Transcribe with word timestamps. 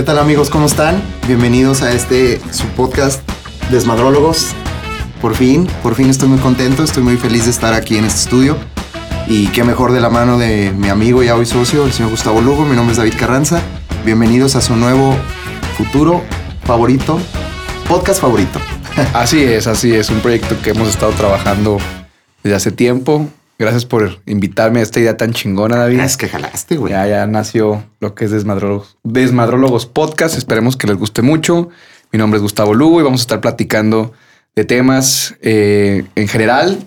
¿Qué 0.00 0.06
tal 0.06 0.18
amigos? 0.18 0.48
¿Cómo 0.48 0.64
están? 0.64 0.98
Bienvenidos 1.26 1.82
a 1.82 1.92
este 1.92 2.40
su 2.52 2.66
podcast 2.68 3.20
Desmadrólogos. 3.70 4.52
Por 5.20 5.34
fin, 5.34 5.68
por 5.82 5.94
fin 5.94 6.08
estoy 6.08 6.30
muy 6.30 6.38
contento, 6.38 6.82
estoy 6.82 7.02
muy 7.02 7.18
feliz 7.18 7.44
de 7.44 7.50
estar 7.50 7.74
aquí 7.74 7.98
en 7.98 8.06
este 8.06 8.20
estudio. 8.20 8.56
Y 9.26 9.48
qué 9.48 9.62
mejor 9.62 9.92
de 9.92 10.00
la 10.00 10.08
mano 10.08 10.38
de 10.38 10.72
mi 10.74 10.88
amigo 10.88 11.22
y 11.22 11.28
hoy 11.28 11.44
socio, 11.44 11.84
el 11.84 11.92
señor 11.92 12.12
Gustavo 12.12 12.40
Lugo. 12.40 12.64
Mi 12.64 12.74
nombre 12.76 12.92
es 12.92 12.96
David 12.96 13.12
Carranza. 13.18 13.60
Bienvenidos 14.02 14.56
a 14.56 14.62
su 14.62 14.74
nuevo 14.74 15.14
futuro 15.76 16.22
favorito, 16.64 17.20
podcast 17.86 18.22
favorito. 18.22 18.58
Así 19.12 19.44
es, 19.44 19.66
así 19.66 19.94
es. 19.94 20.08
Un 20.08 20.20
proyecto 20.20 20.56
que 20.62 20.70
hemos 20.70 20.88
estado 20.88 21.12
trabajando 21.12 21.76
desde 22.42 22.56
hace 22.56 22.72
tiempo. 22.72 23.28
Gracias 23.60 23.84
por 23.84 24.22
invitarme 24.24 24.80
a 24.80 24.82
esta 24.82 25.00
idea 25.00 25.18
tan 25.18 25.34
chingona, 25.34 25.76
David. 25.76 26.00
Es 26.00 26.16
que 26.16 26.30
jalaste, 26.30 26.78
güey. 26.78 26.94
Ya, 26.94 27.06
ya 27.06 27.26
nació 27.26 27.84
lo 28.00 28.14
que 28.14 28.24
es 28.24 28.30
Desmadrólogos, 28.30 28.96
Desmadrólogos 29.04 29.84
Podcast. 29.84 30.38
Esperemos 30.38 30.78
que 30.78 30.86
les 30.86 30.96
guste 30.96 31.20
mucho. 31.20 31.68
Mi 32.10 32.18
nombre 32.18 32.38
es 32.38 32.42
Gustavo 32.42 32.72
Lugo 32.72 33.00
y 33.00 33.04
vamos 33.04 33.20
a 33.20 33.24
estar 33.24 33.42
platicando 33.42 34.14
de 34.56 34.64
temas 34.64 35.34
eh, 35.42 36.06
en 36.14 36.26
general, 36.26 36.78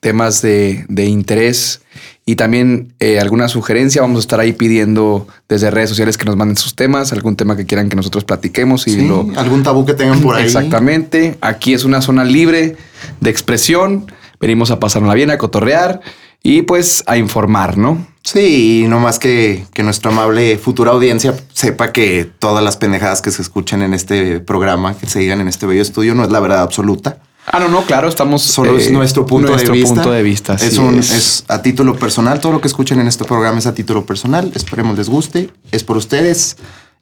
temas 0.00 0.40
de, 0.40 0.86
de 0.88 1.04
interés 1.04 1.82
y 2.24 2.36
también 2.36 2.94
eh, 2.98 3.20
alguna 3.20 3.48
sugerencia. 3.48 4.00
Vamos 4.00 4.16
a 4.16 4.20
estar 4.20 4.40
ahí 4.40 4.54
pidiendo 4.54 5.28
desde 5.50 5.70
redes 5.70 5.90
sociales 5.90 6.16
que 6.16 6.24
nos 6.24 6.34
manden 6.34 6.56
sus 6.56 6.74
temas, 6.74 7.12
algún 7.12 7.36
tema 7.36 7.58
que 7.58 7.66
quieran 7.66 7.90
que 7.90 7.96
nosotros 7.96 8.24
platiquemos 8.24 8.88
y 8.88 8.92
Sí, 8.92 9.06
lo, 9.06 9.28
algún 9.36 9.62
tabú 9.62 9.84
que 9.84 9.92
tengan 9.92 10.22
por 10.22 10.34
ahí. 10.34 10.44
Exactamente. 10.44 11.36
Aquí 11.42 11.74
es 11.74 11.84
una 11.84 12.00
zona 12.00 12.24
libre 12.24 12.76
de 13.20 13.28
expresión. 13.30 14.10
Venimos 14.40 14.70
a 14.70 14.80
pasarla 14.80 15.14
bien, 15.14 15.30
a 15.30 15.38
cotorrear 15.38 16.00
y 16.42 16.62
pues 16.62 17.02
a 17.06 17.16
informar, 17.16 17.76
¿no? 17.78 18.06
Sí, 18.22 18.82
y 18.84 18.88
no 18.88 18.98
más 19.00 19.18
que, 19.18 19.64
que 19.72 19.82
nuestra 19.82 20.10
amable 20.10 20.58
futura 20.58 20.92
audiencia 20.92 21.34
sepa 21.52 21.92
que 21.92 22.28
todas 22.38 22.62
las 22.62 22.76
pendejadas 22.76 23.22
que 23.22 23.30
se 23.30 23.42
escuchan 23.42 23.82
en 23.82 23.94
este 23.94 24.40
programa, 24.40 24.96
que 24.96 25.06
se 25.06 25.20
digan 25.20 25.40
en 25.40 25.48
este 25.48 25.66
bello 25.66 25.82
estudio, 25.82 26.14
no 26.14 26.24
es 26.24 26.30
la 26.30 26.40
verdad 26.40 26.62
absoluta. 26.62 27.18
Ah, 27.46 27.60
no, 27.60 27.68
no, 27.68 27.82
claro, 27.82 28.08
estamos. 28.08 28.42
Solo 28.42 28.76
es 28.76 28.88
eh, 28.88 28.92
nuestro 28.92 29.24
punto 29.24 29.50
nuestro 29.50 29.72
de 29.72 29.78
vista. 29.78 29.94
punto 29.94 30.10
de 30.10 30.22
vista. 30.22 30.54
Es, 30.54 30.78
un, 30.78 30.98
es 30.98 31.44
a 31.46 31.62
título 31.62 31.96
personal. 31.96 32.40
Todo 32.40 32.52
lo 32.52 32.60
que 32.60 32.66
escuchen 32.66 32.98
en 32.98 33.06
este 33.06 33.24
programa 33.24 33.58
es 33.58 33.66
a 33.66 33.74
título 33.74 34.04
personal. 34.04 34.50
Esperemos 34.54 34.98
les 34.98 35.08
guste. 35.08 35.50
Es 35.70 35.84
por 35.84 35.96
ustedes 35.96 36.56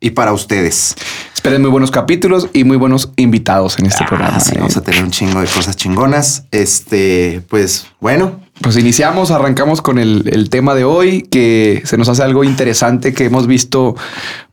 y 0.04 0.10
para 0.10 0.32
ustedes. 0.32 0.94
Esperen 1.34 1.62
muy 1.62 1.70
buenos 1.70 1.90
capítulos 1.90 2.48
y 2.52 2.64
muy 2.64 2.76
buenos 2.76 3.10
invitados 3.16 3.78
en 3.78 3.86
este 3.86 4.04
Ah, 4.04 4.06
programa. 4.06 4.40
sí, 4.40 4.52
eh. 4.54 4.58
vamos 4.58 4.76
a 4.76 4.82
tener 4.82 5.02
un 5.02 5.10
chingo 5.10 5.40
de 5.40 5.46
cosas 5.46 5.76
chingonas. 5.76 6.44
Este, 6.50 7.42
pues 7.48 7.86
bueno, 8.00 8.40
Pues 8.60 8.76
iniciamos, 8.76 9.30
arrancamos 9.30 9.82
con 9.82 9.98
el, 9.98 10.28
el 10.32 10.48
tema 10.50 10.74
de 10.74 10.84
hoy, 10.84 11.22
que 11.22 11.82
se 11.86 11.96
nos 11.96 12.08
hace 12.08 12.22
algo 12.22 12.44
interesante 12.44 13.12
que 13.14 13.24
hemos 13.24 13.46
visto, 13.46 13.96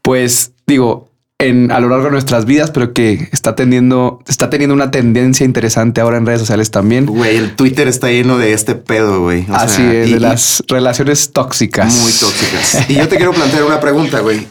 pues 0.01 0.51
digo, 0.65 1.09
en, 1.37 1.71
a 1.71 1.79
lo 1.79 1.89
largo 1.89 2.05
de 2.05 2.11
nuestras 2.11 2.45
vidas, 2.45 2.71
pero 2.71 2.93
que 2.93 3.29
está 3.31 3.55
teniendo, 3.55 4.19
está 4.27 4.49
teniendo 4.49 4.73
una 4.75 4.89
tendencia 4.91 5.43
interesante 5.45 5.99
ahora 6.01 6.17
en 6.17 6.25
redes 6.25 6.39
sociales 6.41 6.71
también. 6.71 7.05
güey, 7.07 7.35
el 7.37 7.55
Twitter 7.55 7.87
está 7.87 8.07
lleno 8.09 8.37
de 8.37 8.53
este 8.53 8.75
pedo, 8.75 9.21
güey. 9.21 9.45
Así 9.51 9.77
sea, 9.77 9.93
es, 9.93 10.09
y- 10.09 10.13
de 10.13 10.19
las 10.19 10.63
relaciones 10.67 11.31
tóxicas. 11.33 11.93
Muy 11.95 12.11
tóxicas. 12.11 12.89
y 12.89 12.95
yo 12.95 13.07
te 13.07 13.17
quiero 13.17 13.33
plantear 13.33 13.63
una 13.63 13.79
pregunta, 13.79 14.19
güey. 14.21 14.47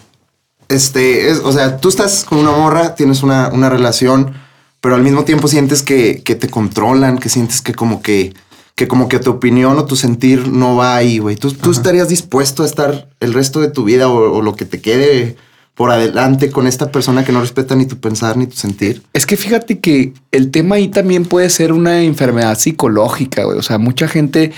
Este, 0.71 1.31
es, 1.31 1.41
o 1.41 1.53
sea, 1.53 1.79
tú 1.79 1.89
estás 1.89 2.25
con 2.25 2.39
una 2.39 2.53
morra, 2.53 2.95
tienes 2.95 3.25
una, 3.25 3.49
una 3.53 3.69
relación, 3.69 4.35
pero 4.81 4.95
al 4.95 5.03
mismo 5.03 5.25
tiempo 5.25 5.49
sientes 5.49 5.83
que, 5.83 6.23
que 6.23 6.37
te 6.37 6.49
controlan, 6.49 7.19
que 7.19 7.29
sientes 7.29 7.61
que 7.61 7.75
como 7.75 8.01
que, 8.03 8.35
que 8.77 8.87
como 8.87 9.09
que 9.09 9.19
tu 9.19 9.31
opinión 9.33 9.77
o 9.77 9.85
tu 9.85 9.97
sentir 9.97 10.47
no 10.47 10.77
va 10.77 10.95
ahí, 10.95 11.19
güey. 11.19 11.35
¿Tú, 11.35 11.53
tú 11.53 11.73
estarías 11.73 12.09
dispuesto 12.09 12.63
a 12.63 12.67
estar 12.67 13.09
el 13.19 13.35
resto 13.35 13.61
de 13.61 13.69
tu 13.69 13.83
vida 13.83 14.09
o, 14.09 14.33
o 14.33 14.43
lo 14.43 14.55
que 14.55 14.65
te 14.65 14.81
quede 14.81 15.37
por 15.75 15.91
adelante 15.91 16.51
con 16.53 16.69
esta 16.69 16.93
persona 16.93 17.25
que 17.25 17.33
no 17.33 17.41
respeta 17.41 17.75
ni 17.75 17.87
tu 17.87 17.99
pensar 17.99 18.37
ni 18.37 18.47
tu 18.47 18.55
sentir? 18.55 19.03
Es 19.13 19.27
que 19.27 19.37
fíjate 19.37 19.81
que 19.81 20.13
el 20.31 20.53
tema 20.53 20.77
ahí 20.77 20.87
también 20.87 21.25
puede 21.25 21.51
ser 21.51 21.73
una 21.73 22.03
enfermedad 22.05 22.57
psicológica, 22.57 23.43
güey. 23.43 23.59
O 23.59 23.63
sea, 23.63 23.79
mucha 23.79 24.07
gente 24.07 24.53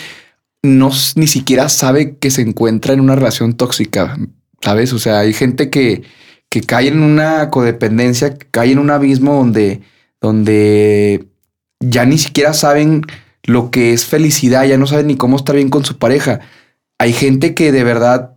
no 0.63 0.91
ni 1.15 1.27
siquiera 1.27 1.71
sabe 1.71 2.17
que 2.17 2.31
se 2.31 2.43
encuentra 2.43 2.93
en 2.93 3.01
una 3.01 3.17
relación 3.17 3.55
tóxica, 3.55 4.19
¿sabes? 4.63 4.93
O 4.93 4.99
sea, 4.99 5.21
hay 5.21 5.33
gente 5.33 5.71
que, 5.71 6.03
que 6.49 6.63
cae 6.63 6.89
en 6.89 7.03
una 7.03 7.51
codependencia, 7.51 8.35
que 8.39 8.47
cae 8.51 8.73
en 8.73 8.79
un 8.79 8.91
abismo 8.91 9.35
donde, 9.35 9.83
donde 10.21 11.27
ya 11.81 12.05
ni 12.05 12.19
siquiera 12.19 12.55
saben 12.55 13.03
lo 13.45 13.71
que 13.71 13.93
es 13.93 14.07
felicidad, 14.07 14.65
ya 14.65 14.79
no 14.79 14.87
saben 14.87 15.09
ni 15.09 15.17
cómo 15.17 15.37
estar 15.37 15.57
bien 15.57 15.69
con 15.69 15.85
su 15.85 15.99
pareja. 15.99 16.41
Hay 16.99 17.13
gente 17.13 17.55
que 17.55 17.73
de 17.73 17.85
verdad 17.85 18.35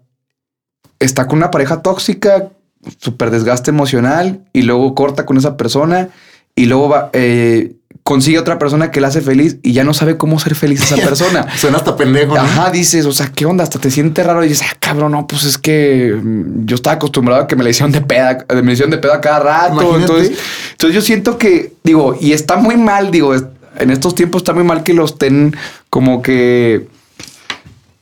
está 0.99 1.27
con 1.27 1.37
una 1.37 1.51
pareja 1.51 1.81
tóxica, 1.81 2.49
súper 2.97 3.29
desgaste 3.29 3.69
emocional 3.69 4.45
y 4.53 4.63
luego 4.63 4.95
corta 4.95 5.25
con 5.25 5.37
esa 5.37 5.57
persona 5.57 6.09
y 6.55 6.65
luego 6.65 6.89
va, 6.89 7.09
eh, 7.13 7.75
consigue 8.05 8.37
otra 8.37 8.59
persona 8.59 8.91
que 8.91 9.01
la 9.01 9.07
hace 9.07 9.19
feliz 9.19 9.57
y 9.63 9.73
ya 9.73 9.83
no 9.83 9.95
sabe 9.95 10.15
cómo 10.15 10.37
ser 10.37 10.53
feliz 10.53 10.79
esa 10.83 10.95
persona. 11.07 11.47
Suena 11.57 11.77
hasta 11.77 11.97
pendejo, 11.97 12.35
¿no? 12.35 12.41
Ajá, 12.41 12.69
dices, 12.69 13.03
o 13.07 13.11
sea, 13.11 13.31
¿qué 13.33 13.47
onda? 13.47 13.63
Hasta 13.63 13.79
te 13.79 13.89
sientes 13.89 14.23
raro 14.23 14.45
y 14.45 14.47
dices, 14.47 14.67
ah, 14.71 14.77
cabrón, 14.79 15.13
no, 15.13 15.25
pues 15.25 15.43
es 15.43 15.57
que 15.57 16.15
mm, 16.15 16.65
yo 16.67 16.75
estaba 16.75 16.97
acostumbrado 16.97 17.41
a 17.41 17.47
que 17.47 17.55
me 17.55 17.63
le 17.63 17.71
hicieron 17.71 17.91
de 17.91 18.01
peda, 18.01 18.45
me 18.47 18.61
le 18.61 18.73
hicieron 18.73 18.91
de 18.91 18.99
peda 18.99 19.19
cada 19.19 19.39
rato. 19.39 19.81
Imagínate. 19.81 20.01
Entonces, 20.01 20.39
entonces 20.73 20.95
yo 20.95 21.01
siento 21.01 21.39
que, 21.39 21.73
digo, 21.83 22.15
y 22.21 22.33
está 22.33 22.57
muy 22.57 22.77
mal, 22.77 23.09
digo, 23.09 23.33
en 23.33 23.89
estos 23.89 24.13
tiempos 24.13 24.41
está 24.41 24.53
muy 24.53 24.63
mal 24.63 24.83
que 24.83 24.93
los 24.93 25.13
estén 25.13 25.55
como 25.89 26.21
que, 26.21 26.87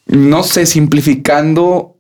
no 0.08 0.44
sé, 0.44 0.66
simplificando 0.66 1.93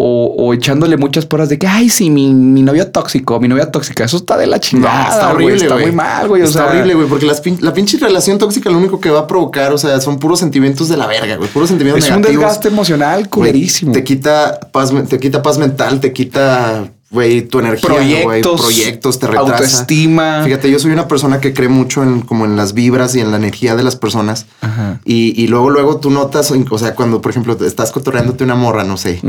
o- 0.00 0.54
echándole 0.54 0.96
muchas 0.96 1.26
porras 1.26 1.48
de 1.48 1.58
que, 1.58 1.66
ay, 1.66 1.88
sí, 1.88 2.10
mi, 2.10 2.32
mi 2.32 2.62
novio 2.62 2.86
tóxico, 2.90 3.38
mi 3.40 3.48
novia 3.48 3.70
tóxica, 3.70 4.04
eso 4.04 4.16
está 4.16 4.36
de 4.36 4.46
la 4.46 4.60
chingada. 4.60 5.08
está 5.08 5.32
güey, 5.32 5.46
horrible, 5.46 5.62
Está 5.62 5.74
güey. 5.74 5.86
muy 5.86 5.94
mal, 5.94 6.28
güey. 6.28 6.42
o 6.42 6.44
Está 6.44 6.60
sea, 6.60 6.68
horrible, 6.70 6.94
güey, 6.94 7.08
porque 7.08 7.26
las 7.26 7.42
pin- 7.42 7.58
la 7.60 7.72
pinche 7.72 7.98
relación 7.98 8.38
tóxica 8.38 8.70
lo 8.70 8.78
único 8.78 9.00
que 9.00 9.10
va 9.10 9.20
a 9.20 9.26
provocar, 9.26 9.72
o 9.72 9.78
sea, 9.78 10.00
son 10.00 10.18
puros 10.18 10.38
sentimientos 10.38 10.88
de 10.88 10.96
la 10.96 11.06
verga, 11.06 11.36
güey, 11.36 11.48
puros 11.50 11.68
sentimientos 11.68 12.04
Es 12.04 12.10
un 12.10 12.16
negativos. 12.20 12.44
desgaste 12.44 12.68
emocional 12.68 13.28
culerísimo. 13.28 13.92
Te 13.92 14.04
quita 14.04 14.58
paz, 14.72 14.92
te 15.08 15.18
quita 15.18 15.42
paz 15.42 15.58
mental, 15.58 16.00
te 16.00 16.12
quita, 16.12 16.90
güey, 17.10 17.42
tu 17.42 17.58
energía, 17.60 17.88
proyectos, 17.88 18.60
proyectos, 18.60 19.18
te 19.18 19.26
retrasa. 19.28 19.52
autoestima. 19.52 20.42
Fíjate, 20.44 20.70
yo 20.70 20.78
soy 20.78 20.90
una 20.92 21.08
persona 21.08 21.40
que 21.40 21.54
cree 21.54 21.68
mucho 21.68 22.02
en 22.02 22.20
como 22.20 22.44
en 22.44 22.56
las 22.56 22.74
vibras 22.74 23.14
y 23.16 23.20
en 23.20 23.30
la 23.30 23.38
energía 23.38 23.76
de 23.76 23.82
las 23.82 23.96
personas. 23.96 24.46
Ajá. 24.60 25.00
Y, 25.04 25.32
y 25.42 25.46
luego, 25.46 25.70
luego 25.70 26.00
tú 26.00 26.10
notas, 26.10 26.52
o 26.70 26.78
sea, 26.78 26.94
cuando, 26.94 27.22
por 27.22 27.30
ejemplo, 27.30 27.56
estás 27.64 27.92
cotorreándote 27.92 28.44
una 28.44 28.56
morra, 28.56 28.84
no 28.84 28.96
sé, 28.96 29.20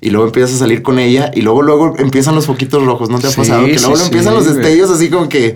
y 0.00 0.10
luego 0.10 0.26
empiezas 0.26 0.56
a 0.56 0.58
salir 0.58 0.82
con 0.82 0.98
ella, 0.98 1.30
y 1.34 1.42
luego, 1.42 1.62
luego 1.62 1.94
empiezan 1.98 2.34
los 2.34 2.46
foquitos 2.46 2.84
rojos, 2.84 3.10
¿no 3.10 3.18
te 3.20 3.28
ha 3.28 3.30
Sí, 3.30 3.36
pasado? 3.36 3.64
Que 3.66 3.78
luego 3.78 3.96
sí, 3.96 4.04
empiezan 4.06 4.34
los 4.34 4.52
destellos 4.52 4.90
así 4.90 5.08
como 5.08 5.28
que, 5.28 5.54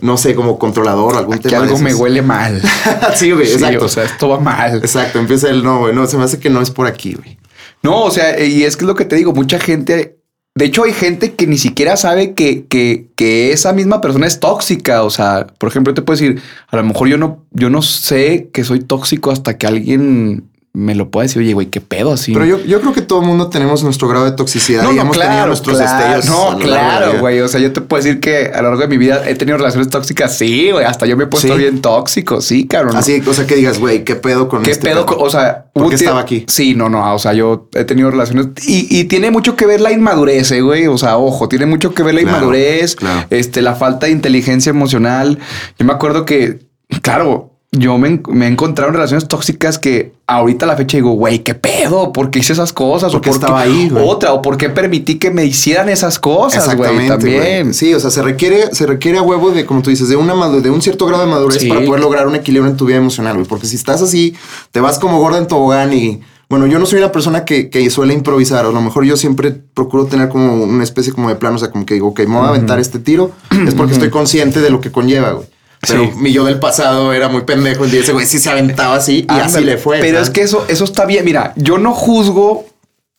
no 0.00 0.16
sé, 0.16 0.34
como 0.34 0.58
controlador, 0.58 1.16
algún 1.16 1.38
que 1.38 1.48
tema. 1.48 1.62
de 1.62 1.68
algo 1.68 1.78
me 1.78 1.94
huele 1.94 2.22
mal. 2.22 2.60
sí, 3.14 3.30
güey, 3.30 3.52
exacto. 3.52 3.84
o 3.84 3.88
sea, 3.88 4.04
esto 4.04 4.28
va 4.28 4.40
mal. 4.40 4.78
Exacto, 4.78 5.20
empieza 5.20 5.48
el 5.50 5.62
no, 5.62 5.78
güey, 5.78 5.94
no, 5.94 6.06
se 6.08 6.16
me 6.16 6.24
hace 6.24 6.40
que 6.40 6.50
no 6.50 6.60
es 6.60 6.70
por 6.70 6.88
aquí, 6.88 7.14
güey. 7.14 7.38
No, 7.84 8.02
o 8.02 8.10
sea, 8.10 8.42
y 8.44 8.64
es 8.64 8.76
que 8.76 8.84
es 8.84 8.88
lo 8.88 8.94
que 8.96 9.04
te 9.04 9.14
digo, 9.16 9.32
mucha 9.32 9.58
gente, 9.60 10.16
de 10.54 10.66
hecho 10.66 10.84
hay 10.84 10.92
gente 10.92 11.32
que 11.32 11.46
ni 11.46 11.56
siquiera 11.56 11.96
sabe 11.96 12.34
que, 12.34 12.66
que, 12.66 13.06
que 13.16 13.52
esa 13.52 13.72
misma 13.72 14.00
persona 14.00 14.26
es 14.26 14.38
tóxica. 14.38 15.02
O 15.02 15.10
sea, 15.10 15.46
por 15.58 15.68
ejemplo, 15.68 15.94
te 15.94 16.02
puedo 16.02 16.18
decir, 16.18 16.42
a 16.68 16.76
lo 16.76 16.84
mejor 16.84 17.08
yo 17.08 17.16
no, 17.16 17.44
yo 17.52 17.70
no 17.70 17.80
sé 17.80 18.50
que 18.52 18.64
soy 18.64 18.80
tóxico 18.80 19.30
hasta 19.30 19.56
que 19.56 19.66
alguien 19.66 20.51
me 20.74 20.94
lo 20.94 21.10
pueda 21.10 21.24
decir, 21.24 21.42
oye, 21.42 21.52
güey, 21.52 21.66
qué 21.66 21.82
pedo 21.82 22.12
así. 22.12 22.32
Pero 22.32 22.46
yo, 22.46 22.58
yo 22.64 22.80
creo 22.80 22.94
que 22.94 23.02
todo 23.02 23.20
el 23.20 23.26
mundo 23.26 23.48
tenemos 23.50 23.84
nuestro 23.84 24.08
grado 24.08 24.24
de 24.24 24.32
toxicidad 24.32 24.90
y 24.90 24.98
hemos 24.98 25.18
tenido 25.18 25.46
nuestros 25.46 25.76
claro, 25.76 26.16
destellos. 26.16 26.30
No, 26.30 26.58
claro, 26.58 27.20
güey. 27.20 27.40
O 27.40 27.48
sea, 27.48 27.60
yo 27.60 27.74
te 27.74 27.82
puedo 27.82 28.02
decir 28.02 28.20
que 28.20 28.46
a 28.54 28.62
lo 28.62 28.68
largo 28.70 28.80
de 28.80 28.88
mi 28.88 28.96
vida 28.96 29.28
he 29.28 29.34
tenido 29.34 29.58
relaciones 29.58 29.90
tóxicas. 29.90 30.38
Sí, 30.38 30.70
güey. 30.70 30.86
Hasta 30.86 31.04
yo 31.04 31.14
me 31.18 31.24
he 31.24 31.26
puesto 31.26 31.52
Sí. 31.52 31.58
bien 31.58 31.82
tóxico. 31.82 32.40
Sí, 32.40 32.66
cabrón. 32.66 32.96
Así, 32.96 33.22
o 33.26 33.34
sea, 33.34 33.46
que 33.46 33.54
digas, 33.56 33.78
güey, 33.78 34.02
¿qué 34.04 34.16
pedo 34.16 34.48
con 34.48 34.62
¿Qué 34.62 34.70
este 34.70 34.88
pedo? 34.88 35.04
con- 35.04 35.18
O 35.20 35.28
sea, 35.28 35.66
¿Por 35.74 35.90
qué 35.90 35.96
estaba 35.96 36.20
aquí? 36.20 36.46
Sí, 36.48 36.74
no, 36.74 36.88
no. 36.88 37.14
O 37.14 37.18
sea, 37.18 37.34
yo 37.34 37.68
he 37.74 37.84
tenido 37.84 38.10
relaciones 38.10 38.46
y, 38.66 38.86
y 38.98 39.04
tiene 39.04 39.30
mucho 39.30 39.56
que 39.56 39.66
ver 39.66 39.82
la 39.82 39.92
inmadurez, 39.92 40.50
eh, 40.52 40.62
güey. 40.62 40.86
O 40.86 40.96
sea, 40.96 41.18
ojo, 41.18 41.48
tiene 41.50 41.66
mucho 41.66 41.92
que 41.92 42.02
ver 42.02 42.14
la 42.14 42.22
Claro, 42.22 42.36
inmadurez, 42.38 42.96
claro. 42.96 43.26
este, 43.28 43.60
la 43.60 43.74
falta 43.74 44.06
de 44.06 44.12
inteligencia 44.12 44.70
emocional. 44.70 45.38
Yo 45.78 45.84
me 45.84 45.92
acuerdo 45.92 46.24
que, 46.24 46.60
claro, 47.02 47.50
yo 47.72 47.96
me, 47.96 48.20
me 48.28 48.46
he 48.46 48.48
encontrado 48.48 48.88
en 48.90 48.94
relaciones 48.94 49.28
tóxicas 49.28 49.78
que 49.78 50.12
ahorita 50.32 50.64
a 50.64 50.68
la 50.68 50.76
fecha 50.76 50.96
digo, 50.96 51.12
güey, 51.12 51.40
¿qué 51.40 51.54
pedo? 51.54 52.12
¿Por 52.12 52.30
qué 52.30 52.40
hice 52.40 52.52
esas 52.52 52.72
cosas? 52.72 53.12
¿Por 53.12 53.20
qué 53.20 53.30
por 53.30 53.38
estaba 53.40 53.60
ahí? 53.60 53.92
Otra, 54.04 54.32
o 54.32 54.42
por 54.42 54.56
qué 54.56 54.68
permití 54.70 55.18
que 55.18 55.30
me 55.30 55.44
hicieran 55.44 55.88
esas 55.88 56.18
cosas, 56.18 56.74
güey. 56.76 56.90
Exactamente. 56.90 57.26
güey. 57.26 57.38
También. 57.40 57.74
Sí, 57.74 57.94
o 57.94 58.00
sea, 58.00 58.10
se 58.10 58.22
requiere, 58.22 58.74
se 58.74 58.86
requiere 58.86 59.18
a 59.18 59.22
huevo 59.22 59.50
de, 59.50 59.64
como 59.66 59.82
tú 59.82 59.90
dices, 59.90 60.08
de 60.08 60.16
una 60.16 60.32
de 60.48 60.70
un 60.70 60.82
cierto 60.82 61.06
grado 61.06 61.24
de 61.24 61.30
madurez 61.30 61.60
Sí. 61.62 61.68
para 61.68 61.84
poder 61.84 62.00
lograr 62.00 62.26
un 62.26 62.34
equilibrio 62.34 62.70
en 62.70 62.76
tu 62.76 62.86
vida 62.86 62.96
emocional, 62.96 63.34
güey. 63.34 63.46
Porque 63.46 63.66
si 63.66 63.76
estás 63.76 64.02
así, 64.02 64.34
te 64.70 64.80
vas 64.80 64.98
como 64.98 65.18
gorda 65.18 65.38
en 65.38 65.46
tobogán 65.46 65.92
y. 65.92 66.20
Bueno, 66.48 66.66
yo 66.66 66.78
no 66.78 66.84
soy 66.84 66.98
una 66.98 67.12
persona 67.12 67.46
que, 67.46 67.70
que 67.70 67.88
suele 67.88 68.12
improvisar. 68.12 68.66
O 68.66 68.68
a 68.68 68.72
lo 68.72 68.80
mejor 68.82 69.04
yo 69.04 69.16
siempre 69.16 69.52
procuro 69.52 70.04
tener 70.04 70.28
como 70.28 70.52
una 70.64 70.84
especie 70.84 71.10
como 71.12 71.30
de 71.30 71.36
plan. 71.36 71.54
O 71.54 71.58
sea, 71.58 71.70
como 71.70 71.86
que 71.86 71.94
digo, 71.94 72.08
ok, 72.08 72.20
me 72.20 72.36
voy 72.36 72.44
a 72.44 72.48
aventar 72.50 72.78
este 72.78 72.98
tiro. 72.98 73.30
Es 73.66 73.72
porque 73.74 73.94
estoy 73.94 74.10
consciente 74.10 74.60
de 74.60 74.68
lo 74.68 74.80
que 74.82 74.92
conlleva, 74.92 75.30
güey. 75.32 75.46
Pero 75.86 76.04
Sí. 76.04 76.10
mi 76.16 76.32
yo 76.32 76.44
del 76.44 76.60
pasado 76.60 77.12
era 77.12 77.28
muy 77.28 77.42
pendejo. 77.42 77.84
Y 77.86 77.96
ese 77.96 78.12
güey 78.12 78.24
sí 78.26 78.38
se 78.38 78.50
aventaba 78.50 78.94
así 78.94 79.26
y 79.28 79.32
así 79.40 79.62
le 79.64 79.78
fue. 79.78 79.98
Pero 79.98 80.14
¿sabes? 80.18 80.28
es 80.28 80.34
que 80.34 80.42
eso, 80.42 80.64
eso 80.68 80.84
está 80.84 81.04
bien. 81.06 81.24
Mira, 81.24 81.52
yo 81.56 81.78
no 81.78 81.92
juzgo 81.92 82.66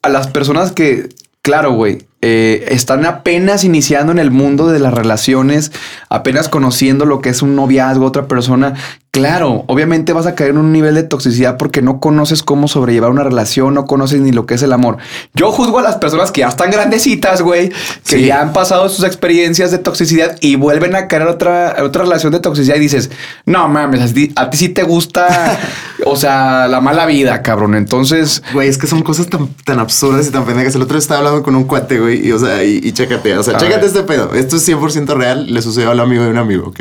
a 0.01 0.09
las 0.09 0.27
personas 0.27 0.71
que 0.71 1.09
claro, 1.41 1.73
güey, 1.73 2.05
eh, 2.25 2.67
están 2.69 3.05
apenas 3.05 3.65
iniciando 3.65 4.13
en 4.13 4.17
el 4.19 4.31
mundo 4.31 4.67
de 4.69 4.79
las 4.79 4.93
relaciones, 4.93 5.73
apenas 6.07 6.47
conociendo 6.47 7.05
lo 7.05 7.19
que 7.19 7.27
es 7.27 7.41
un 7.41 7.53
noviazgo, 7.57 8.05
otra 8.05 8.29
persona. 8.29 8.75
Claro, 9.11 9.63
obviamente 9.67 10.11
vas 10.11 10.25
a 10.25 10.33
caer 10.33 10.51
en 10.51 10.57
un 10.57 10.71
nivel 10.71 10.95
de 10.95 11.03
toxicidad 11.03 11.57
porque 11.57 11.83
no 11.83 11.99
conoces 11.99 12.41
cómo 12.41 12.67
sobrellevar 12.67 13.11
una 13.11 13.23
relación, 13.23 13.75
no 13.75 13.85
conoces 13.85 14.21
ni 14.21 14.31
lo 14.31 14.47
que 14.47 14.55
es 14.55 14.63
el 14.63 14.73
amor. 14.73 14.97
Yo 15.35 15.51
juzgo 15.51 15.77
a 15.77 15.81
las 15.83 15.97
personas 15.97 16.31
que 16.31 16.41
ya 16.41 16.47
están 16.47 16.71
grandecitas, 16.71 17.43
güey, 17.43 17.69
que 17.69 18.17
Sí. 18.17 18.25
ya 18.25 18.41
han 18.41 18.53
pasado 18.53 18.89
sus 18.89 19.05
experiencias 19.05 19.69
de 19.69 19.77
toxicidad 19.77 20.37
y 20.41 20.55
vuelven 20.55 20.95
a 20.95 21.07
caer 21.07 21.23
a 21.23 21.29
otra, 21.29 21.67
a 21.69 21.83
otra 21.83 22.03
relación 22.05 22.31
de 22.31 22.39
toxicidad 22.39 22.77
y 22.77 22.79
dices, 22.79 23.11
no 23.45 23.67
mames, 23.67 24.01
a 24.01 24.11
ti, 24.11 24.31
a 24.35 24.49
ti 24.49 24.57
sí 24.57 24.69
te 24.69 24.81
gusta, 24.81 25.59
o 26.07 26.15
sea, 26.15 26.67
la 26.67 26.81
mala 26.81 27.05
vida, 27.05 27.43
cabrón. 27.43 27.75
Entonces, 27.75 28.41
Güey, 28.53 28.67
es 28.67 28.79
que 28.79 28.87
son 28.87 29.03
cosas 29.03 29.27
tan, 29.27 29.47
tan 29.63 29.77
absurdas 29.77 30.27
y 30.27 30.31
tan 30.31 30.43
pendejas. 30.45 30.73
El 30.73 30.81
otro 30.81 30.95
día 30.95 30.99
estaba 31.03 31.19
hablando 31.19 31.43
con 31.43 31.55
un 31.55 31.65
cuate, 31.65 31.99
güey, 31.99 32.12
y, 32.13 32.31
o 32.31 32.39
sea, 32.39 32.63
y, 32.63 32.79
y 32.83 32.91
chécate, 32.91 33.37
o 33.37 33.43
sea, 33.43 33.55
A 33.55 33.57
chécate 33.59 33.77
ver. 33.77 33.85
este 33.85 34.03
pedo. 34.03 34.33
Esto 34.33 34.55
es 34.57 34.67
100% 34.67 35.15
real, 35.15 35.53
le 35.53 35.61
sucedió 35.61 35.91
al 35.91 35.99
amigo 35.99 36.23
de 36.23 36.29
un 36.31 36.37
amigo, 36.37 36.67
¿ok? 36.67 36.79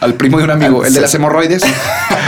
al 0.00 0.14
primo 0.14 0.38
de 0.38 0.44
un 0.44 0.50
amigo, 0.50 0.84
el 0.84 0.92
de 0.94 1.00
las 1.00 1.14
hemorroides. 1.14 1.62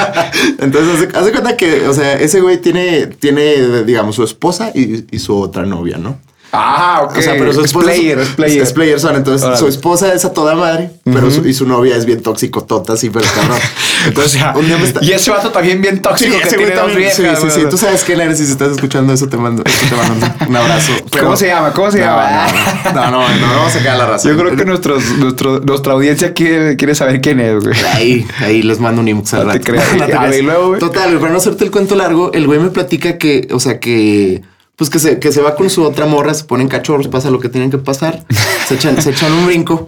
Entonces, 0.59 1.09
hace, 1.09 1.19
hace 1.19 1.33
cuenta 1.33 1.57
que, 1.57 1.87
o 1.89 1.95
sea, 1.95 2.15
ese 2.15 2.41
güey 2.41 2.59
tiene, 2.61 3.07
tiene, 3.07 3.83
digamos, 3.85 4.17
su 4.17 4.25
esposa 4.25 4.71
y, 4.75 5.05
y 5.11 5.19
su 5.19 5.37
otra 5.39 5.65
novia, 5.67 5.99
¿no? 5.99 6.19
Ah, 6.53 7.03
ok. 7.05 7.17
O 7.19 7.23
sea, 7.23 7.35
pero 7.37 7.53
su 7.53 7.63
es 7.65 7.73
player, 7.73 8.19
es 8.19 8.29
player. 8.31 8.63
Es 8.63 8.73
player 8.73 8.99
son. 9.01 9.17
Entonces, 9.17 9.43
Órale. 9.43 9.59
su 9.59 9.67
esposa 9.69 10.15
es 10.15 10.25
a 10.25 10.33
toda 10.33 10.55
madre, 10.55 10.91
pero 11.05 11.31
su, 11.31 11.47
y 11.47 11.53
su 11.53 11.67
novia 11.67 11.97
es 11.97 12.07
bien 12.07 12.23
tóxico, 12.23 12.65
tota, 12.65 12.95
así, 12.95 13.11
pero 13.11 13.27
cabrón. 13.35 13.59
O 14.05 14.09
Entonces, 14.09 14.33
sea, 14.33 14.53
un 14.57 14.65
día 14.67 14.77
me 14.77 14.85
está... 14.85 15.03
y 15.03 15.11
ese 15.13 15.31
vato 15.31 15.51
también 15.51 15.81
bien 15.81 16.01
tóxico 16.01 16.37
que 16.39 16.47
ese 16.47 16.57
güey 16.57 16.67
tiene 16.69 16.81
dos 16.81 16.93
también- 16.93 17.11
viejas. 17.17 17.41
Sí, 17.41 17.51
sí, 17.51 17.61
sí. 17.63 17.67
Tú 17.69 17.77
sabes 17.79 18.05
quién 18.05 18.21
eres 18.21 18.39
y 18.41 18.45
si 18.47 18.53
estás 18.53 18.71
escuchando 18.73 19.13
eso 19.13 19.27
te 19.29 19.37
mando, 19.37 19.65
te 19.65 19.97
mando 19.97 20.27
un- 20.49 20.57
abrazo. 20.57 20.93
¿Cómo 21.21 21.35
se 21.37 21.49
llama? 21.49 21.73
¿Cómo 21.73 21.91
se 21.91 21.99
No, 21.99 22.05
llama? 22.05 22.47
No, 22.85 22.93
no, 22.93 23.11
no, 23.11 23.29
no, 23.29 23.37
no 23.47 23.47
vamos 23.57 23.75
a 23.75 23.79
sacar 23.79 23.97
la 23.99 24.07
razón. 24.07 24.31
Yo 24.37 24.39
creo 24.39 24.57
que 24.57 24.65
nuestros, 24.65 25.03
nuestro, 25.19 25.59
nuestra 25.61 25.95
audiencia 25.95 26.35
quiere, 26.35 26.77
quiere 26.77 26.95
saber 26.95 27.21
quién 27.21 27.41
es, 27.41 27.65
güey. 27.65 27.75
Ahí, 27.95 28.27
ahí 28.39 28.63
les 28.63 28.79
mando 28.79 29.01
un 29.01 29.09
inbox 29.09 29.35
al 29.35 29.41
te 29.41 29.47
rato. 29.55 29.65
creas. 29.65 29.89
te 29.97 30.03
A 30.05 30.07
ver, 30.07 30.17
creas. 30.19 30.37
y 30.39 30.43
luego. 30.43 30.79
Total, 30.79 31.19
para 31.19 31.33
no 31.33 31.39
hacerte 31.39 31.65
el 31.65 31.71
cuento 31.73 31.97
largo, 31.97 32.33
el 32.33 32.47
güey 32.47 32.61
me 32.61 32.69
platica 32.71 33.19
que, 33.19 33.49
o 33.51 33.59
sea, 33.59 33.81
que, 33.81 34.43
pues 34.77 34.91
que 34.91 34.99
se, 34.99 35.19
que 35.19 35.33
se 35.33 35.41
va 35.41 35.57
con 35.57 35.71
su 35.71 35.83
otra 35.83 36.07
morra, 36.07 36.35
se 36.35 36.45
ponen 36.45 36.69
cachorros, 36.69 37.09
pasa 37.09 37.31
lo 37.31 37.41
que 37.41 37.49
tienen 37.49 37.71
que 37.71 37.79
pasar, 37.79 38.25
se 38.69 38.75
echan, 38.75 39.01
se 39.01 39.11
echan 39.11 39.33
un 39.33 39.47
brinco 39.47 39.87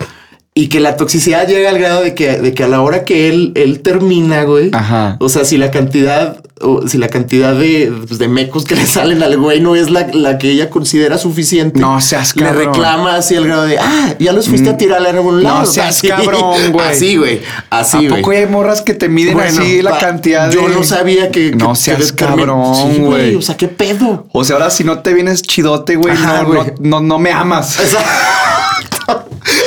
y 0.55 0.69
que 0.69 0.81
la 0.81 0.97
toxicidad 0.97 1.47
llega 1.47 1.71
al 1.71 1.79
grado 1.79 2.03
de 2.03 2.15
que, 2.15 2.39
de 2.39 2.53
que 2.53 2.65
a 2.65 2.69
la 2.69 2.81
hora 2.81 3.05
que 3.05 3.29
él, 3.29 3.53
él 3.55 3.81
termina, 3.81 4.43
güey, 4.43 4.71
Ajá. 4.73 5.17
o 5.21 5.29
sea, 5.29 5.45
si 5.45 5.57
la 5.57 5.71
cantidad, 5.71 6.43
o 6.61 6.87
si 6.89 6.99
la 6.99 7.09
cantidad 7.09 7.55
de, 7.55 7.93
pues, 8.07 8.19
de 8.19 8.29
mecos 8.29 8.65
que 8.65 8.75
le 8.77 8.87
salen 8.87 9.23
al 9.23 9.37
güey 9.39 9.61
no 9.61 9.77
es 9.77 9.91
la, 9.91 10.07
la 10.13 10.39
que 10.39 10.51
ella 10.51 10.71
considera 10.71 11.19
suficiente. 11.19 11.79
No 11.81 12.01
seas 12.01 12.35
Le 12.37 12.45
cabrón. 12.45 12.67
reclama 12.75 13.15
así 13.17 13.37
al 13.37 13.45
grado 13.47 13.63
de, 13.65 13.79
ah, 13.79 14.15
ya 14.19 14.33
los 14.33 14.49
fuiste 14.49 14.71
a 14.71 14.77
tirar 14.77 15.05
a 15.07 15.11
algún 15.11 15.43
lado. 15.43 15.67
seas 15.67 15.89
Así. 15.99 16.09
cabrón, 16.09 16.73
güey. 16.73 16.87
Así, 16.89 17.17
güey. 17.17 17.41
Así, 17.71 17.97
¿A 18.07 18.09
güey. 18.09 18.23
poco 18.23 18.31
hay 18.33 18.47
morras 18.47 18.83
que 18.83 18.95
te 18.95 19.09
miden 19.09 19.35
Bueno, 19.35 19.61
así 19.61 19.83
la 19.83 19.99
cantidad 19.99 20.49
de... 20.49 20.55
Yo 20.55 20.69
no 20.69 20.83
sabía 20.83 21.31
que. 21.31 21.53
No 21.53 21.71
que- 21.73 21.77
seas 21.79 22.13
que 22.13 22.25
cabrón, 22.25 22.75
Sí, 22.95 22.99
güey. 23.01 23.35
O 23.37 23.43
sea, 23.43 23.57
qué 23.57 23.69
pedo. 23.69 24.27
O 24.33 24.45
sea, 24.45 24.57
ahora 24.57 24.71
si 24.71 24.85
no 24.85 25.01
te 25.01 25.15
vienes 25.15 25.43
chidote, 25.43 25.95
no, 25.97 26.01
güey. 26.03 26.15
no, 26.19 26.65
no, 26.81 27.01
no 27.01 27.19
me 27.19 27.31
amas. 27.33 27.79
Exacto. 27.81 28.09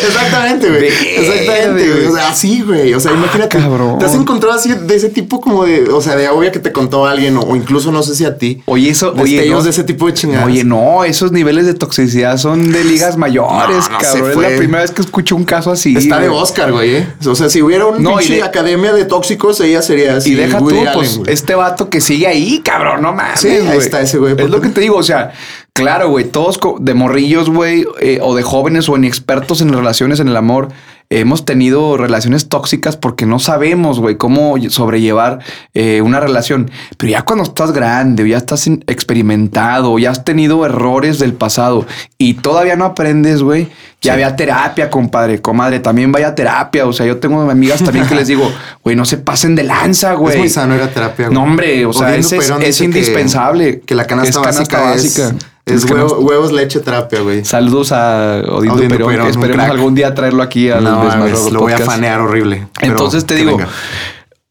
Exactamente, 0.07 0.69
güey. 0.69 0.88
Exactamente, 0.88 1.89
güey. 1.92 2.06
O 2.07 2.15
sea, 2.15 2.30
así, 2.30 2.62
güey. 2.62 2.94
O 2.94 3.00
sea, 3.00 3.12
imagínate. 3.12 3.57
Ah, 3.57 3.62
cabrón. 3.62 4.00
Te 4.00 4.06
has 4.06 4.15
encontrado 4.15 4.56
así 4.56 4.74
de 4.74 4.95
ese 4.95 5.09
tipo 5.09 5.42
como 5.42 5.65
de, 5.65 5.89
o 5.89 6.01
sea, 6.01 6.15
de 6.15 6.30
obvia 6.30 6.51
que 6.51 6.59
te 6.59 6.71
contó 6.71 7.06
alguien 7.06 7.38
o, 7.38 7.42
o 7.42 7.56
incluso 7.56 7.92
no 7.92 8.03
sé 8.03 8.15
si 8.15 8.25
a 8.25 8.38
ti. 8.38 8.62
Oye, 8.65 8.89
eso, 8.89 9.13
oye, 9.18 9.48
no. 9.50 9.62
de 9.62 9.69
ese 9.69 9.83
tipo 9.83 10.07
de 10.07 10.13
chingadas. 10.13 10.45
Oye, 10.48 10.63
no, 10.63 11.03
esos 11.03 11.31
niveles 11.31 11.65
de 11.65 11.74
toxicidad 11.74 12.38
son 12.38 12.71
de 12.71 12.83
ligas 12.83 13.18
mayores, 13.18 13.77
No, 13.89 13.98
cabrón. 14.00 14.31
Es 14.31 14.38
la 14.38 14.57
primera 14.57 14.81
vez 14.81 14.92
que 14.92 15.01
escucho 15.01 15.36
un 15.36 15.45
caso 15.45 15.71
así. 15.71 15.95
Está 15.95 16.19
de. 16.19 16.30
Oscar, 16.30 16.71
güey. 16.71 16.95
¿eh? 16.95 17.07
O 17.25 17.36
sea, 17.36 17.50
si 17.50 17.62
hubiera 17.62 17.86
una 17.86 18.00
No, 18.00 18.18
de- 18.18 18.42
academia 18.44 18.94
de 18.94 19.06
tóxicos, 19.06 19.59
ella 19.62 19.81
sería 19.81 20.18
así. 20.18 20.31
Y 20.31 20.36
deja 20.36 20.57
tú, 20.57 20.65
Woody 20.65 20.80
Allen, 20.80 20.94
pues, 20.94 21.18
güey. 21.18 21.33
este 21.33 21.56
vato 21.56 21.89
que 21.89 22.01
sigue 22.01 22.27
ahí, 22.27 22.59
cabrón, 22.63 23.01
no 23.01 23.13
mames. 23.13 23.39
Sí, 23.39 23.50
ahí 23.50 23.65
güey. 23.65 23.77
está 23.77 24.01
ese 24.01 24.18
güey, 24.18 24.36
Es 24.38 24.50
lo 24.50 24.62
que 24.62 24.69
te 24.69 24.81
digo, 24.81 24.95
o 24.98 25.03
sea, 25.03 25.31
claro, 25.74 26.10
güey, 26.10 26.26
todos 26.26 26.60
de 26.80 26.94
morrillos, 26.94 27.50
güey, 27.50 27.86
eh, 28.02 28.20
o 28.22 28.36
de 28.36 28.44
jóvenes 28.44 28.90
o 28.90 28.98
inexpertos 28.98 29.62
en 29.62 29.74
relaciones, 29.74 30.20
en 30.20 30.28
el 30.28 30.36
amor, 30.38 30.70
hemos 31.10 31.44
tenido 31.44 31.98
relaciones 31.98 32.48
tóxicas 32.48 32.96
porque 32.96 33.26
no 33.26 33.38
sabemos, 33.40 34.00
güey, 34.00 34.16
cómo 34.16 34.56
sobrellevar 34.70 35.40
eh, 35.74 36.02
una 36.02 36.20
relación. 36.22 36.72
Pero 36.98 37.12
ya 37.12 37.24
cuando 37.24 37.44
estás 37.44 37.72
grande, 37.74 38.24
o 38.24 38.26
ya 38.26 38.38
estás 38.38 38.66
experimentado, 38.88 39.92
o 39.92 40.00
ya 40.00 40.12
has 40.12 40.24
tenido 40.24 40.66
errores 40.66 41.20
del 41.20 41.34
pasado 41.34 41.86
y 42.18 42.36
todavía 42.36 42.76
no 42.78 42.86
aprendes, 42.86 43.44
güey, 43.44 43.66
ya 44.02 44.02
Sí. 44.02 44.10
había 44.10 44.36
terapia, 44.36 44.90
compadre, 44.90 45.42
comadre, 45.42 45.80
también 45.80 46.12
vaya 46.14 46.30
a 46.30 46.36
terapia. 46.36 46.86
O 46.88 46.94
sea, 46.94 47.06
yo 47.06 47.18
tengo 47.18 47.42
amigas 47.42 47.84
también 47.84 48.08
que 48.08 48.16
les 48.16 48.28
digo, 48.30 48.50
güey, 48.84 48.96
no 48.96 49.04
se 49.06 49.18
pasen 49.18 49.56
de 49.56 49.64
lanza, 49.64 50.14
güey. 50.14 50.34
Es 50.36 50.40
muy 50.40 50.50
sano 50.50 50.76
ir 50.76 50.82
a 50.82 50.88
terapia. 50.92 51.28
güey. 51.28 51.36
No, 51.36 51.44
hombre, 51.44 51.86
o 51.86 51.92
sea, 51.94 52.16
es, 52.16 52.30
que- 52.30 52.84
indispensable. 52.86 53.82
Que, 53.82 53.96
la 53.96 54.06
canasta 54.06 54.30
Es 54.30 54.38
básica, 54.46 54.82
básica. 54.82 55.28
es, 55.28 55.34
es 55.66 55.86
huevo- 55.86 56.19
huevos, 56.19 56.52
leche, 56.52 56.80
terapia, 56.80 57.22
güey. 57.22 57.46
Saludos 57.46 57.92
a 57.92 58.42
Odindo 58.48 58.78
Perón, 58.78 59.10
Perón, 59.10 59.28
esperemos 59.28 59.66
algún 59.66 59.96
día 59.96 60.13
traerlo 60.13 60.44
aquí 60.44 60.69
al 60.69 60.84
No, 60.84 61.04
mames, 61.04 61.52
lo 61.52 61.60
voy 61.62 61.74
a 61.74 61.78
fanear 61.80 62.19
horrible. 62.22 62.68
Entonces 62.81 63.25
te 63.25 63.36
digo, 63.36 63.58
venga. 63.58 63.69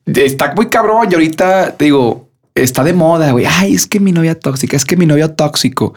está 0.06 0.52
muy 0.54 0.66
cabrón 0.66 1.08
y 1.10 1.14
ahorita 1.14 1.76
te 1.76 1.86
digo, 1.86 2.28
está 2.54 2.84
de 2.84 2.92
moda, 2.92 3.32
güey. 3.32 3.46
Ay, 3.46 3.74
es 3.74 3.86
que 3.86 4.00
mi 4.00 4.12
novia 4.12 4.38
tóxica, 4.38 4.76
es 4.76 4.84
que 4.84 4.96
mi 4.96 5.06
novio 5.06 5.30
tóxico. 5.32 5.94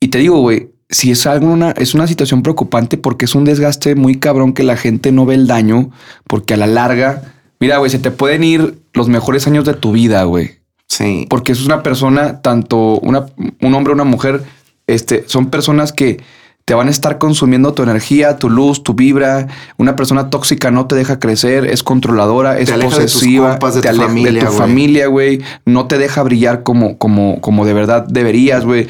Y 0.00 0.08
te 0.08 0.18
digo, 0.18 0.40
güey, 0.40 0.70
si 0.90 1.10
es 1.10 1.26
alguna, 1.26 1.72
es 1.72 1.94
una 1.94 2.06
situación 2.06 2.42
preocupante 2.42 2.96
porque 2.96 3.26
es 3.26 3.34
un 3.34 3.44
desgaste 3.44 3.94
muy 3.94 4.16
cabrón 4.18 4.52
que 4.54 4.62
la 4.62 4.76
gente 4.76 5.12
no 5.12 5.26
ve 5.26 5.34
el 5.34 5.46
daño, 5.46 5.90
porque 6.26 6.54
a 6.54 6.56
la 6.56 6.66
larga, 6.66 7.22
mira, 7.60 7.78
güey, 7.78 7.90
se 7.90 7.98
te 7.98 8.10
pueden 8.10 8.42
ir 8.44 8.78
los 8.94 9.08
mejores 9.08 9.46
años 9.46 9.64
de 9.64 9.74
tu 9.74 9.92
vida, 9.92 10.22
güey. 10.24 10.57
Sí. 10.88 11.26
porque 11.28 11.52
es 11.52 11.64
una 11.66 11.82
persona, 11.82 12.40
tanto 12.40 12.98
una, 13.00 13.26
un 13.60 13.74
hombre 13.74 13.92
o 13.92 13.94
una 13.94 14.04
mujer, 14.04 14.42
este, 14.86 15.24
son 15.28 15.50
personas 15.50 15.92
que 15.92 16.18
te 16.64 16.74
van 16.74 16.88
a 16.88 16.90
estar 16.90 17.16
consumiendo 17.16 17.72
tu 17.72 17.82
energía, 17.82 18.36
tu 18.36 18.50
luz, 18.50 18.82
tu 18.82 18.92
vibra. 18.92 19.46
Una 19.78 19.96
persona 19.96 20.28
tóxica 20.28 20.70
no 20.70 20.86
te 20.86 20.96
deja 20.96 21.18
crecer, 21.18 21.64
es 21.64 21.82
controladora, 21.82 22.58
es 22.58 22.70
aleja 22.70 22.98
de 22.98 23.04
tus 23.04 23.14
posesiva, 23.14 23.50
compas, 23.52 23.74
de 23.76 23.80
te 23.80 23.88
tu 23.88 23.96
familia, 23.96 24.32
de 24.32 24.40
tu 24.40 24.46
güey. 24.46 24.58
familia, 24.58 25.06
güey. 25.06 25.42
No 25.64 25.86
te 25.86 25.96
deja 25.96 26.22
brillar 26.22 26.62
como, 26.64 26.98
como, 26.98 27.40
como 27.40 27.64
de 27.64 27.72
verdad 27.72 28.06
deberías, 28.06 28.66
güey. 28.66 28.86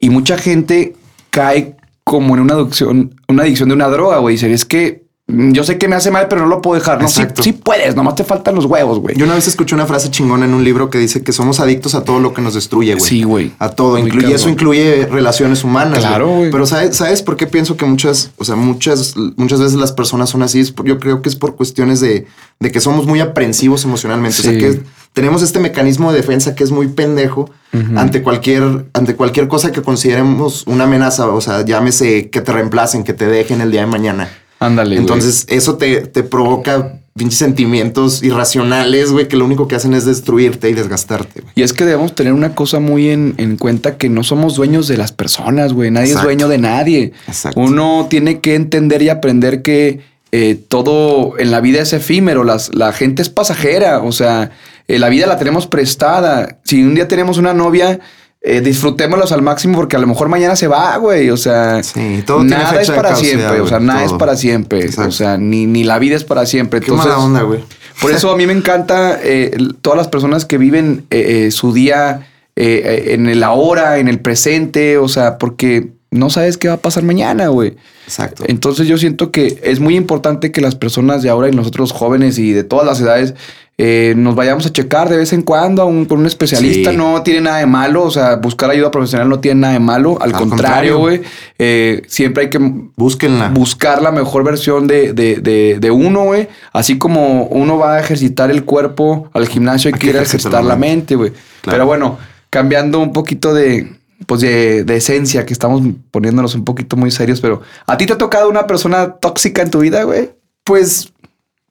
Y 0.00 0.08
mucha 0.08 0.38
gente 0.38 0.96
cae 1.28 1.76
como 2.02 2.34
en 2.34 2.40
una 2.40 2.54
adicción, 2.54 3.14
una 3.28 3.42
adicción 3.42 3.68
de 3.68 3.74
una 3.74 3.88
droga, 3.88 4.16
güey. 4.18 4.36
Dice, 4.36 4.50
es 4.50 4.64
que 4.64 5.04
yo 5.30 5.62
sé 5.62 5.76
que 5.76 5.88
me 5.88 5.94
hace 5.94 6.10
mal, 6.10 6.26
pero 6.26 6.40
no 6.40 6.46
lo 6.46 6.62
puedo 6.62 6.80
dejar. 6.80 7.02
No, 7.02 7.06
sí, 7.06 7.52
puedes, 7.52 7.94
nomás 7.94 8.14
te 8.14 8.24
faltan 8.24 8.54
los 8.54 8.64
huevos, 8.64 8.98
güey. 8.98 9.14
Yo 9.14 9.26
una 9.26 9.34
vez 9.34 9.46
escuché 9.46 9.74
una 9.74 9.84
frase 9.84 10.10
chingona 10.10 10.46
en 10.46 10.54
un 10.54 10.64
libro 10.64 10.88
que 10.88 10.96
dice 10.96 11.22
que 11.22 11.32
somos 11.32 11.60
adictos 11.60 11.94
a 11.94 12.02
todo 12.02 12.18
lo 12.18 12.32
que 12.32 12.40
nos 12.40 12.54
destruye, 12.54 12.94
güey. 12.94 13.06
Sí, 13.06 13.22
güey. 13.24 13.52
A 13.58 13.68
todo. 13.68 13.98
Incluye, 13.98 14.34
eso 14.34 14.48
incluye 14.48 15.06
relaciones 15.06 15.64
humanas. 15.64 15.98
Claro, 15.98 16.28
güey. 16.28 16.50
Pero 16.50 16.64
¿sabes, 16.64 16.96
¿sabes 16.96 17.22
por 17.22 17.36
qué 17.36 17.46
pienso 17.46 17.76
que 17.76 17.84
muchas, 17.84 18.30
o 18.38 18.44
sea, 18.44 18.56
muchas, 18.56 19.16
muchas 19.36 19.60
veces 19.60 19.74
las 19.74 19.92
personas 19.92 20.30
son 20.30 20.42
así? 20.42 20.64
Yo 20.84 20.98
creo 20.98 21.20
que 21.20 21.28
es 21.28 21.36
por 21.36 21.56
cuestiones 21.56 22.00
de, 22.00 22.26
de 22.58 22.72
que 22.72 22.80
somos 22.80 23.06
muy 23.06 23.20
aprensivos 23.20 23.84
emocionalmente. 23.84 24.40
O 24.40 24.44
sea, 24.44 24.56
que 24.56 24.80
tenemos 25.12 25.42
este 25.42 25.60
mecanismo 25.60 26.10
de 26.10 26.20
defensa 26.22 26.54
que 26.54 26.64
es 26.64 26.70
muy 26.70 26.88
pendejo 26.88 27.50
ante 27.96 28.22
cualquier, 28.22 28.86
ante 28.94 29.14
cualquier 29.14 29.46
cosa 29.46 29.72
que 29.72 29.82
consideremos 29.82 30.66
una 30.66 30.84
amenaza. 30.84 31.28
O 31.28 31.42
sea, 31.42 31.66
llámese 31.66 32.30
que 32.30 32.40
te 32.40 32.50
reemplacen, 32.50 33.04
que 33.04 33.12
te 33.12 33.26
dejen 33.26 33.60
el 33.60 33.70
día 33.70 33.82
de 33.82 33.88
mañana. 33.88 34.30
Ándale, 34.60 34.90
güey. 34.90 35.00
Entonces, 35.00 35.44
eso 35.48 35.76
te, 35.76 36.02
te 36.02 36.22
provoca 36.22 37.00
pinches 37.18 37.38
sentimientos 37.38 38.22
irracionales, 38.22 39.10
güey, 39.10 39.28
que 39.28 39.36
lo 39.36 39.44
único 39.44 39.68
que 39.68 39.74
hacen 39.74 39.92
es 39.92 40.04
destruirte 40.04 40.70
y 40.70 40.72
desgastarte, 40.72 41.40
güey. 41.40 41.52
Y 41.56 41.62
es 41.62 41.72
que 41.72 41.84
debemos 41.84 42.14
tener 42.14 42.32
una 42.32 42.54
cosa 42.54 42.80
muy 42.80 43.10
en, 43.10 43.34
en 43.36 43.56
cuenta 43.56 43.98
que 43.98 44.08
no 44.08 44.22
somos 44.22 44.54
dueños 44.54 44.88
de 44.88 44.96
las 44.96 45.12
personas, 45.12 45.72
güey. 45.72 45.90
Nadie 45.90 46.08
Exacto. 46.08 46.30
es 46.30 46.36
dueño 46.36 46.48
de 46.48 46.58
nadie. 46.58 47.12
Exacto. 47.26 47.60
Uno 47.60 48.06
tiene 48.08 48.40
que 48.40 48.54
entender 48.54 49.02
y 49.02 49.10
aprender 49.10 49.62
que 49.62 50.00
eh, 50.30 50.58
todo 50.68 51.38
en 51.38 51.50
la 51.50 51.60
vida 51.60 51.82
es 51.82 51.92
efímero. 51.92 52.44
Las, 52.44 52.74
la 52.74 52.92
gente 52.92 53.22
es 53.22 53.28
pasajera. 53.28 54.00
O 54.02 54.12
sea, 54.12 54.50
eh, 54.86 54.98
la 54.98 55.08
vida 55.08 55.26
la 55.26 55.38
tenemos 55.38 55.66
prestada. 55.66 56.58
Si 56.64 56.82
un 56.82 56.94
día 56.94 57.08
tenemos 57.08 57.38
una 57.38 57.54
novia, 57.54 58.00
eh, 58.40 58.60
disfrutémoslos 58.60 59.32
al 59.32 59.42
máximo 59.42 59.76
porque 59.76 59.96
a 59.96 59.98
lo 59.98 60.06
mejor 60.06 60.28
mañana 60.28 60.54
se 60.56 60.68
va, 60.68 60.96
güey. 60.96 61.30
O 61.30 61.36
sea, 61.36 61.82
Sí, 61.82 62.22
todo 62.24 62.38
tiene 62.38 62.56
nada 62.56 62.70
fecha 62.70 62.82
es 62.82 62.90
para 62.90 63.16
siempre. 63.16 63.60
O 63.60 63.66
sea, 63.66 63.80
nada 63.80 64.04
es 64.04 64.12
para 64.12 64.36
siempre. 64.36 64.80
Exacto. 64.84 65.08
O 65.08 65.12
sea, 65.12 65.36
ni, 65.38 65.66
ni 65.66 65.84
la 65.84 65.98
vida 65.98 66.16
es 66.16 66.24
para 66.24 66.46
siempre. 66.46 66.80
Qué 66.80 66.86
Entonces, 66.90 67.12
mala 67.12 67.24
onda, 67.24 67.42
güey. 67.42 67.64
por 68.00 68.12
eso 68.12 68.30
a 68.30 68.36
mí 68.36 68.46
me 68.46 68.52
encanta 68.52 69.18
eh, 69.22 69.56
todas 69.82 69.96
las 69.96 70.08
personas 70.08 70.44
que 70.44 70.56
viven 70.58 71.06
eh, 71.10 71.50
su 71.50 71.72
día 71.72 72.28
en 72.60 73.28
el 73.28 73.44
ahora, 73.44 73.98
en 73.98 74.08
el 74.08 74.18
presente, 74.18 74.98
o 74.98 75.06
sea, 75.06 75.38
porque 75.38 75.90
no 76.10 76.30
sabes 76.30 76.56
qué 76.56 76.68
va 76.68 76.74
a 76.74 76.78
pasar 76.78 77.02
mañana, 77.02 77.48
güey. 77.48 77.74
Exacto. 78.04 78.44
Entonces 78.46 78.86
yo 78.88 78.96
siento 78.98 79.30
que 79.30 79.60
es 79.62 79.80
muy 79.80 79.96
importante 79.96 80.50
que 80.52 80.60
las 80.60 80.74
personas 80.74 81.22
de 81.22 81.28
ahora 81.28 81.48
y 81.48 81.52
nosotros 81.52 81.92
jóvenes 81.92 82.38
y 82.38 82.52
de 82.52 82.64
todas 82.64 82.86
las 82.86 83.00
edades 83.00 83.34
eh, 83.80 84.14
nos 84.16 84.34
vayamos 84.34 84.66
a 84.66 84.72
checar 84.72 85.08
de 85.08 85.18
vez 85.18 85.32
en 85.32 85.42
cuando 85.42 85.82
a 85.82 85.84
un, 85.84 86.06
con 86.06 86.18
un 86.20 86.26
especialista. 86.26 86.90
Sí. 86.90 86.96
No 86.96 87.22
tiene 87.22 87.42
nada 87.42 87.58
de 87.58 87.66
malo. 87.66 88.02
O 88.04 88.10
sea, 88.10 88.36
buscar 88.36 88.70
ayuda 88.70 88.90
profesional 88.90 89.28
no 89.28 89.38
tiene 89.38 89.60
nada 89.60 89.74
de 89.74 89.80
malo. 89.80 90.16
Al, 90.20 90.34
Al 90.34 90.40
contrario, 90.40 90.98
güey. 90.98 91.20
eh, 91.58 92.02
siempre 92.08 92.44
hay 92.44 92.50
que 92.50 92.58
Búsquenla. 92.96 93.50
buscar 93.50 94.02
la 94.02 94.10
mejor 94.10 94.42
versión 94.42 94.86
de, 94.88 95.12
de, 95.12 95.36
de, 95.36 95.76
de 95.78 95.90
uno, 95.92 96.24
güey. 96.24 96.48
Así 96.72 96.98
como 96.98 97.44
uno 97.44 97.78
va 97.78 97.96
a 97.96 98.00
ejercitar 98.00 98.50
el 98.50 98.64
cuerpo 98.64 99.28
al 99.32 99.46
gimnasio, 99.46 99.88
hay, 99.90 99.92
Hay 99.92 99.98
que 100.00 100.06
que 100.06 100.10
ir 100.10 100.18
a 100.18 100.22
ejercitar 100.22 100.64
la 100.64 100.74
mente, 100.74 101.14
güey. 101.14 101.30
Claro. 101.30 101.76
Pero 101.76 101.86
bueno, 101.86 102.18
cambiando 102.50 102.98
un 102.98 103.12
poquito 103.12 103.54
de, 103.54 103.92
pues 104.26 104.40
de, 104.40 104.84
de 104.84 104.96
esencia, 104.96 105.46
que 105.46 105.52
estamos 105.52 105.82
poniéndonos 106.10 106.54
un 106.54 106.64
poquito 106.64 106.96
muy 106.96 107.10
serios, 107.10 107.40
pero 107.40 107.62
¿a 107.86 107.96
ti 107.96 108.06
te 108.06 108.14
ha 108.14 108.18
tocado 108.18 108.48
una 108.48 108.66
persona 108.66 109.14
tóxica 109.14 109.62
en 109.62 109.70
tu 109.70 109.80
vida, 109.80 110.02
güey? 110.02 110.30
Pues 110.64 111.12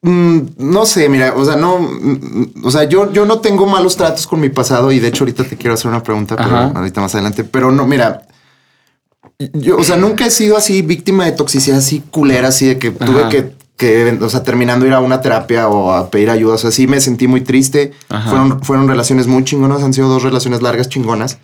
mm, 0.01 0.39
no 0.57 0.85
sé, 0.85 1.09
mira, 1.09 1.33
o 1.35 1.43
sea, 1.43 1.55
no, 1.55 1.79
mm, 1.79 2.63
o 2.63 2.71
sea, 2.71 2.85
yo, 2.85 3.11
yo 3.11 3.25
no 3.25 3.39
tengo 3.39 3.65
malos 3.65 3.97
tratos 3.97 4.27
con 4.27 4.39
mi 4.39 4.49
pasado 4.49 4.91
y 4.91 4.99
de 4.99 5.09
hecho 5.09 5.23
ahorita 5.23 5.43
te 5.43 5.57
quiero 5.57 5.73
hacer 5.73 5.89
una 5.89 6.03
pregunta, 6.03 6.35
pero 6.35 6.55
Ajá. 6.55 6.71
ahorita 6.75 7.01
más 7.01 7.13
adelante, 7.15 7.43
pero 7.43 7.71
no, 7.71 7.85
mira, 7.85 8.25
yo, 9.53 9.77
o 9.77 9.83
sea, 9.83 9.97
nunca 9.97 10.25
he 10.25 10.31
sido 10.31 10.57
así 10.57 10.81
víctima 10.81 11.25
de 11.25 11.33
toxicidad 11.33 11.77
así 11.77 12.01
culera, 12.11 12.47
así 12.47 12.65
de 12.65 12.79
que 12.79 12.91
tuve 12.91 13.29
que, 13.29 13.56
que, 13.77 14.17
o 14.21 14.29
sea, 14.29 14.43
terminando 14.43 14.85
ir 14.87 14.93
a 14.93 14.99
una 14.99 15.21
terapia 15.21 15.67
o 15.69 15.91
a 15.93 16.09
pedir 16.09 16.29
ayuda, 16.29 16.55
o 16.55 16.57
sea, 16.57 16.71
sí 16.71 16.87
me 16.87 16.99
sentí 16.99 17.27
muy 17.27 17.41
triste, 17.41 17.91
Ajá. 18.09 18.29
fueron, 18.29 18.61
fueron 18.63 18.87
relaciones 18.87 19.27
muy 19.27 19.43
chingonas, 19.43 19.83
han 19.83 19.93
sido 19.93 20.09
dos 20.09 20.23
relaciones 20.23 20.61
largas 20.61 20.89
chingonas 20.89 21.37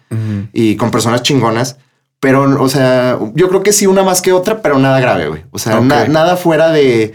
y 0.52 0.76
con 0.76 0.92
personas 0.92 1.22
chingonas. 1.24 1.78
Pero, 2.20 2.62
o 2.64 2.70
sea, 2.70 3.20
yo 3.36 3.50
creo 3.50 3.64
que 3.64 3.74
sí 3.74 3.86
una 3.86 4.02
más 4.04 4.22
que 4.22 4.32
otra, 4.32 4.62
pero 4.62 4.80
nada 4.80 5.00
grave, 5.02 5.28
güey. 5.28 5.44
O 5.52 5.60
sea, 5.60 5.82
na- 5.82 6.08
nada 6.08 6.38
fuera 6.38 6.72
de, 6.72 7.14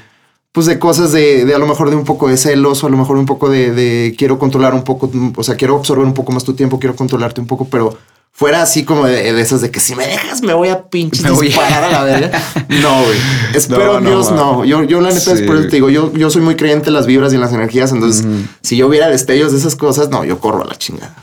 pues 0.52 0.66
de 0.66 0.78
cosas 0.78 1.12
de, 1.12 1.46
de 1.46 1.54
a 1.54 1.58
lo 1.58 1.66
mejor 1.66 1.88
de 1.88 1.96
un 1.96 2.04
poco 2.04 2.28
de 2.28 2.36
celos 2.36 2.84
o 2.84 2.86
a 2.88 2.90
lo 2.90 2.98
mejor 2.98 3.16
un 3.16 3.24
poco 3.24 3.48
de, 3.48 3.70
de 3.72 4.14
quiero 4.18 4.38
controlar 4.38 4.74
un 4.74 4.82
poco, 4.84 5.10
o 5.34 5.42
sea, 5.42 5.56
quiero 5.56 5.76
absorber 5.78 6.04
un 6.04 6.12
poco 6.14 6.32
más 6.32 6.44
tu 6.44 6.52
tiempo, 6.54 6.78
quiero 6.78 6.94
controlarte 6.94 7.40
un 7.40 7.46
poco, 7.46 7.64
pero 7.70 7.96
fuera 8.38 8.62
así 8.62 8.84
como 8.84 9.04
de, 9.06 9.32
de 9.32 9.40
esas 9.42 9.60
de 9.60 9.70
que 9.72 9.80
si 9.80 9.96
me 9.96 10.06
dejas 10.06 10.42
me 10.42 10.54
voy 10.54 10.68
a 10.68 10.84
pinche 10.84 11.22
Me 11.24 11.30
voy 11.32 11.46
a- 11.46 11.50
disparar 11.50 11.82
a 11.84 11.90
la 11.90 12.04
verga. 12.04 12.40
No, 12.68 13.02
güey. 13.02 13.18
Espero 13.52 13.94
No, 13.94 14.00
no, 14.00 14.10
Dios, 14.10 14.30
no. 14.30 14.64
Yo, 14.64 14.84
yo 14.84 15.00
la 15.00 15.08
neta 15.08 15.20
Sí. 15.20 15.30
es 15.32 15.42
por 15.42 15.56
eso 15.56 15.64
te 15.68 15.76
digo, 15.76 15.90
yo, 15.90 16.12
yo 16.14 16.30
soy 16.30 16.42
muy 16.42 16.54
creyente 16.54 16.88
en 16.88 16.94
las 16.94 17.06
vibras 17.06 17.32
y 17.32 17.34
en 17.34 17.40
las 17.40 17.52
energías, 17.52 17.90
entonces 17.90 18.24
si 18.62 18.76
yo 18.76 18.86
hubiera 18.86 19.08
destellos 19.08 19.50
de 19.52 19.58
esas 19.58 19.74
cosas, 19.74 20.08
no, 20.10 20.24
yo 20.24 20.38
corro 20.38 20.62
a 20.62 20.66
la 20.66 20.76
chingada. 20.76 21.14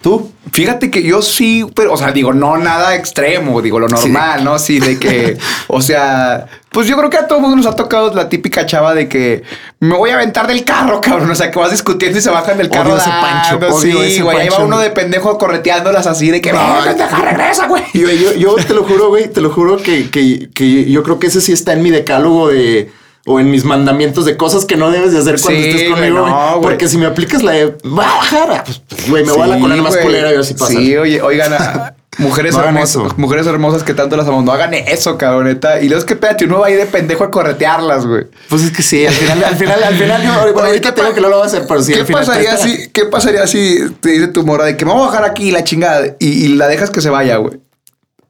¿Tú? 0.00 0.30
Fíjate 0.52 0.90
que 0.90 1.02
yo 1.02 1.22
sí, 1.22 1.66
pero, 1.74 1.92
o 1.92 1.96
sea, 1.96 2.12
digo, 2.12 2.32
no 2.32 2.56
nada 2.56 2.94
extremo, 2.94 3.60
digo, 3.60 3.80
lo 3.80 3.88
normal, 3.88 4.44
¿no? 4.44 4.58
Sí, 4.58 4.78
de 4.80 4.98
que, 4.98 5.36
o 5.66 5.80
sea, 5.82 6.46
pues 6.70 6.86
yo 6.86 6.96
creo 6.96 7.10
que 7.10 7.18
a 7.18 7.26
todo 7.26 7.40
mundo 7.40 7.56
nos 7.56 7.66
ha 7.66 7.74
tocado 7.74 8.14
la 8.14 8.28
típica 8.28 8.64
chava 8.64 8.94
de 8.94 9.08
que 9.08 9.42
me 9.80 9.96
voy 9.96 10.10
a 10.10 10.14
aventar 10.14 10.46
del 10.46 10.64
carro, 10.64 11.00
cabrón. 11.00 11.30
O 11.30 11.34
sea, 11.34 11.50
que 11.50 11.58
vas 11.58 11.72
discutiendo 11.72 12.18
y 12.18 12.22
se 12.22 12.30
bajan 12.30 12.56
del 12.56 12.68
Odio 12.68 12.78
carro. 12.82 12.96
ese 12.96 13.10
Pancho, 13.10 13.56
odio 13.56 13.80
Sí, 13.80 14.12
ese 14.12 14.22
güey. 14.22 14.38
Ahí 14.38 14.48
va 14.48 14.52
Pancho. 14.56 14.66
uno 14.66 14.78
de 14.78 14.90
pendejo 14.90 15.36
correteándolas 15.36 16.06
así 16.06 16.30
de 16.30 16.40
que, 16.40 16.52
No, 16.52 16.74
"Ven, 16.74 16.84
pendeja, 16.84 17.18
regresa, 17.20 17.66
güey. 17.66 17.82
Y, 17.92 18.02
güey, 18.04 18.18
yo, 18.18 18.32
yo 18.34 18.54
te 18.56 18.74
lo 18.74 18.84
juro, 18.84 19.08
güey, 19.08 19.28
te 19.30 19.40
lo 19.40 19.50
juro 19.50 19.76
que, 19.78 20.10
que, 20.10 20.48
que 20.54 20.90
yo 20.90 21.02
creo 21.02 21.18
que 21.18 21.26
ese 21.26 21.40
sí 21.40 21.52
está 21.52 21.72
en 21.72 21.82
mi 21.82 21.90
decálogo 21.90 22.48
de 22.48 22.90
o 23.28 23.38
en 23.40 23.50
mis 23.50 23.64
mandamientos 23.64 24.24
de 24.24 24.36
cosas 24.36 24.64
que 24.64 24.76
no 24.76 24.90
debes 24.90 25.12
de 25.12 25.18
hacer 25.18 25.38
cuando 25.40 25.60
Sí, 25.62 25.68
estés 25.68 25.90
güey, 25.90 26.10
conmigo. 26.10 26.26
no, 26.26 26.48
güey. 26.56 26.62
Porque 26.62 26.88
si 26.88 26.96
me 26.98 27.06
aplicas 27.06 27.42
la 27.42 27.52
de 27.52 27.66
va 27.66 28.04
a 28.10 28.16
bajar, 28.16 28.50
ah, 28.50 28.62
pues, 28.64 28.80
pues, 28.88 29.10
güey, 29.10 29.24
me 29.24 29.32
voy 29.32 29.42
a 29.42 29.46
la 29.48 29.54
Sí, 29.56 29.60
colera 29.60 29.82
más 29.82 29.96
culera 29.98 30.28
y 30.30 30.32
a 30.32 30.36
ver 30.36 30.44
si 30.44 30.54
pasa. 30.54 30.72
Sí, 30.72 30.96
oye, 30.96 31.20
oigan, 31.20 31.52
a- 31.52 31.94
mujeres 32.18 32.54
No 32.54 32.64
hermosas, 32.64 33.16
mujeres 33.18 33.46
hermosas 33.46 33.82
que 33.84 33.94
tanto 33.94 34.16
las 34.16 34.26
amamos, 34.26 34.44
no 34.44 34.52
hagan 34.52 34.74
eso, 34.74 35.16
cabroneta. 35.18 35.80
Y 35.80 35.88
luego 35.88 36.00
es 36.00 36.04
que 36.04 36.14
espérate, 36.14 36.46
uno 36.46 36.58
va 36.60 36.66
a 36.66 36.70
ir 36.70 36.78
de 36.78 36.86
pendejo 36.86 37.22
a 37.22 37.30
corretearlas, 37.30 38.06
güey. 38.06 38.24
Pues 38.48 38.62
es 38.64 38.70
que 38.72 38.82
sí, 38.82 39.06
al 39.06 39.12
final, 39.14 39.44
al 39.44 39.56
final, 39.56 39.82
al 39.84 39.94
final, 39.94 40.22
yo 40.22 40.32
bueno, 40.32 40.58
Oye, 40.60 40.66
ahorita 40.68 40.94
¿qué 40.94 41.00
tengo 41.02 41.14
que 41.14 41.20
no 41.20 41.28
lo 41.28 41.36
voy 41.36 41.44
a 41.44 41.46
hacer, 41.48 41.64
pero 41.68 41.80
sí, 41.82 41.92
¿Qué 41.92 42.00
al 42.00 42.06
final. 42.06 42.24
pasaría 42.26 42.56
si, 42.56 42.88
qué 42.90 43.04
pasaría 43.04 43.46
si 43.46 43.78
te 44.00 44.08
dice 44.10 44.28
tu 44.28 44.42
mora 44.44 44.64
de 44.64 44.76
que 44.76 44.84
voy 44.84 44.96
a 44.96 45.06
bajar 45.06 45.24
aquí 45.24 45.50
la 45.52 45.62
chingada 45.64 46.06
y, 46.18 46.26
y 46.46 46.48
la 46.48 46.66
dejas 46.66 46.90
que 46.90 47.00
se 47.02 47.10
vaya, 47.10 47.36
güey? 47.36 47.60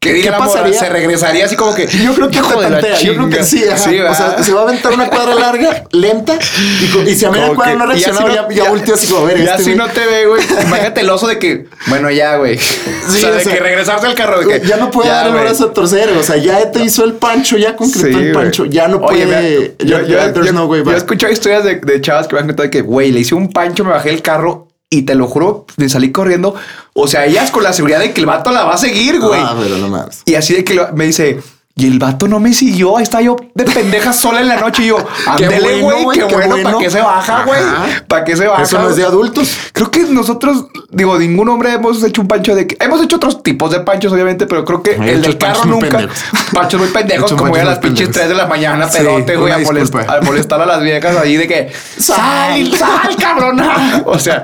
¿Qué, 0.00 0.21
¿Qué 0.23 0.31
pasaría? 0.31 0.78
Se 0.78 0.88
regresaría 0.88 1.45
así 1.47 1.57
como 1.57 1.75
que. 1.75 1.88
Yo 1.88 2.14
creo 2.14 2.31
que 2.31 2.37
"Hijo 2.37 2.55
te 2.57 2.64
de 2.64 2.71
la 2.71 2.81
yo 3.00 3.14
creo 3.14 3.25
chinga". 3.25 3.37
que 3.38 3.43
sí, 3.43 3.64
o 3.64 3.76
sea, 3.76 4.43
se 4.45 4.52
va 4.52 4.61
a 4.61 4.62
aventar 4.62 4.93
una 4.93 5.09
cuadra 5.11 5.35
larga, 5.35 5.85
lenta, 5.90 6.38
y, 7.05 7.09
y 7.11 7.14
si 7.17 7.25
a 7.25 7.31
media 7.31 7.52
cuadra 7.52 7.75
no 7.75 7.87
reaccionó, 7.87 8.28
ya, 8.33 8.47
ya, 8.49 8.71
volteó 8.71 8.95
así 8.95 9.09
como 9.09 9.25
a 9.25 9.28
ver. 9.28 9.38
Y 9.38 9.40
este 9.43 9.55
así 9.55 9.64
güey. 9.64 9.76
no 9.76 9.88
te 9.88 10.07
ve, 10.07 10.26
güey. 10.26 10.43
Imagínate 10.67 11.00
el 11.00 11.11
oso 11.11 11.26
de 11.26 11.40
que, 11.40 11.67
bueno, 11.88 12.11
ya, 12.12 12.37
güey. 12.37 12.57
o 12.57 13.11
sea, 13.11 13.31
o 13.31 13.35
de 13.35 13.40
sea, 13.43 13.52
que 13.55 13.59
regresarse 13.61 14.07
al 14.07 14.14
carro. 14.14 14.38
De 14.40 14.61
que, 14.61 14.67
ya 14.69 14.76
no 14.76 14.90
puede 14.93 15.09
dar 15.09 15.26
el 15.26 15.33
brazo 15.33 15.64
a 15.67 15.73
torcer. 15.73 16.09
O 16.17 16.23
sea, 16.23 16.37
ya 16.37 16.71
te 16.71 16.81
hizo 16.85 17.02
el 17.05 17.14
pancho, 17.14 17.57
ya 17.57 17.75
concretó 17.75 18.07
Sí, 18.07 18.14
el 18.14 18.33
güey. 18.33 18.45
pancho. 18.45 18.67
Ya 18.67 18.87
no 18.87 18.99
Oye, 18.99 19.26
puede. 19.26 19.75
mira, 19.81 20.00
ya, 20.02 20.07
ya, 20.26 20.33
there's 20.33 20.52
no 20.52 20.67
way 20.67 20.85
yo 20.85 20.93
he 20.93 20.97
escuchado 20.97 21.33
historias 21.33 21.64
de, 21.64 21.75
de 21.76 22.00
chavas 22.00 22.28
que 22.28 22.35
me 22.37 22.40
han 22.43 22.47
contado 22.47 22.64
de 22.64 22.71
que, 22.71 22.83
güey, 22.83 23.11
le 23.11 23.19
hice 23.19 23.35
un 23.35 23.52
pancho, 23.52 23.85
me 23.85 23.90
bajé 23.90 24.11
el 24.11 24.23
carro 24.23 24.69
y 24.90 25.02
te 25.02 25.14
lo 25.14 25.26
juro, 25.26 25.67
me 25.76 25.88
salí 25.88 26.12
corriendo. 26.12 26.55
O 27.00 27.07
sea, 27.09 27.25
ellas 27.26 27.50
con 27.50 27.62
la 27.62 27.73
seguridad 27.73 28.00
de 28.00 28.12
que 28.12 28.21
el 28.21 28.26
vato 28.26 28.50
la 28.50 28.64
va 28.64 28.75
a 28.75 28.78
seguir, 28.78 29.21
güey. 29.21 29.40
Ah, 29.40 29.55
pero 29.61 29.76
no 29.78 29.88
mames. 29.88 30.23
Y 30.25 30.35
así 30.35 30.55
de 30.55 30.64
que 30.64 30.75
lo- 30.75 30.93
me 30.95 31.05
dice, 31.07 31.40
y 31.78 31.87
el 31.87 31.99
vato 32.00 32.26
no 32.26 32.40
me 32.40 32.52
siguió. 32.52 32.97
Ahí 32.97 33.04
está 33.04 33.20
yo 33.20 33.37
de 33.54 33.64
pendeja 33.64 34.12
sola 34.12 34.40
en 34.40 34.49
la 34.49 34.56
noche. 34.56 34.82
Y 34.82 34.87
yo, 34.88 34.97
Qué 35.37 35.44
ándele, 35.44 35.80
güey, 35.80 36.18
qué, 36.18 36.25
bueno. 36.25 36.49
bueno. 36.50 36.62
¿Para 36.70 36.78
qué 36.78 36.90
se 36.90 37.00
baja, 37.00 37.44
güey? 37.44 37.61
¿Para 38.08 38.25
qué 38.25 38.37
se 38.37 38.47
baja? 38.49 38.62
Eso 38.62 38.78
no 38.80 38.90
es 38.90 38.97
de 38.97 39.04
adultos. 39.04 39.56
Creo 39.73 39.88
que 39.90 40.00
nosotros, 40.00 40.66
digo, 40.90 41.16
ningún 41.18 41.49
hombre 41.49 41.73
hemos 41.73 42.02
hecho 42.02 42.20
un 42.23 42.26
pancho 42.28 42.56
de 42.56 42.66
que 42.66 42.76
hemos 42.80 43.00
hecho 43.00 43.14
otros 43.16 43.44
tipos 43.44 43.70
de 43.70 43.78
panchos, 43.80 44.12
obviamente, 44.12 44.47
pero 44.47 44.64
creo 44.64 44.82
que 44.82 44.92
He 44.92 45.12
el 45.12 45.23
del 45.23 45.38
carro 45.38 45.64
nunca. 45.66 46.08
Panchos 46.52 46.80
muy 46.80 46.88
pendejos, 46.88 47.32
como 47.35 47.54
ya 47.54 47.62
a 47.62 47.64
las 47.66 47.78
pinches 47.78 48.08
pendejos. 48.08 48.14
3 48.14 48.28
de 48.30 48.35
la 48.35 48.47
mañana, 48.47 48.88
Sí, 48.88 48.99
pedote, 48.99 49.37
güey, 49.37 49.52
a, 49.52 49.58
molest- 49.58 50.18
a 50.18 50.20
molestar 50.23 50.61
a 50.61 50.66
las 50.66 50.80
viejas 50.82 51.16
ahí 51.16 51.37
de 51.37 51.47
que 51.47 51.73
sal, 51.99 52.75
sal, 52.76 53.16
cabrona. 53.20 54.02
O 54.06 54.18
sea, 54.18 54.42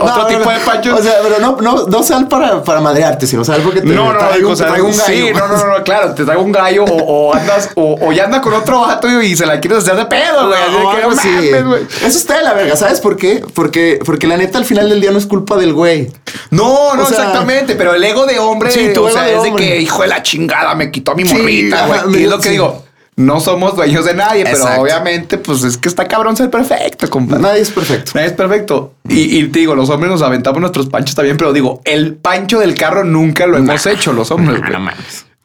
otro 0.00 0.22
No, 0.22 0.26
tipo 0.26 0.50
de 0.50 0.58
panchos. 0.60 1.00
O 1.00 1.02
sea, 1.02 1.14
pero 1.22 1.38
no, 1.40 1.56
no, 1.60 1.86
no 1.86 2.02
sal 2.02 2.28
para, 2.28 2.62
para 2.62 2.80
madrearte, 2.80 3.26
sino 3.26 3.44
sal 3.44 3.60
porque 3.62 3.80
te 3.80 3.86
No, 3.88 4.12
no, 4.12 4.20
no, 4.20 4.84
un-. 4.84 4.94
Sí, 4.94 5.30
no, 5.34 5.48
no, 5.48 5.56
no, 5.56 5.66
no, 5.78 5.84
te 6.14 6.24
traigo 6.24 6.42
un 6.42 6.52
gallo 6.52 6.84
o, 6.84 7.28
o 7.30 7.34
andas, 7.34 7.70
o, 7.74 7.96
o 8.00 8.12
ya 8.12 8.24
anda 8.24 8.40
con 8.40 8.52
otro 8.54 8.80
vato 8.80 9.22
y 9.22 9.36
se 9.36 9.46
la 9.46 9.60
quieres 9.60 9.80
hacer 9.80 9.96
de 9.96 10.06
pedo, 10.06 10.48
güey. 10.48 10.60
no 10.70 10.84
mames, 10.84 11.64
güey. 11.64 11.82
Eso 12.06 12.18
está 12.18 12.38
de 12.38 12.44
la 12.44 12.52
verga, 12.54 12.76
¿sabes 12.76 13.00
por 13.00 13.16
qué? 13.16 13.44
Porque, 13.54 13.98
porque 14.04 14.26
la 14.26 14.36
neta 14.36 14.58
al 14.58 14.64
final 14.64 14.88
del 14.88 15.00
día 15.00 15.10
no 15.10 15.18
es 15.18 15.26
culpa 15.26 15.56
del 15.56 15.72
güey. 15.72 16.10
No, 16.50 16.94
no, 16.94 17.02
O 17.02 17.06
sea, 17.06 17.18
exactamente, 17.18 17.74
pero 17.76 17.94
el 17.94 18.04
ego 18.04 18.26
de 18.26 18.38
hombre, 18.38 18.70
Sí, 18.70 18.90
tu 18.94 19.04
o 19.04 19.08
ego 19.08 19.18
sea, 19.18 19.26
de 19.26 19.36
es 19.36 19.42
de 19.42 19.54
que, 19.54 19.80
hijo 19.80 20.02
de 20.02 20.08
la 20.08 20.22
chingada, 20.22 20.74
me 20.74 20.90
quitó 20.90 21.12
a 21.12 21.14
mi 21.14 21.24
Sí, 21.26 21.34
morrita, 21.34 21.84
ajá. 21.84 22.04
Y 22.10 22.24
es 22.24 22.28
lo 22.30 22.38
que 22.40 22.50
digo, 22.50 22.84
no 23.16 23.38
somos 23.38 23.76
dueños 23.76 24.04
de 24.04 24.14
nadie, 24.14 24.44
pero 24.44 24.64
obviamente, 24.80 25.38
pues 25.38 25.62
es 25.62 25.76
que 25.78 25.88
está 25.88 26.06
cabrón 26.08 26.36
ser 26.36 26.50
perfecto, 26.50 27.08
compadre. 27.08 27.42
Nadie 27.42 27.60
es 27.62 27.70
perfecto. 27.70 28.10
Nadie 28.14 28.26
es 28.28 28.32
perfecto. 28.32 28.94
Y, 29.08 29.38
y 29.38 29.48
te 29.48 29.60
digo, 29.60 29.74
los 29.76 29.88
hombres 29.90 30.10
nos 30.10 30.22
aventamos 30.22 30.60
nuestros 30.60 30.88
panchos 30.88 31.14
también, 31.14 31.36
pero 31.36 31.52
digo, 31.52 31.80
el 31.84 32.14
pancho 32.16 32.58
del 32.58 32.74
carro 32.74 33.04
nunca 33.04 33.46
lo 33.46 33.56
hemos 33.56 33.86
hecho 33.86 34.12
los 34.12 34.30
hombres. 34.32 34.60
güey. 34.60 34.72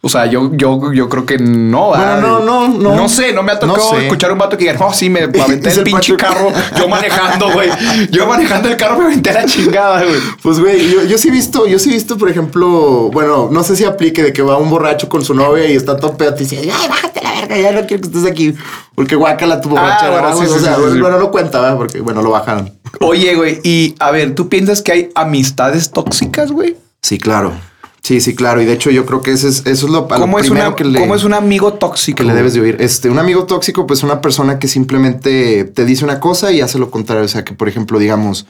O 0.02 0.08
sea, 0.08 0.28
yo, 0.28 0.52
yo, 0.54 0.94
yo 0.94 1.10
creo 1.10 1.26
que 1.26 1.38
no. 1.38 1.90
Bueno, 1.90 2.22
no, 2.22 2.40
no, 2.40 2.68
no. 2.70 2.96
No 2.96 3.10
sé, 3.10 3.34
no 3.34 3.44
me 3.44 3.52
ha 3.52 3.60
tocado 3.60 3.78
No 3.78 3.98
sé. 3.98 4.06
escuchar 4.06 4.32
un 4.32 4.38
vato 4.38 4.58
que 4.58 4.64
diga, 4.64 4.80
no, 4.80 4.94
sí, 4.94 5.10
me 5.10 5.24
aventé 5.24 5.72
el 5.72 5.78
el 5.80 5.84
pinche 5.84 6.16
carro, 6.16 6.54
yo 6.78 6.88
manejando, 6.88 7.52
güey. 7.52 7.70
Yo 8.10 8.26
manejando 8.26 8.70
el 8.70 8.78
carro 8.78 8.98
me 8.98 9.06
aventé 9.06 9.34
la 9.34 9.46
chingada, 9.46 10.02
güey. 10.06 10.20
Pues, 10.42 10.60
güey, 10.60 10.90
yo, 10.90 11.04
yo 11.04 11.18
sí 11.18 11.28
he 11.28 11.32
visto, 11.32 11.68
yo 11.68 11.78
sí 11.80 11.90
he 11.90 11.94
visto, 11.94 12.18
por 12.18 12.30
ejemplo, 12.30 13.10
bueno, 13.12 13.50
no 13.52 13.62
sé 13.64 13.76
si 13.76 13.84
aplique 13.84 14.24
de 14.24 14.32
que 14.32 14.42
va 14.42 14.58
un 14.58 14.70
borracho 14.70 15.10
con 15.10 15.22
su 15.22 15.34
novia 15.34 15.70
y 15.70 15.76
está 15.76 15.98
todo 15.98 16.16
pedo 16.16 16.34
y 16.34 16.40
dice, 16.40 16.60
ay, 16.60 16.88
bájate 16.88 17.22
la 17.22 17.32
verga, 17.34 17.58
ya 17.58 17.72
no 17.74 17.86
quiero 17.86 18.02
que 18.02 18.08
estés 18.08 18.26
aquí. 18.26 18.56
Porque 18.96 19.18
guácala 19.18 19.60
tu 19.60 19.68
borracha. 19.68 20.10
bueno, 20.10 20.28
¿verdad, 20.28 20.32
sí, 20.32 20.46
güey? 20.46 20.48
sí, 20.48 20.56
o 20.56 20.60
sea, 20.60 20.76
sí. 20.76 21.02
bueno, 21.02 21.20
no 21.20 21.30
cuenta, 21.30 21.60
¿verdad? 21.60 21.76
Porque, 21.76 22.00
bueno, 22.00 22.22
lo 22.22 22.32
bajaron. 22.32 22.74
Oye, 23.02 23.36
güey, 23.36 23.60
y 23.64 23.96
a 24.00 24.12
ver, 24.12 24.34
¿tú 24.34 24.48
piensas 24.48 24.82
que 24.82 24.94
hay 24.94 25.10
amistades 25.14 25.92
tóxicas, 25.92 26.54
güey? 26.54 26.78
Sí, 27.02 27.18
claro. 27.18 27.52
Sí, 28.02 28.22
sí, 28.22 28.34
claro. 28.36 28.62
Y 28.62 28.66
de 28.66 28.74
hecho, 28.74 28.90
yo 28.92 29.06
creo 29.06 29.22
que 29.22 29.32
ese 29.32 29.50
es, 29.50 29.66
eso 29.66 29.86
es 29.86 29.92
lo, 29.92 30.08
¿Cómo, 30.08 30.40
es 30.40 30.46
primero 30.48 30.68
una, 30.68 30.76
que 30.76 30.84
le, 30.86 31.00
¿Cómo 31.00 31.16
es 31.16 31.24
un 31.24 31.34
amigo 31.34 31.74
tóxico? 31.74 32.18
que 32.18 32.24
le 32.24 32.34
debes 32.34 32.54
de 32.54 32.62
oír. 32.62 32.78
Este, 32.80 33.10
un 33.10 33.20
amigo 33.20 33.46
tóxico, 33.46 33.86
pues 33.86 34.04
una 34.04 34.22
persona 34.22 34.58
que 34.60 34.68
simplemente 34.68 35.66
te 35.66 35.86
dice 35.86 36.06
una 36.06 36.20
cosa 36.20 36.52
y 36.52 36.62
hace 36.62 36.80
lo 36.80 36.90
contrario. 36.92 37.26
O 37.26 37.28
sea, 37.28 37.44
que 37.44 37.54
por 37.54 37.68
ejemplo, 37.70 38.00
digamos, 38.00 38.46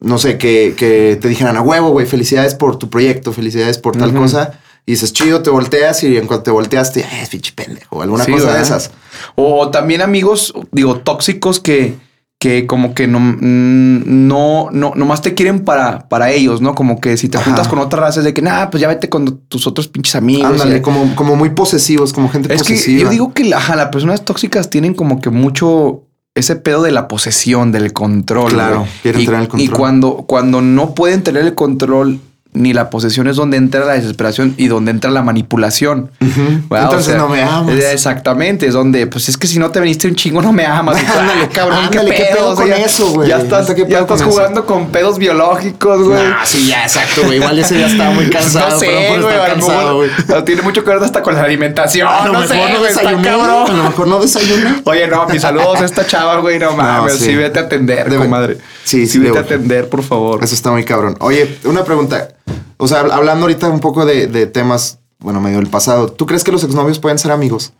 no 0.00 0.18
sé, 0.18 0.38
que, 0.38 0.74
que 0.76 1.18
te 1.20 1.28
dijeran 1.28 1.56
a 1.56 1.62
huevo, 1.62 1.90
güey, 1.90 2.06
felicidades 2.06 2.54
por 2.54 2.78
tu 2.78 2.88
proyecto, 2.90 3.32
felicidades 3.32 3.78
por 3.78 3.96
tal 3.96 4.14
cosa. 4.14 4.60
Y 4.88 4.92
dices, 4.92 5.12
chido, 5.12 5.42
te 5.42 5.50
volteas 5.50 6.04
y 6.04 6.16
en 6.16 6.28
cuanto 6.28 6.44
te 6.44 6.50
volteaste, 6.52 7.04
"Ay, 7.10 7.20
es 7.22 7.28
pinche 7.28 7.52
pendejo, 7.52 8.02
alguna 8.02 8.22
Sí, 8.24 8.30
cosa 8.30 8.44
¿verdad? 8.44 8.58
de 8.60 8.64
esas. 8.64 8.92
O 9.34 9.68
también 9.70 10.00
amigos, 10.00 10.54
digo, 10.70 10.98
tóxicos 11.00 11.58
que, 11.58 11.94
que 12.38 12.66
como 12.66 12.94
que 12.94 13.06
no, 13.06 13.18
mm, 13.18 14.02
no, 14.28 14.68
no, 14.70 14.92
nomás 14.94 15.22
te 15.22 15.34
quieren 15.34 15.60
para, 15.64 16.08
para 16.08 16.30
ellos, 16.30 16.60
¿no? 16.60 16.74
Como 16.74 17.00
que 17.00 17.16
si 17.16 17.28
te 17.28 17.38
Ajá. 17.38 17.46
juntas 17.46 17.66
con 17.68 17.78
otra 17.78 18.00
raza 18.00 18.20
es 18.20 18.24
de 18.24 18.34
que, 18.34 18.42
nada, 18.42 18.70
pues 18.70 18.80
ya 18.80 18.88
vete 18.88 19.08
con 19.08 19.38
tus 19.48 19.66
otros 19.66 19.88
pinches 19.88 20.16
amigos. 20.16 20.50
Ándale, 20.52 20.78
Y- 20.78 20.80
como, 20.82 21.14
como 21.16 21.34
muy 21.36 21.50
posesivos, 21.50 22.12
como 22.12 22.28
gente 22.28 22.52
Es 22.54 22.62
que 22.62 22.74
posesiva. 22.74 23.04
yo 23.04 23.10
digo 23.10 23.32
que 23.32 23.44
la- 23.44 23.62
las 23.74 23.88
personas 23.88 24.24
tóxicas 24.24 24.68
tienen 24.68 24.94
como 24.94 25.20
que 25.20 25.30
mucho 25.30 26.02
ese 26.34 26.56
pedo 26.56 26.82
de 26.82 26.92
la 26.92 27.08
posesión, 27.08 27.72
del 27.72 27.94
control. 27.94 28.52
Claro, 28.52 28.86
quieren 29.02 29.22
y, 29.22 29.24
tener 29.24 29.40
el 29.40 29.48
control. 29.48 29.68
Y 29.68 29.68
cuando, 29.72 30.16
cuando 30.28 30.60
no 30.60 30.94
pueden 30.94 31.22
tener 31.22 31.42
el 31.46 31.54
control 31.54 32.20
ni 32.56 32.72
la 32.72 32.90
posesión 32.90 33.28
es 33.28 33.36
donde 33.36 33.56
entra 33.56 33.84
la 33.84 33.92
desesperación 33.94 34.54
y 34.56 34.68
donde 34.68 34.90
entra 34.90 35.10
la 35.10 35.22
manipulación. 35.22 36.10
Entonces 36.20 37.04
sea, 37.06 37.16
no 37.18 37.28
me 37.28 37.42
amas. 37.42 37.74
Exactamente, 37.76 38.66
es 38.66 38.74
donde, 38.74 39.06
pues 39.06 39.28
es 39.28 39.36
que 39.36 39.46
si 39.46 39.58
no 39.58 39.70
te 39.70 39.80
veniste 39.80 40.08
un 40.08 40.14
chingo, 40.16 40.40
no 40.42 40.52
me 40.52 40.64
amas. 40.66 40.96
Tú, 41.06 41.18
Ándale, 41.18 41.42
"Ah, 41.44 41.48
cabrón, 41.52 41.78
ándale, 41.84 42.14
¿qué 42.14 42.24
pedo 42.34 42.50
O 42.50 42.56
sea, 42.56 42.64
con 42.66 42.68
ya- 42.68 42.84
eso, 42.84 43.10
güey? 43.12 43.28
Ya 43.28 43.38
estás, 43.38 43.68
Neta, 43.68 43.74
¿qué 43.74 43.90
ya 43.92 43.98
estás 44.00 44.20
eso? 44.20 44.30
jugando 44.30 44.66
con 44.66 44.86
pedos 44.88 45.18
biológicos, 45.18 46.02
güey. 46.08 46.20
Ah, 46.20 46.40
sí, 46.44 46.66
ya, 46.68 46.84
exacto, 46.84 47.22
güey. 47.24 47.36
Igual 47.38 47.58
ese 47.58 47.78
ya 47.78 47.86
estaba 47.86 48.10
muy 48.10 48.28
cansado. 48.30 48.70
no 48.70 48.78
sé, 48.78 49.18
güey. 49.20 49.36
cansado, 49.46 49.96
güey. 49.96 50.10
Tiene 50.44 50.62
mucho 50.62 50.82
que 50.84 50.90
ver 50.90 51.02
hasta 51.02 51.22
con 51.22 51.34
la 51.34 51.42
alimentación. 51.42 52.08
A 52.08 52.26
lo 52.26 52.32
no 52.32 52.40
mejor 52.40 52.56
sé, 52.56 52.72
no 52.72 52.82
desayuné. 52.82 53.22
cabrón. 53.28 53.70
A 53.70 53.72
lo 53.74 53.82
mejor 53.84 54.06
no 54.08 54.20
desayuné. 54.20 54.82
Oye, 54.84 55.06
no, 55.08 55.26
mis 55.26 55.42
saludos 55.42 55.80
a 55.80 55.84
esta 55.84 56.06
chava, 56.06 56.36
güey. 56.38 56.58
No 56.58 56.74
mames, 56.76 57.18
sí. 57.18 57.26
sí. 57.26 57.34
vete 57.34 57.58
a 57.58 57.62
atender, 57.62 58.08
Debe- 58.10 58.24
comadre. 58.24 58.56
Sí, 58.84 59.06
sí, 59.06 59.14
sí, 59.14 59.18
vete 59.18 59.38
a 59.38 59.40
atender, 59.42 59.88
por 59.88 60.02
favor. 60.02 60.42
Eso 60.44 60.54
está 60.54 60.70
muy 60.70 60.84
cabrón. 60.84 61.16
Oye, 61.20 61.58
una 61.64 61.84
pregunta. 61.84 62.28
O 62.76 62.88
sea, 62.88 63.00
hablando 63.00 63.44
ahorita 63.46 63.68
un 63.68 63.80
poco 63.80 64.04
de, 64.04 64.26
de 64.26 64.46
temas, 64.46 64.98
bueno, 65.18 65.40
medio 65.40 65.58
del 65.58 65.68
pasado. 65.68 66.08
¿Tú 66.08 66.26
crees 66.26 66.44
que 66.44 66.52
los 66.52 66.62
exnovios 66.64 66.98
pueden 66.98 67.18
ser 67.18 67.30
amigos? 67.32 67.72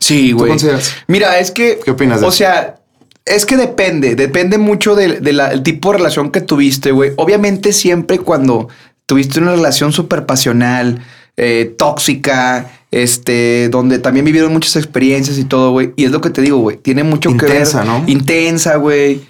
Sí, 0.00 0.32
güey. 0.32 0.50
consideras? 0.50 0.94
Mira, 1.06 1.38
es 1.38 1.50
que. 1.50 1.80
¿Qué 1.84 1.90
opinas 1.90 2.20
de 2.20 2.26
O 2.26 2.28
eso? 2.28 2.38
sea, 2.38 2.76
es 3.24 3.46
que 3.46 3.56
depende. 3.56 4.14
Depende 4.14 4.58
mucho 4.58 4.94
del 4.94 5.22
de 5.22 5.60
tipo 5.62 5.92
de 5.92 5.98
relación 5.98 6.30
que 6.30 6.40
tuviste, 6.40 6.92
güey. 6.92 7.12
Obviamente, 7.16 7.72
siempre 7.72 8.18
cuando 8.18 8.68
tuviste 9.06 9.40
una 9.40 9.52
relación 9.52 9.92
súper 9.92 10.26
pasional, 10.26 11.02
eh, 11.36 11.74
tóxica, 11.78 12.70
este, 12.90 13.68
donde 13.70 13.98
también 13.98 14.24
vivieron 14.24 14.52
muchas 14.52 14.76
experiencias 14.76 15.38
y 15.38 15.44
todo, 15.44 15.70
güey. 15.70 15.92
Y 15.96 16.04
es 16.04 16.10
lo 16.10 16.20
que 16.20 16.30
te 16.30 16.42
digo, 16.42 16.58
güey. 16.58 16.76
Tiene 16.76 17.04
mucho 17.04 17.30
Intensa, 17.30 17.82
que 17.82 17.88
ver. 17.88 18.00
¿no? 18.00 18.04
Intensa, 18.08 18.76
güey. 18.76 19.22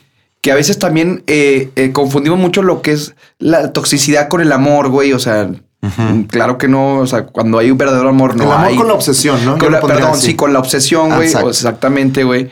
Que 0.42 0.52
a 0.52 0.54
veces 0.56 0.78
también 0.78 1.22
eh, 1.28 1.70
eh, 1.76 1.92
confundimos 1.92 2.38
mucho 2.38 2.62
lo 2.62 2.82
que 2.82 2.92
es 2.92 3.14
la 3.38 3.72
toxicidad 3.72 4.28
con 4.28 4.40
el 4.40 4.52
amor, 4.52 4.88
güey. 4.88 5.12
O 5.12 5.18
sea, 5.20 5.48
claro 6.28 6.58
que 6.58 6.66
no. 6.68 6.98
O 6.98 7.06
sea, 7.06 7.26
cuando 7.26 7.58
hay 7.58 7.70
un 7.70 7.78
verdadero 7.78 8.08
amor, 8.08 8.36
no 8.36 8.44
el 8.44 8.50
amor 8.50 8.66
hay. 8.66 8.76
con 8.76 8.88
la 8.88 8.94
obsesión, 8.94 9.44
¿no? 9.44 9.56
Con 9.56 9.72
la- 9.72 9.80
perdón, 9.80 10.10
así. 10.14 10.26
sí, 10.26 10.34
con 10.34 10.52
la 10.52 10.58
obsesión, 10.58 11.14
güey. 11.14 11.32
Exactamente, 11.32 12.24
güey. 12.24 12.50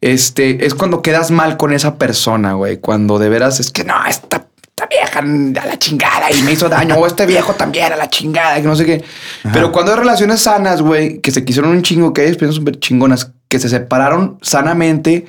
Este 0.00 0.66
es 0.66 0.74
cuando 0.74 1.02
quedas 1.02 1.30
mal 1.30 1.56
con 1.56 1.72
esa 1.72 1.96
persona, 1.96 2.54
güey. 2.54 2.78
Cuando 2.78 3.18
de 3.18 3.28
veras 3.28 3.60
es 3.60 3.70
que 3.70 3.84
no, 3.84 3.94
esta, 4.08 4.46
esta 4.62 4.86
vieja 4.86 5.18
a 5.18 5.66
la 5.66 5.78
chingada 5.78 6.30
y 6.32 6.42
me 6.42 6.52
hizo 6.52 6.68
daño, 6.68 6.94
o 6.96 7.06
este 7.06 7.26
viejo 7.26 7.52
también 7.54 7.92
a 7.92 7.96
la 7.96 8.08
chingada, 8.08 8.56
que 8.56 8.62
no 8.62 8.76
sé 8.76 8.84
qué. 8.86 9.04
Pero 9.52 9.72
cuando 9.72 9.92
hay 9.92 9.98
relaciones 9.98 10.40
sanas, 10.40 10.80
güey, 10.82 11.20
que 11.20 11.30
se 11.30 11.44
quisieron 11.44 11.70
un 11.72 11.82
chingo, 11.82 12.12
que 12.12 12.22
hay 12.22 12.28
experiencias 12.28 12.60
súper 12.60 12.78
chingonas, 12.78 13.32
que 13.48 13.58
se 13.58 13.68
separaron 13.68 14.38
sanamente, 14.42 15.26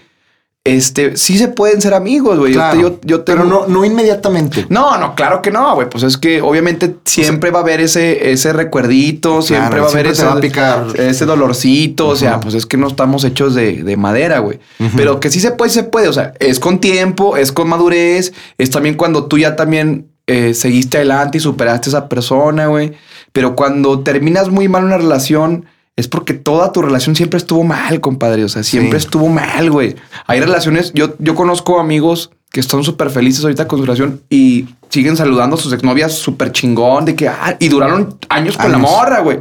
este 0.75 1.17
sí 1.17 1.37
se 1.37 1.47
pueden 1.47 1.81
ser 1.81 1.93
amigos, 1.93 2.37
güey. 2.37 2.53
Yo 2.53 2.59
Claro, 2.59 2.99
Yo, 3.03 3.25
pero 3.25 3.45
no, 3.45 3.67
no 3.67 3.85
inmediatamente. 3.85 4.65
no, 4.69 4.97
no, 4.97 5.15
claro 5.15 5.41
que 5.41 5.51
no, 5.51 5.75
güey. 5.75 5.89
Pues 5.89 6.03
es 6.03 6.17
que 6.17 6.41
obviamente 6.41 6.95
siempre 7.05 7.51
va 7.51 7.59
a 7.59 7.61
haber 7.61 7.81
ese, 7.81 8.31
ese 8.31 8.53
recuerdito, 8.53 9.41
siempre 9.41 9.79
va 9.79 9.87
a 9.87 9.89
haber 9.89 10.07
ese, 10.07 10.25
va 10.25 10.33
a 10.33 10.39
picar. 10.39 10.87
ese 10.97 11.25
dolorcito. 11.25 12.07
O 12.07 12.15
sea, 12.15 12.39
pues 12.39 12.53
es 12.53 12.65
que 12.65 12.77
no 12.77 12.87
estamos 12.87 13.23
hechos 13.23 13.55
de, 13.55 13.83
de 13.83 13.97
madera, 13.97 14.39
güey. 14.39 14.59
Pero 14.95 15.19
que 15.19 15.29
sí 15.29 15.39
se 15.39 15.51
puede, 15.51 15.71
se 15.71 15.83
puede. 15.83 16.07
O 16.07 16.13
sea, 16.13 16.33
es 16.39 16.59
con 16.59 16.79
tiempo, 16.79 17.37
es 17.37 17.51
con 17.51 17.69
madurez, 17.69 18.33
es 18.57 18.69
también 18.69 18.95
cuando 18.95 19.25
tú 19.25 19.37
ya 19.37 19.55
también 19.55 20.07
eh, 20.27 20.53
seguiste 20.53 20.97
adelante 20.97 21.37
y 21.37 21.41
superaste 21.41 21.89
a 21.89 21.91
esa 21.91 22.09
persona, 22.09 22.67
güey. 22.67 22.93
Pero 23.31 23.55
cuando 23.55 24.01
terminas 24.01 24.49
muy 24.49 24.67
mal 24.67 24.83
una 24.83 24.97
relación, 24.97 25.65
es 25.97 26.07
porque 26.07 26.33
toda 26.33 26.71
tu 26.71 26.81
relación 26.81 27.15
siempre 27.15 27.37
estuvo 27.37 27.63
mal, 27.65 27.99
compadre. 27.99 28.43
O 28.45 28.49
sea, 28.49 28.63
siempre 28.63 28.99
Sí. 28.99 29.05
estuvo 29.07 29.27
mal, 29.27 29.69
güey. 29.71 29.95
Hay 30.27 30.39
relaciones, 30.39 30.93
yo, 30.93 31.15
yo 31.19 31.35
conozco 31.35 31.79
amigos 31.79 32.31
que 32.51 32.61
están 32.61 32.83
súper 32.83 33.09
felices 33.09 33.43
ahorita 33.43 33.67
con 33.67 33.79
su 33.79 33.85
relación 33.85 34.21
y 34.29 34.67
siguen 34.89 35.17
saludando 35.17 35.57
a 35.57 35.59
sus 35.59 35.73
exnovias 35.73 36.13
súper 36.13 36.51
chingón 36.53 37.03
de 37.03 37.15
que, 37.15 37.27
ah, 37.27 37.57
y 37.59 37.67
duraron 37.67 38.17
años 38.29 38.55
con 38.57 38.71
la 38.71 38.77
morra, 38.77 39.19
güey. 39.19 39.39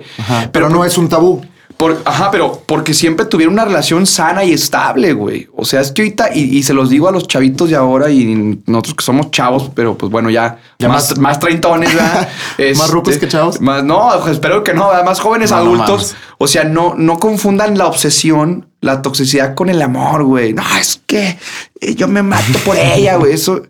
Pero 0.51 0.69
no 0.69 0.85
es 0.85 0.99
un 0.99 1.09
tabú. 1.09 1.45
Por, 1.77 2.01
ajá, 2.07 2.31
pero 2.31 2.63
porque 2.65 2.95
siempre 2.95 3.27
tuvieron 3.27 3.53
una 3.53 3.67
relación 3.67 4.07
sana 4.07 4.45
y 4.45 4.53
estable, 4.53 5.13
güey. 5.13 5.47
O 5.55 5.65
sea, 5.67 5.83
es 5.83 5.93
que 5.93 6.03
ahorita, 6.03 6.31
y, 6.35 6.57
y 6.57 6.63
se 6.63 6.73
los 6.73 6.89
digo 6.89 7.07
a 7.09 7.13
los 7.13 7.29
chavitos 7.29 7.69
de 7.69 7.77
ahora 7.77 8.09
y 8.09 8.63
nosotros 8.67 8.95
que 8.95 9.05
somos 9.05 9.31
chavos, 9.31 9.71
pero 9.75 9.95
pues 9.97 10.11
bueno, 10.11 10.31
ya, 10.31 10.59
Ya 10.79 10.89
más, 10.89 11.11
más- 11.11 11.19
más 11.19 11.39
treintones, 11.39 11.95
¿verdad? 11.95 12.29
¿Más 12.77 12.91
rucos 12.91 13.19
que 13.19 13.29
chavos? 13.29 13.61
Más, 13.61 13.85
no, 13.85 14.27
espero 14.29 14.65
que 14.65 14.73
no, 14.73 14.89
más 15.05 15.21
jóvenes 15.21 15.51
No, 15.51 15.59
adultos. 15.59 16.15
o 16.39 16.49
sea, 16.49 16.65
no, 16.65 16.95
no 16.97 17.19
confundan 17.19 17.77
la 17.77 17.87
obsesión, 17.87 18.69
la 18.87 19.03
toxicidad 19.03 19.55
con 19.55 19.69
el 19.69 19.83
amor, 19.83 20.25
güey. 20.25 20.53
No, 20.55 20.63
es 20.81 21.01
que 21.07 21.39
eh, 21.81 21.95
yo 21.95 22.09
me 22.09 22.23
mato 22.23 22.59
por 22.65 22.77
ella, 22.77 23.17
güey. 23.17 23.33
Eso 23.35 23.63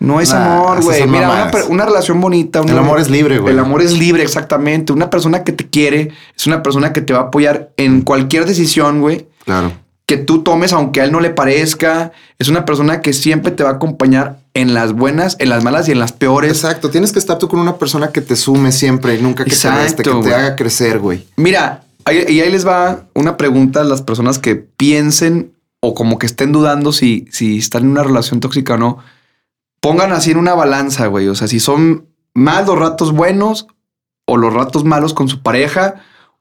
no 0.00 0.20
es 0.20 0.32
Nah, 0.32 0.56
amor, 0.56 0.82
güey. 0.82 1.06
Mira, 1.06 1.50
una, 1.68 1.84
relación 1.86 2.20
bonita. 2.20 2.60
una- 2.62 2.72
El 2.72 2.78
amor 2.78 2.98
es 3.00 3.08
libre, 3.10 3.38
güey. 3.38 3.52
El 3.54 3.60
amor 3.60 3.82
es 3.82 3.92
libre, 3.92 4.22
exactamente. 4.22 4.92
Una 4.92 5.10
persona 5.10 5.44
que 5.44 5.52
te 5.52 5.68
quiere 5.68 6.10
es 6.36 6.46
una 6.46 6.62
persona 6.62 6.92
que 6.92 7.00
te 7.02 7.12
va 7.12 7.20
a 7.20 7.22
apoyar 7.24 7.70
en 7.76 8.02
cualquier 8.02 8.46
decisión, 8.46 9.00
güey, 9.00 9.26
Claro. 9.44 9.72
que 10.06 10.16
tú 10.16 10.42
tomes, 10.42 10.72
aunque 10.72 11.00
a 11.00 11.04
él 11.04 11.12
no 11.12 11.20
le 11.20 11.30
parezca. 11.30 12.12
Es 12.38 12.48
una 12.48 12.64
persona 12.64 13.00
que 13.00 13.12
siempre 13.12 13.52
te 13.52 13.62
va 13.62 13.70
a 13.70 13.74
acompañar 13.74 14.38
en 14.54 14.74
las 14.74 14.92
buenas, 14.92 15.36
en 15.38 15.48
las 15.48 15.62
malas 15.64 15.88
y 15.88 15.92
en 15.92 15.98
las 16.00 16.12
peores. 16.12 16.50
Exacto. 16.50 16.90
Tienes 16.90 17.12
que 17.12 17.18
estar 17.18 17.38
tú 17.38 17.48
con 17.48 17.60
una 17.60 17.76
persona 17.76 18.08
que 18.08 18.20
te 18.20 18.36
sume 18.36 18.72
siempre, 18.72 19.16
nunca 19.18 19.44
que 19.44 19.50
Exacto, 19.50 19.78
te 19.78 19.84
reste, 19.84 20.02
que 20.02 20.10
güey. 20.10 20.22
te 20.24 20.34
haga 20.34 20.56
crecer, 20.56 20.98
güey. 20.98 21.24
Mira, 21.36 21.84
ahí- 22.04 22.24
y 22.28 22.40
ahí 22.40 22.50
les 22.50 22.66
va 22.66 23.06
una 23.14 23.36
pregunta 23.36 23.80
a 23.80 23.84
las 23.84 24.02
personas 24.02 24.38
que 24.38 24.56
piensen 24.56 25.52
o 25.80 25.94
como 25.94 26.18
que 26.18 26.26
estén 26.26 26.52
dudando 26.52 26.92
si, 26.92 27.26
si 27.30 27.58
están 27.58 27.84
en 27.84 27.90
una 27.90 28.02
relación 28.04 28.40
tóxica 28.40 28.74
o 28.74 28.78
no. 28.78 28.98
Pongan 29.80 30.12
así 30.12 30.30
en 30.30 30.36
una 30.36 30.54
balanza, 30.54 31.06
güey. 31.08 31.28
O 31.28 31.34
sea, 31.34 31.48
si 31.48 31.58
son 31.60 32.06
más 32.34 32.66
los 32.66 32.78
ratos 32.78 33.12
buenos 33.12 33.66
o 34.26 34.36
los 34.36 34.54
ratos 34.54 34.84
malos 34.84 35.12
con 35.14 35.28
su 35.28 35.42
pareja, 35.42 35.96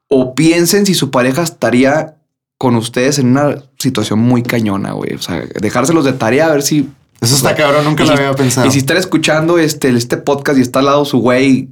o 0.08 0.36
piensen 0.36 0.86
si 0.86 0.94
su 0.94 1.10
pareja 1.10 1.42
estaría 1.42 2.18
con 2.60 2.76
ustedes 2.76 3.18
en 3.18 3.28
una 3.32 3.56
situación 3.80 4.20
muy 4.20 4.44
cañona, 4.44 4.92
güey. 4.92 5.16
O 5.16 5.20
sea, 5.22 5.44
dejárselos 5.60 6.06
de 6.06 6.14
tarea 6.14 6.46
a 6.48 6.52
ver 6.52 6.62
si 6.62 6.88
Eso 7.22 7.36
está 7.36 7.56
cabrón, 7.56 7.84
nunca 7.86 8.04
lo 8.04 8.12
si- 8.12 8.18
había 8.18 8.36
pensado. 8.36 8.68
Y 8.68 8.72
si 8.72 8.78
están 8.80 8.98
escuchando 8.98 9.58
este, 9.58 9.90
este 9.90 10.18
podcast 10.18 10.60
y 10.60 10.62
está 10.62 10.80
al 10.80 10.86
lado 10.86 11.06
su 11.06 11.18
güey. 11.20 11.70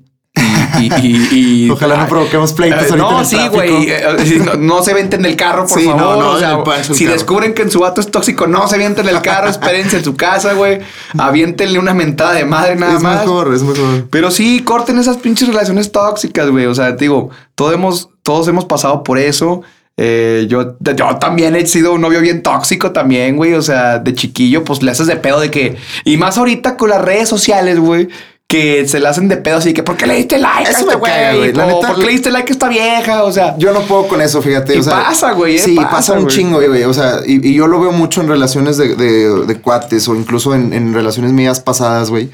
Y, 0.80 0.86
y- 0.86 1.28
y- 1.32 1.66
y- 1.66 1.70
Ojalá 1.72 1.98
no 1.98 2.08
provoquemos 2.08 2.54
pleitos 2.54 2.90
en 2.92 2.98
No, 2.98 3.26
sí, 3.26 3.38
güey. 3.52 3.90
eh, 3.90 3.98
eh, 4.20 4.42
no, 4.46 4.54
no 4.56 4.84
se 4.84 4.94
venten 4.94 5.22
del 5.24 5.36
carro, 5.36 5.66
por 5.68 5.80
Sí, 5.80 5.86
favor. 5.86 6.18
no, 6.18 6.30
o 6.32 6.40
sea, 6.40 6.60
si 6.84 7.04
carro. 7.06 7.14
descubren 7.18 7.54
que 7.54 7.64
en 7.64 7.72
su 7.72 7.80
vato 7.80 8.00
es 8.00 8.10
tóxico, 8.12 8.48
no 8.48 8.68
se 8.68 8.78
vienten 8.78 9.06
del 9.06 9.22
carro, 9.22 9.50
espérense 9.50 9.98
en 9.98 10.04
su 10.04 10.16
casa, 10.16 10.54
güey. 10.54 10.80
Aviéntenle 11.18 11.80
una 11.80 11.94
mentada 11.94 12.34
de 12.34 12.46
madre 12.46 12.76
nada 12.76 12.96
es 12.96 13.02
más. 13.02 13.20
mejor, 13.22 13.54
es 13.54 13.64
mejor. 13.64 14.08
Pero 14.10 14.32
sí, 14.32 14.62
corten 14.64 15.00
esas 15.00 15.18
pinches 15.18 15.48
relaciones 15.50 15.92
tóxicas, 15.92 16.50
güey. 16.50 16.68
O 16.68 16.76
sea, 16.76 16.96
te 16.96 17.06
digo, 17.06 17.32
todos 17.56 17.74
hemos, 17.74 18.10
todos 18.24 18.48
hemos 18.48 18.66
pasado 18.66 19.04
por 19.04 19.18
eso. 19.18 19.62
Eh, 19.98 20.46
yo, 20.48 20.78
yo 20.80 21.18
también 21.18 21.58
he 21.58 21.66
sido 21.66 21.92
un 21.94 22.00
novio 22.00 22.22
bien 22.22 22.42
tóxico 22.42 22.92
también, 22.92 23.36
güey. 23.36 23.54
O 23.56 23.62
sea, 23.62 24.00
de 24.00 24.14
chiquillo, 24.14 24.64
pues 24.64 24.82
le 24.82 24.92
haces 24.92 25.08
de 25.08 25.18
pedo 25.18 25.42
de 25.42 25.52
que... 25.52 25.76
Y 26.06 26.16
más 26.16 26.38
ahorita 26.38 26.78
con 26.78 26.90
las 26.90 27.02
redes 27.02 27.28
sociales, 27.28 27.80
güey. 27.80 28.08
Que 28.50 28.88
se 28.88 29.00
le 29.00 29.08
hacen 29.08 29.28
de 29.28 29.38
pedo 29.38 29.58
así 29.58 29.74
que 29.76 29.84
¿por 29.84 29.96
qué 29.96 30.08
le 30.08 30.16
diste 30.16 30.40
like 30.40 30.70
a 30.70 30.72
Eso 30.72 30.80
este 30.80 30.96
me 30.96 31.02
caga, 31.04 31.36
güey? 31.36 31.54
La 31.54 31.68
neta, 31.68 31.88
¿Por 31.90 32.00
qué 32.00 32.06
le 32.08 32.12
diste 32.14 32.32
like 32.32 32.50
a 32.50 32.54
esta 32.54 32.68
vieja? 32.68 33.24
O 33.24 33.32
sea, 33.32 33.56
Yo 33.60 33.72
no 33.74 33.82
puedo 33.82 34.08
con 34.08 34.22
eso, 34.22 34.42
fíjate. 34.42 34.76
Y 34.76 34.80
o 34.80 34.84
sea, 34.84 35.04
pasa, 35.04 35.34
güey, 35.34 35.58
eh, 35.58 35.60
Sí, 35.60 35.76
pasa, 35.76 35.90
pasa, 35.92 36.14
un 36.14 36.24
güey. 36.24 36.36
chingo, 36.36 36.58
güey. 36.60 36.84
O 36.84 36.94
sea, 36.96 37.20
y, 37.28 37.48
y 37.48 37.54
yo 37.54 37.68
lo 37.68 37.80
veo 37.80 37.92
mucho 37.92 38.22
en 38.22 38.28
relaciones 38.28 38.78
de, 38.78 38.96
de- 38.96 39.46
de 39.46 39.62
cuates 39.62 40.08
o 40.08 40.16
incluso 40.16 40.56
en, 40.56 40.74
en 40.74 40.96
relaciones 40.96 41.32
mías 41.32 41.60
pasadas, 41.60 42.10
güey. 42.10 42.32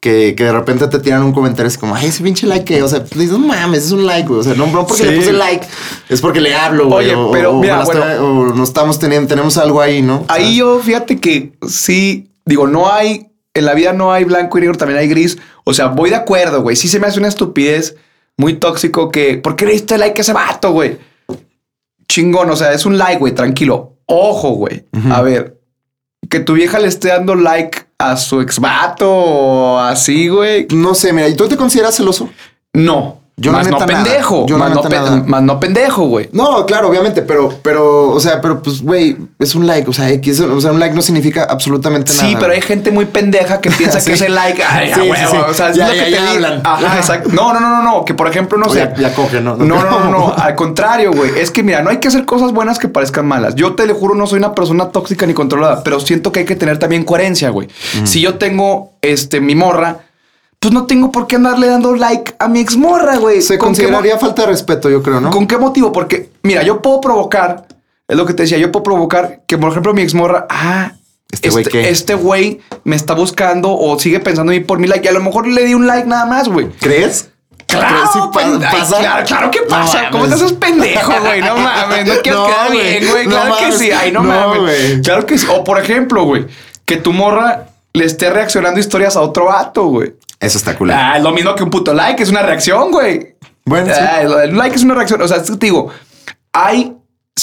Que, 0.00 0.34
que 0.36 0.44
de 0.44 0.52
repente 0.52 0.86
te 0.86 1.00
tiran 1.00 1.22
un 1.24 1.32
comentario 1.32 1.66
así 1.68 1.76
como, 1.76 1.94
ay, 1.94 2.06
ese 2.06 2.22
pinche 2.22 2.46
like, 2.46 2.64
¿qué?". 2.64 2.82
o 2.82 2.88
sea, 2.88 3.04
pues, 3.04 3.28
no 3.30 3.38
mames, 3.40 3.84
es 3.84 3.90
un 3.92 4.06
like, 4.06 4.26
güey. 4.26 4.40
O 4.40 4.44
sea, 4.44 4.54
no, 4.54 4.68
no 4.68 4.86
porque 4.86 5.02
Sí. 5.02 5.10
le 5.10 5.16
puse 5.18 5.32
like, 5.34 5.66
es 6.08 6.20
porque 6.22 6.40
le 6.40 6.54
hablo, 6.54 6.86
güey. 6.86 7.08
Oye, 7.08 7.14
o- 7.14 7.30
pero 7.30 7.50
o, 7.54 7.60
mira, 7.60 7.76
la 7.78 7.84
bueno. 7.84 8.24
o 8.24 8.54
no 8.54 8.64
estamos 8.64 8.98
teniendo, 8.98 9.28
tenemos 9.28 9.58
algo 9.58 9.82
ahí, 9.82 10.00
¿no? 10.00 10.20
O 10.20 10.24
sea, 10.26 10.36
Ahí 10.36 10.56
yo, 10.56 10.78
fíjate 10.80 11.18
que 11.18 11.52
sí, 11.68 12.30
digo, 12.46 12.66
no 12.68 12.90
hay, 12.90 13.26
en 13.54 13.64
la 13.64 13.74
vida 13.74 13.92
no 13.92 14.12
hay 14.12 14.24
blanco 14.24 14.58
y 14.58 14.62
negro, 14.62 14.76
también 14.76 15.00
hay 15.00 15.08
gris. 15.08 15.38
O 15.64 15.74
sea, 15.74 15.86
voy 15.86 16.10
de 16.10 16.16
acuerdo, 16.16 16.62
güey. 16.62 16.76
Sí 16.76 16.88
se 16.88 17.00
me 17.00 17.06
hace 17.06 17.18
una 17.18 17.28
estupidez 17.28 17.96
muy 18.36 18.54
tóxico 18.54 19.10
que, 19.10 19.36
¿por 19.38 19.56
qué 19.56 19.66
le 19.66 19.72
diste 19.72 19.98
like 19.98 20.20
a 20.20 20.22
ese 20.22 20.32
vato, 20.32 20.72
güey? 20.72 20.98
Chingón, 22.08 22.48
o 22.50 22.56
sea, 22.56 22.72
es 22.72 22.86
un 22.86 22.96
like, 22.96 23.18
güey, 23.18 23.34
tranquilo. 23.34 23.96
Ojo, 24.06 24.50
güey. 24.50 24.86
A 25.10 25.20
ver, 25.20 25.60
que 26.30 26.40
tu 26.40 26.54
vieja 26.54 26.78
le 26.78 26.88
esté 26.88 27.08
dando 27.08 27.34
like 27.34 27.86
a 27.98 28.16
su 28.16 28.40
ex 28.40 28.58
vato 28.58 29.10
o 29.10 29.78
así, 29.78 30.28
güey. 30.28 30.66
No 30.70 30.94
sé, 30.94 31.12
mira, 31.12 31.28
¿y 31.28 31.36
tú 31.36 31.48
te 31.48 31.56
consideras 31.56 31.96
celoso? 31.96 32.30
No. 32.72 33.20
Yo 33.40 33.52
más 33.52 33.66
no 33.68 33.78
nada. 33.78 33.86
pendejo. 33.86 34.46
Yo 34.46 34.58
más, 34.58 34.70
no 34.74 34.82
pe- 34.82 34.98
más 35.26 35.42
no 35.42 35.60
pendejo, 35.60 36.06
güey. 36.06 36.28
No, 36.32 36.66
claro, 36.66 36.88
obviamente, 36.88 37.22
pero, 37.22 37.48
pero, 37.62 38.10
o 38.10 38.18
sea, 38.20 38.40
pero 38.40 38.60
pues, 38.62 38.82
güey, 38.82 39.16
es 39.38 39.54
un 39.54 39.66
like, 39.66 39.88
o 39.88 39.92
sea, 39.92 40.10
X, 40.10 40.40
o 40.40 40.60
sea, 40.60 40.72
un 40.72 40.80
like 40.80 40.94
no 40.94 41.02
significa 41.02 41.44
absolutamente 41.48 42.12
nada. 42.14 42.28
Sí, 42.28 42.36
pero 42.38 42.52
hay 42.52 42.60
gente 42.60 42.90
muy 42.90 43.04
pendeja 43.04 43.60
que 43.60 43.70
piensa 43.78 44.00
Sí. 44.00 44.06
que 44.10 44.12
ese 44.14 44.28
like, 44.28 44.62
ay, 44.62 44.88
Sí, 44.92 45.00
sí, 45.02 45.10
huevo, 45.10 45.30
sí. 45.30 45.36
o 45.50 45.54
sea, 45.54 45.70
es 45.70 45.76
Ya, 45.76 45.88
lo 45.88 45.94
ya, 45.94 46.04
que 46.04 46.10
ya 46.10 46.18
te 46.18 46.28
hablan. 46.28 46.60
Ajá, 46.64 46.96
exacto. 46.96 47.30
No, 47.32 47.52
no, 47.54 47.60
no, 47.60 47.68
no, 47.68 47.82
no, 47.82 48.04
que 48.04 48.14
por 48.14 48.26
ejemplo, 48.28 48.58
no 48.58 48.66
O 48.66 48.70
sé. 48.70 48.90
ya- 48.98 49.14
coge, 49.14 49.40
¿no? 49.40 49.56
No, 49.56 49.64
no, 49.64 49.82
no, 50.00 50.10
no, 50.10 50.34
al 50.36 50.54
contrario, 50.54 51.12
güey. 51.12 51.38
Es 51.38 51.50
que 51.50 51.62
mira, 51.62 51.80
no 51.82 51.90
hay 51.90 51.98
que 51.98 52.08
hacer 52.08 52.24
cosas 52.24 52.52
buenas 52.52 52.78
que 52.78 52.88
parezcan 52.88 53.26
malas. 53.26 53.54
Yo 53.54 53.74
te 53.74 53.86
lo 53.86 53.94
juro, 53.94 54.14
no 54.16 54.26
soy 54.26 54.38
una 54.40 54.54
persona 54.54 54.88
tóxica 54.88 55.26
ni 55.26 55.34
controlada, 55.34 55.82
pero 55.84 56.00
siento 56.00 56.32
que 56.32 56.40
hay 56.40 56.46
que 56.46 56.56
tener 56.56 56.78
también 56.78 57.04
coherencia, 57.04 57.50
güey. 57.50 57.68
Si 58.04 58.20
yo 58.20 58.34
tengo 58.34 58.94
este 59.00 59.40
mi 59.40 59.54
morra, 59.54 59.98
pues 60.60 60.74
no 60.74 60.86
tengo 60.86 61.12
por 61.12 61.26
qué 61.26 61.36
andarle 61.36 61.68
dando 61.68 61.94
like 61.94 62.34
a 62.38 62.48
mi 62.48 62.60
exmorra, 62.60 63.16
güey. 63.16 63.42
Se 63.42 63.58
¿Con 63.58 63.74
qué 63.74 63.82
mo- 63.82 63.88
consideraría 63.88 64.18
falta 64.18 64.42
de 64.42 64.48
respeto, 64.48 64.90
yo 64.90 65.02
creo, 65.02 65.20
¿no? 65.20 65.30
¿Con 65.30 65.46
qué 65.46 65.56
motivo? 65.58 65.92
Porque, 65.92 66.30
mira, 66.42 66.62
yo 66.62 66.82
puedo 66.82 67.00
provocar, 67.00 67.66
es 68.08 68.16
lo 68.16 68.26
que 68.26 68.34
te 68.34 68.42
decía, 68.42 68.58
yo 68.58 68.72
puedo 68.72 68.82
provocar 68.82 69.42
que, 69.46 69.56
por 69.58 69.70
ejemplo, 69.70 69.94
mi 69.94 70.02
exmorra, 70.02 70.46
ah, 70.50 70.92
Este 71.30 71.50
güey, 71.50 71.64
este 71.74 72.14
güey 72.14 72.60
me 72.84 72.96
está 72.96 73.14
buscando 73.14 73.70
o 73.70 73.98
sigue 73.98 74.18
pensando 74.18 74.50
en 74.52 74.60
mí 74.60 74.64
por 74.64 74.78
mi 74.78 74.88
like 74.88 75.04
y 75.04 75.08
a 75.08 75.12
lo 75.12 75.20
mejor 75.22 75.46
le 75.46 75.64
di 75.64 75.74
un 75.74 75.86
like 75.86 76.06
nada 76.08 76.24
más, 76.26 76.48
güey. 76.48 76.68
¿Crees? 76.80 77.30
Claro, 77.66 78.10
ay, 78.34 78.58
pasa. 78.62 78.98
claro, 78.98 79.26
claro 79.26 79.50
que 79.50 79.60
No 79.60 79.66
pasa. 79.68 80.08
¿Cómo 80.10 80.26
te 80.26 80.32
haces 80.34 80.54
pendejo, 80.54 81.12
güey? 81.20 81.42
No 81.42 81.54
mames, 81.58 82.06
no 82.06 82.14
quieres 82.22 82.40
No, 82.40 82.46
quedar 82.46 82.68
güey. 82.72 82.80
bien, 82.98 83.10
güey. 83.10 83.24
No 83.26 83.30
Claro 83.32 83.56
que 83.56 83.62
mames. 83.64 83.78
sí. 83.78 83.90
Ay, 83.92 84.10
no, 84.10 84.22
mames. 84.22 84.60
güey. 84.62 85.02
Claro 85.02 85.26
que 85.26 85.36
sí. 85.36 85.46
O 85.54 85.62
por 85.64 85.78
ejemplo, 85.78 86.24
güey, 86.24 86.46
que 86.86 86.96
tu 86.96 87.12
morra 87.12 87.66
le 87.92 88.06
esté 88.06 88.30
reaccionando 88.30 88.80
historias 88.80 89.16
a 89.16 89.20
otro 89.20 89.44
vato, 89.46 89.84
güey. 89.84 90.14
Eso 90.40 90.58
está 90.58 90.76
cool. 90.76 90.90
Ah, 90.90 91.18
lo 91.18 91.32
mismo 91.32 91.54
que 91.54 91.62
un 91.62 91.70
puto 91.70 91.92
like, 91.92 92.22
es 92.22 92.30
una 92.30 92.42
reacción, 92.42 92.90
güey. 92.90 93.36
Bueno, 93.64 93.92
sí. 93.92 94.00
Ah, 94.00 94.22
el 94.22 94.56
like 94.56 94.76
es 94.76 94.82
una 94.82 94.94
reacción. 94.94 95.20
O 95.20 95.28
sea, 95.28 95.38
es 95.38 95.50
que 95.50 95.56
te 95.56 95.66
digo, 95.66 95.90
hay. 96.52 96.94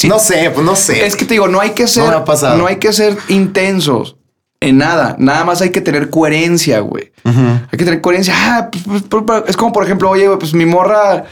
No 0.08 0.20
sé, 0.20 0.52
pues 0.54 0.66
no 0.66 0.76
sé. 0.76 1.06
es 1.06 1.16
que 1.16 1.26
te 1.26 1.36
digo, 1.36 1.48
no 1.48 1.62
hay 1.62 1.70
que 1.70 1.88
ser, 1.88 2.04
me 2.04 2.10
ha 2.10 2.56
no 2.56 2.68
hay 2.68 2.78
que 2.78 2.92
ser 2.92 3.18
intensos 3.30 4.18
en 4.60 4.78
nada. 4.78 5.16
Nada 5.20 5.46
más 5.46 5.62
hay 5.62 5.70
que 5.70 5.82
tener 5.82 6.10
coherencia, 6.10 6.80
güey. 6.80 7.12
Hay 7.24 7.78
que 7.78 7.86
tener 7.86 8.02
coherencia. 8.02 8.34
Ah, 8.36 8.70
pues, 8.72 9.04
pues, 9.10 9.24
pues, 9.26 9.44
es 9.48 9.58
como, 9.58 9.72
por 9.72 9.84
ejemplo, 9.84 10.10
oye, 10.10 10.28
pues 10.38 10.54
mi 10.54 10.66
morra, 10.66 11.26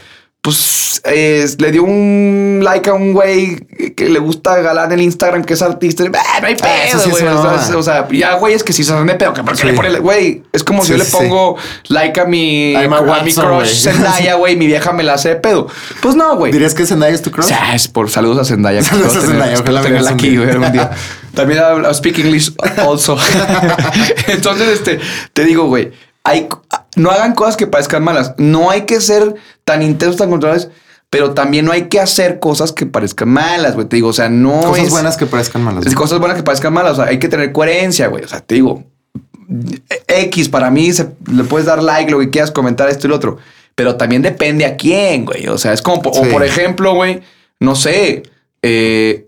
pues 0.44 1.00
eh, 1.06 1.46
le 1.56 1.72
dio 1.72 1.84
un 1.84 2.60
like 2.62 2.90
a 2.90 2.92
un 2.92 3.14
güey 3.14 3.56
que 3.96 4.10
le 4.10 4.18
gusta 4.18 4.60
galán 4.60 4.92
en 4.92 5.00
Instagram, 5.00 5.42
que 5.42 5.54
es 5.54 5.62
artista. 5.62 6.04
Ah, 6.14 6.40
no 6.42 6.46
hay 6.48 6.56
Ah, 6.60 6.66
pedo, 6.90 7.00
sí 7.00 7.08
es 7.08 7.22
güey. 7.22 7.76
o, 7.76 7.82
sea, 7.82 8.06
ya, 8.10 8.34
güey, 8.34 8.52
es 8.52 8.62
que 8.62 8.74
si 8.74 8.84
se 8.84 8.92
hacen 8.92 9.06
de 9.06 9.14
pedo, 9.14 9.32
que 9.32 9.42
por 9.42 9.54
qué 9.54 9.62
Sí. 9.62 9.66
le 9.68 9.72
pone, 9.72 9.98
güey, 10.00 10.42
es 10.52 10.62
como 10.62 10.82
Sí, 10.82 10.88
si 10.88 10.92
yo 10.92 10.98
le 10.98 11.04
sí, 11.06 11.12
sí. 11.12 11.16
pongo 11.16 11.56
like 11.88 12.20
a 12.20 12.26
mi, 12.26 12.74
A 12.76 13.22
mi 13.22 13.32
crush. 13.32 13.84
Zendaya, 13.84 14.34
güey, 14.34 14.54
mi 14.56 14.66
vieja 14.66 14.92
me 14.92 15.02
la 15.02 15.14
hace 15.14 15.30
de 15.30 15.36
pedo. 15.36 15.66
Pues 16.02 16.14
no, 16.14 16.36
güey. 16.36 16.52
¿Dirías 16.52 16.74
que 16.74 16.84
Zendaya 16.84 17.14
es 17.14 17.22
tu 17.22 17.30
crush? 17.30 17.50
es 17.74 17.88
por 17.88 18.10
saludos 18.10 18.36
a 18.40 18.44
Zendaya. 18.44 18.82
Saludos 18.82 19.16
a 19.16 19.20
Zendaya, 19.22 19.58
ojalá 19.58 19.80
tenerla 19.80 20.10
aquí, 20.10 20.36
güey, 20.36 20.50
día. 20.72 20.90
También 21.34 21.62
I 21.90 21.94
speak 21.94 22.18
English 22.18 22.52
also. 22.76 23.16
Entonces, 24.28 24.68
este, 24.68 25.00
te 25.32 25.44
digo, 25.44 25.64
güey, 25.68 25.90
hay, 26.22 26.48
no 26.96 27.10
hagan 27.10 27.34
cosas 27.34 27.56
que 27.56 27.66
parezcan 27.66 28.02
malas. 28.04 28.34
No 28.38 28.70
hay 28.70 28.82
que 28.82 29.00
ser 29.00 29.34
tan 29.64 29.82
intensos, 29.82 30.16
tan 30.16 30.30
controlables, 30.30 30.68
pero 31.10 31.32
también 31.32 31.64
no 31.64 31.72
hay 31.72 31.88
que 31.88 32.00
hacer 32.00 32.40
cosas 32.40 32.72
que 32.72 32.86
parezcan 32.86 33.28
malas, 33.28 33.74
güey. 33.74 33.86
Te 33.86 33.96
digo, 33.96 34.08
o 34.08 34.12
sea, 34.12 34.28
no 34.28 34.60
Cosas 34.62 34.86
es... 34.86 34.90
buenas 34.90 35.16
que 35.16 35.26
parezcan 35.26 35.62
malas. 35.62 35.86
es 35.86 35.94
cosas 35.94 36.18
buenas 36.18 36.36
que 36.36 36.42
parezcan 36.42 36.72
malas. 36.72 36.92
O 36.92 36.96
sea, 36.96 37.04
hay 37.06 37.18
que 37.18 37.28
tener 37.28 37.52
coherencia, 37.52 38.08
güey. 38.08 38.24
O 38.24 38.28
sea, 38.28 38.40
te 38.40 38.56
digo, 38.56 38.84
X 40.08 40.48
para 40.48 40.70
mí 40.70 40.92
se, 40.92 41.08
le 41.30 41.44
puedes 41.44 41.66
dar 41.66 41.82
like, 41.82 42.10
lo 42.10 42.18
que 42.18 42.30
quieras, 42.30 42.50
comentar 42.50 42.88
esto 42.88 43.06
y 43.06 43.10
lo 43.10 43.16
otro. 43.16 43.38
Pero 43.74 43.96
también 43.96 44.22
depende 44.22 44.64
a 44.64 44.76
quién, 44.76 45.24
güey. 45.24 45.48
O 45.48 45.58
sea, 45.58 45.72
es 45.72 45.82
como, 45.82 45.96
o 46.04 46.22
por 46.30 46.44
ejemplo, 46.44 46.94
güey, 46.94 47.20
no 47.60 47.74
sé, 47.74 48.22
eh, 48.62 49.26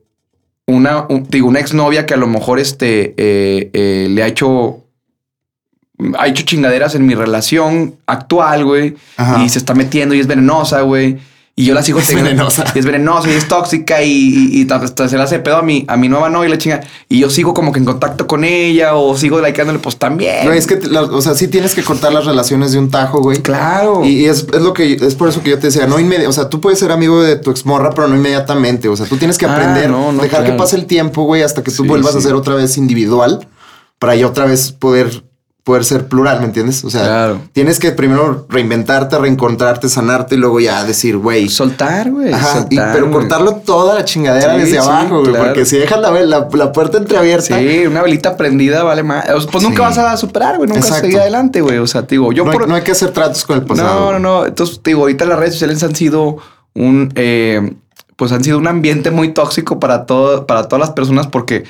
una, 0.67 1.07
un- 1.09 1.27
digo, 1.29 1.49
una 1.49 1.61
exnovia 1.61 2.07
que 2.07 2.15
a 2.15 2.17
lo 2.17 2.27
mejor 2.27 2.59
este, 2.59 3.15
eh, 3.17 3.71
eh, 3.73 4.07
le 4.11 4.23
ha 4.23 4.27
hecho, 4.27 4.85
ha 6.19 6.27
hecho 6.29 6.45
chingaderas 6.45 6.95
en 6.95 7.07
mi 7.07 7.15
relación 7.15 7.97
actual, 8.07 8.65
güey. 8.65 8.97
Ajá. 9.17 9.43
Y 9.45 9.49
se 9.49 9.59
está 9.59 9.75
metiendo 9.75 10.15
y 10.15 10.21
es 10.21 10.27
venenosa, 10.27 10.83
güey. 10.83 11.19
Y 11.59 11.65
yo 11.65 11.73
la 11.73 11.83
sigo 11.83 11.99
Es 12.01 12.09
teniendo- 12.09 12.29
venenosa. 12.33 12.65
y 12.75 12.79
es 12.79 12.85
venenosa 12.85 13.31
y 13.31 13.33
es 13.33 13.49
tóxica 13.49 14.03
y, 14.03 14.11
y, 14.11 14.61
y 14.61 14.65
ta- 14.67 14.79
ta- 14.95 15.09
se 15.09 15.17
le 15.17 15.23
hace 15.23 15.39
pedo 15.39 15.57
a 15.57 15.63
mi, 15.63 15.87
a 15.89 15.97
mi 15.97 16.07
nueva 16.11 16.29
novia 16.29 16.49
y 16.49 16.51
la 16.51 16.59
chinga. 16.59 16.81
Y 17.09 17.21
yo 17.21 17.31
sigo 17.31 17.55
como 17.55 17.73
que 17.73 17.79
en 17.79 17.87
contacto 17.87 18.27
con 18.27 18.45
ella 18.45 18.95
o 18.95 19.17
sigo 19.17 19.41
likeándole, 19.41 19.79
pues 19.79 19.97
también. 19.97 20.45
Güey, 20.45 20.59
es 20.59 20.67
que, 20.67 20.79
la- 20.87 21.05
o 21.05 21.23
sea, 21.23 21.35
sí 21.35 21.49
tienes 21.49 21.75
que 21.75 21.83
cortar 21.83 22.13
las 22.13 22.27
relaciones 22.27 22.73
de 22.73 22.79
un 22.79 22.91
tajo, 22.91 23.23
güey. 23.23 23.39
Claro. 23.41 24.05
Y, 24.05 24.09
y 24.21 24.25
es, 24.27 24.47
es 24.53 24.61
lo 24.61 24.75
que 24.75 24.93
es 25.01 25.15
por 25.15 25.31
eso 25.31 25.43
que 25.43 25.49
yo 25.49 25.59
te 25.59 25.69
decía, 25.69 25.87
no 25.87 25.99
inmedi- 25.99 26.27
o 26.27 26.33
sea, 26.33 26.51
tú 26.51 26.61
puedes 26.61 26.79
ser 26.79 26.93
amigo 26.93 27.23
de 27.23 27.37
tu 27.37 27.51
exmorra, 27.51 27.89
pero 27.95 28.07
no 28.07 28.17
inmediatamente. 28.17 28.91
O 28.91 28.97
sea, 28.97 29.07
tú 29.07 29.17
tienes 29.17 29.39
que 29.39 29.47
Ah, 29.47 29.55
aprender, 29.55 29.89
no, 29.89 30.13
no, 30.13 30.23
dejar 30.23 30.45
que 30.45 30.53
pase 30.53 30.77
el 30.77 30.85
tiempo, 30.85 31.23
güey, 31.23 31.43
hasta 31.43 31.63
que 31.63 31.71
tú 31.71 31.85
Sí, 31.85 31.89
vuelvas 31.89 32.13
sí. 32.13 32.19
a 32.19 32.21
ser 32.21 32.35
otra 32.35 32.55
vez 32.55 32.77
individual 32.77 33.49
para 33.99 34.15
ya 34.15 34.27
otra 34.27 34.45
vez 34.45 34.73
poder, 34.73 35.25
poder 35.67 35.85
ser 35.85 36.07
plural, 36.07 36.39
¿me 36.39 36.45
entiendes? 36.47 36.85
O 36.85 36.91
sea, 36.91 37.03
Claro. 37.03 37.41
tienes 37.53 37.81
que 37.81 37.91
primero 37.91 38.47
reinventarte, 38.49 39.19
reencontrarte, 39.19 39.89
sanarte 39.89 40.37
y 40.37 40.39
luego 40.39 40.61
ya 40.61 40.85
decir, 40.85 41.17
güey. 41.17 41.49
soltar, 41.49 42.09
güey. 42.13 42.33
Pero 42.71 43.11
cortarlo 43.11 43.57
toda 43.57 43.97
la 43.97 44.05
chingadera 44.05 44.55
Sí, 44.55 44.61
desde 44.61 44.71
sí, 44.71 44.77
abajo, 44.77 45.19
güey, 45.23 45.33
claro. 45.33 45.45
porque 45.47 45.65
si 45.67 45.77
dejas 45.79 45.99
la, 46.01 46.13
la, 46.13 46.49
la 46.53 46.71
puerta 46.71 46.99
entreabierta, 46.99 47.59
Sí, 47.59 47.85
una 47.85 48.01
velita 48.03 48.37
prendida 48.37 48.85
vale 48.85 49.03
más. 49.03 49.27
Pues 49.51 49.65
nunca 49.65 49.79
Sí. 49.79 49.83
vas 49.83 49.99
a 49.99 50.17
superar, 50.17 50.57
güey. 50.57 50.69
Nunca 50.69 50.83
vas 50.83 50.85
a 50.85 50.89
Exacto. 50.91 51.07
seguir 51.07 51.21
adelante, 51.21 51.61
güey. 51.61 51.79
O 51.79 51.87
sea, 51.89 52.03
digo, 52.03 52.31
yo 52.33 52.45
no, 52.45 52.53
hay, 52.53 52.59
por. 52.59 52.69
no 52.69 52.77
hay 52.77 52.83
que 52.83 52.93
hacer 52.93 53.11
tratos 53.11 53.45
con 53.45 53.59
el 53.59 53.65
pasado. 53.65 54.13
No, 54.13 54.13
no, 54.13 54.19
no. 54.21 54.47
Entonces, 54.47 54.81
digo, 54.85 55.01
ahorita 55.01 55.25
las 55.25 55.37
redes 55.41 55.55
sociales 55.55 55.83
han 55.83 55.97
sido 55.97 56.37
un, 56.77 57.13
eh, 57.17 57.75
pues 58.15 58.31
han 58.31 58.45
sido 58.45 58.59
un 58.59 58.69
ambiente 58.69 59.11
muy 59.11 59.35
tóxico 59.35 59.81
para 59.81 60.07
todo, 60.07 60.47
para 60.47 60.69
todas 60.69 60.79
las 60.87 60.91
personas 60.95 61.27
porque 61.27 61.65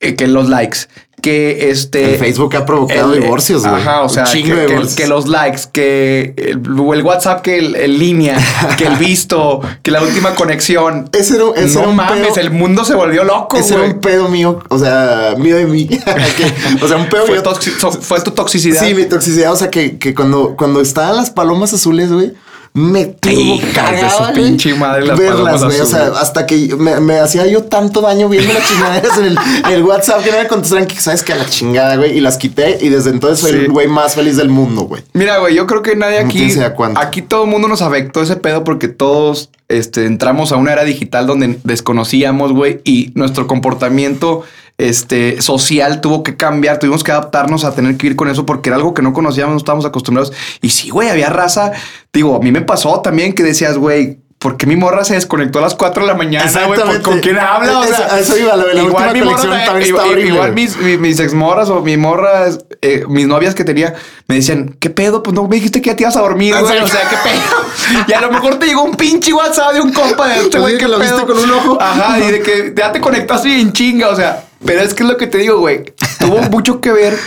que 0.00 0.26
los 0.28 0.48
likes, 0.48 0.78
que 1.20 1.70
este 1.70 2.12
El 2.14 2.18
Facebook 2.20 2.54
ha 2.56 2.64
provocado 2.64 3.12
el- 3.12 3.20
divorcios, 3.22 3.62
güey. 3.66 3.74
Ajá, 3.82 4.02
o 4.02 4.08
sea, 4.08 4.22
que, 4.24 4.44
de 4.54 4.66
que- 4.66 4.94
que 4.96 5.06
los 5.08 5.26
likes, 5.26 5.62
que 5.72 6.34
el, 6.36 6.60
el 6.94 7.02
WhatsApp, 7.02 7.42
que 7.42 7.58
el, 7.58 7.74
el 7.74 7.98
línea, 7.98 8.38
que 8.78 8.86
el 8.86 8.94
visto, 8.94 9.60
que 9.82 9.90
la 9.90 10.00
última 10.00 10.36
conexión. 10.36 11.10
Ese 11.18 11.34
era, 11.34 11.46
ese 11.56 11.74
no 11.74 11.80
era 11.80 11.88
un 11.88 11.96
mames, 11.96 12.28
pedo- 12.28 12.40
el 12.40 12.50
mundo 12.52 12.84
se 12.84 12.94
volvió 12.94 13.24
loco, 13.24 13.56
Ese 13.56 13.74
era 13.74 13.82
güey. 13.82 13.94
un 13.94 14.00
pedo 14.00 14.28
mío, 14.28 14.60
o 14.68 14.78
sea, 14.78 15.34
mío 15.36 15.56
de 15.56 15.66
mí. 15.66 15.88
Que- 16.36 16.84
o 16.84 16.86
sea, 16.86 16.96
un 16.96 17.08
pedo 17.08 17.26
Fue, 17.26 17.42
toxi- 17.42 17.76
so- 17.78 17.90
fue 17.90 18.20
tu 18.20 18.30
toxicidad. 18.30 18.80
Sí, 18.84 18.94
mi 18.94 19.04
toxicidad. 19.06 19.52
O 19.52 19.56
sea, 19.56 19.70
que, 19.70 19.98
que 19.98 20.14
cuando, 20.14 20.54
cuando 20.56 20.80
estaban 20.80 21.16
las 21.16 21.30
palomas 21.30 21.72
azules, 21.74 22.12
güey, 22.12 22.32
me 22.78 23.06
tuvo 23.06 23.32
Hijas 23.32 23.90
de 23.92 24.10
su 24.10 24.32
pinche 24.34 24.74
madre, 24.74 25.04
las 25.04 25.18
verlas, 25.18 25.64
güey. 25.64 25.80
O 25.80 25.86
sea, 25.86 26.06
hasta 26.20 26.46
que 26.46 26.74
me, 26.76 27.00
me 27.00 27.18
hacía 27.18 27.46
yo 27.46 27.64
tanto 27.64 28.00
daño 28.00 28.28
viendo 28.28 28.52
las 28.52 28.66
chingaderas 28.68 29.18
en 29.18 29.72
el, 29.72 29.82
WhatsApp 29.82 30.22
que 30.22 30.30
no 30.30 30.38
me 30.38 30.46
contestaran 30.46 30.86
que 30.86 30.96
sabes 31.00 31.22
que 31.22 31.32
a 31.32 31.36
la 31.36 31.46
chingada, 31.46 31.96
güey. 31.96 32.16
Y 32.16 32.20
las 32.20 32.36
quité 32.36 32.78
y 32.80 32.88
desde 32.88 33.10
entonces 33.10 33.40
soy 33.40 33.52
Sí. 33.52 33.58
el 33.58 33.70
güey 33.70 33.88
más 33.88 34.14
feliz 34.14 34.36
del 34.36 34.48
mundo, 34.48 34.82
güey. 34.82 35.02
Mira, 35.12 35.38
güey, 35.38 35.54
yo 35.54 35.66
creo 35.66 35.82
que 35.82 35.96
nadie 35.96 36.18
aquí. 36.18 36.52
Aquí 36.96 37.22
todo 37.22 37.44
el 37.44 37.50
mundo 37.50 37.66
nos 37.66 37.82
afectó 37.82 38.22
ese 38.22 38.36
pedo 38.36 38.62
porque 38.62 38.88
todos 38.88 39.50
este, 39.68 40.06
entramos 40.06 40.52
a 40.52 40.56
una 40.56 40.72
era 40.72 40.84
digital 40.84 41.26
donde 41.26 41.58
desconocíamos, 41.64 42.52
güey, 42.52 42.80
y 42.84 43.10
nuestro 43.14 43.46
comportamiento 43.46 44.44
este, 44.78 45.42
social 45.42 46.00
tuvo 46.00 46.22
que 46.22 46.36
cambiar. 46.36 46.78
Tuvimos 46.78 47.02
que 47.04 47.10
adaptarnos 47.12 47.64
a 47.64 47.74
tener 47.74 47.96
que 47.96 48.06
ir 48.08 48.16
con 48.16 48.28
eso 48.28 48.46
porque 48.46 48.70
era 48.70 48.76
algo 48.76 48.94
que 48.94 49.02
no 49.02 49.12
conocíamos, 49.12 49.52
no 49.52 49.58
estábamos 49.58 49.84
acostumbrados. 49.84 50.32
Y 50.62 50.70
sí, 50.70 50.90
güey, 50.90 51.08
había 51.10 51.28
raza. 51.30 51.72
Digo, 52.12 52.36
a 52.36 52.38
mí 52.40 52.52
me 52.52 52.62
pasó 52.62 53.00
también 53.00 53.34
que 53.34 53.42
decías, 53.42 53.76
güey. 53.76 54.20
¿Por 54.38 54.56
qué 54.56 54.66
mi 54.68 54.76
morra 54.76 55.02
se 55.04 55.14
desconectó 55.14 55.58
a 55.58 55.62
las 55.62 55.74
4 55.74 56.02
de 56.02 56.06
la 56.06 56.14
mañana, 56.14 56.48
güey? 56.68 56.78
¿Por- 56.80 57.02
¿Con 57.02 57.18
quién 57.18 57.36
habla? 57.40 57.80
O 57.80 57.84
sea, 57.84 58.20
eso 58.20 58.38
iba, 58.38 58.54
lo 58.54 58.68
de 58.68 58.74
la 58.74 58.84
última 58.84 59.12
mi 59.12 59.20
morra 59.22 59.42
también- 59.42 59.62
está 59.62 59.84
igual- 59.84 60.18
igual 60.20 60.52
mis, 60.52 60.76
mi- 60.76 60.96
mis 60.96 61.18
exmorras 61.18 61.70
o 61.70 61.80
mi 61.80 61.96
morra, 61.96 62.44
eh, 62.80 63.02
mis 63.08 63.26
novias 63.26 63.56
que 63.56 63.64
tenía, 63.64 63.94
me 64.28 64.36
decían, 64.36 64.76
¿qué 64.78 64.90
pedo? 64.90 65.24
Pues 65.24 65.34
no 65.34 65.48
me 65.48 65.56
dijiste 65.56 65.82
que 65.82 65.90
ya 65.90 65.96
te 65.96 66.04
ibas 66.04 66.16
a 66.16 66.20
dormir, 66.20 66.54
güey. 66.56 66.78
O 66.78 66.86
sea, 66.86 67.00
¿qué 67.10 67.16
pedo? 67.16 68.04
Y 68.06 68.12
a 68.12 68.20
lo 68.20 68.30
mejor 68.30 68.60
te 68.60 68.66
llegó 68.66 68.84
un 68.84 68.94
pinche 68.94 69.32
WhatsApp 69.32 69.72
de 69.72 69.80
un 69.80 69.92
compa 69.92 70.28
de 70.28 70.38
este 70.42 70.60
güey, 70.60 70.74
que 70.74 70.84
¿qué 70.84 70.88
lo 70.88 71.00
pedo? 71.00 71.16
viste 71.16 71.32
con 71.32 71.42
un 71.42 71.50
ojo. 71.50 71.78
Ajá, 71.82 72.20
y 72.20 72.30
de 72.30 72.40
que 72.40 72.72
ya 72.76 72.92
te 72.92 73.00
conectaste 73.00 73.48
bien 73.48 73.72
chinga, 73.72 74.08
o 74.10 74.14
sea, 74.14 74.44
pero 74.64 74.80
es 74.80 74.94
que 74.94 75.02
es 75.02 75.08
lo 75.08 75.16
que 75.16 75.26
te 75.26 75.38
digo, 75.38 75.58
güey. 75.58 75.84
Tuvo 76.18 76.40
mucho 76.50 76.80
que 76.80 76.92
ver 76.92 77.18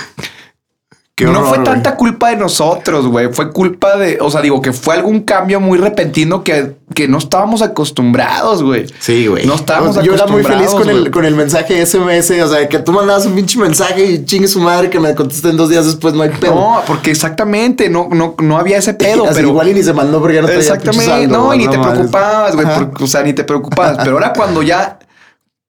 Qué 1.13 1.25
no 1.25 1.31
horror, 1.31 1.47
fue 1.47 1.57
güey. 1.57 1.69
tanta 1.69 1.97
culpa 1.97 2.29
de 2.29 2.37
nosotros, 2.37 3.05
güey. 3.05 3.31
Fue 3.33 3.51
culpa 3.51 3.97
de, 3.97 4.17
o 4.21 4.31
sea, 4.31 4.41
digo 4.41 4.61
que 4.61 4.71
fue 4.71 4.95
algún 4.95 5.21
cambio 5.21 5.59
muy 5.59 5.77
repentino 5.77 6.43
que, 6.43 6.77
que 6.95 7.07
no 7.07 7.17
estábamos 7.17 7.61
acostumbrados, 7.61 8.63
güey. 8.63 8.87
Sí, 8.99 9.27
güey. 9.27 9.45
No 9.45 9.55
estábamos 9.55 10.01
Yo 10.03 10.15
era 10.15 10.25
muy 10.25 10.41
feliz 10.41 10.69
con 10.71 10.89
el, 10.89 11.07
acostumbrados, 11.07 11.09
con 11.09 11.25
el 11.25 11.35
mensaje 11.35 11.85
SMS. 11.85 12.31
O 12.41 12.47
sea, 12.47 12.67
que 12.67 12.79
tú 12.79 12.93
mandabas 12.93 13.25
un 13.25 13.35
pinche 13.35 13.59
mensaje 13.59 14.05
y 14.05 14.25
chingue 14.25 14.47
su 14.47 14.61
madre 14.61 14.89
que 14.89 14.99
me 14.99 15.13
contesten 15.13 15.57
dos 15.57 15.69
días 15.69 15.85
después. 15.85 16.13
No 16.13 16.23
hay 16.23 16.29
pedo. 16.29 16.55
No, 16.55 16.81
porque 16.87 17.11
exactamente 17.11 17.89
no, 17.89 18.07
no, 18.11 18.35
no 18.39 18.57
había 18.57 18.77
ese 18.77 18.93
pedo, 18.93 19.25
Así 19.25 19.35
pero 19.35 19.49
igual 19.49 19.67
y 19.67 19.73
ni 19.73 19.83
se 19.83 19.93
mandó 19.93 20.19
porque 20.19 20.35
ya 20.35 20.41
no 20.41 20.47
traía 20.47 20.61
Exactamente, 20.61 21.05
saldo, 21.05 21.37
no, 21.37 21.53
y 21.53 21.57
ni 21.59 21.67
te 21.67 21.77
preocupabas, 21.77 22.55
güey, 22.55 22.67
porque, 22.73 23.03
o 23.03 23.07
sea, 23.07 23.21
ni 23.21 23.33
te 23.33 23.43
preocupabas. 23.43 23.97
Pero 23.97 24.13
ahora 24.13 24.33
cuando 24.33 24.63
ya, 24.63 24.97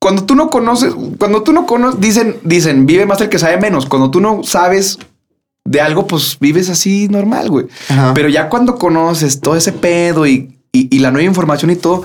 cuando 0.02 0.24
tú 0.24 0.34
no 0.34 0.50
conoces, 0.50 0.92
cuando 1.16 1.44
tú 1.44 1.52
no 1.52 1.64
conoces, 1.64 2.00
dicen, 2.00 2.36
dicen, 2.42 2.86
vive 2.86 3.06
más 3.06 3.20
el 3.20 3.28
que 3.28 3.38
sabe 3.38 3.56
menos. 3.58 3.86
Cuando 3.86 4.10
tú 4.10 4.20
no 4.20 4.42
sabes 4.42 4.98
de 5.64 5.80
algo, 5.80 6.08
pues 6.08 6.38
vives 6.40 6.68
así 6.70 7.06
normal, 7.08 7.48
güey. 7.50 7.66
Ajá. 7.88 8.12
Pero 8.12 8.28
ya 8.28 8.48
cuando 8.48 8.74
conoces 8.74 9.40
todo 9.40 9.54
ese 9.54 9.70
pedo 9.70 10.26
y, 10.26 10.58
y, 10.72 10.88
y 10.94 10.98
la 10.98 11.12
nueva 11.12 11.28
información 11.28 11.70
y 11.70 11.76
todo, 11.76 12.02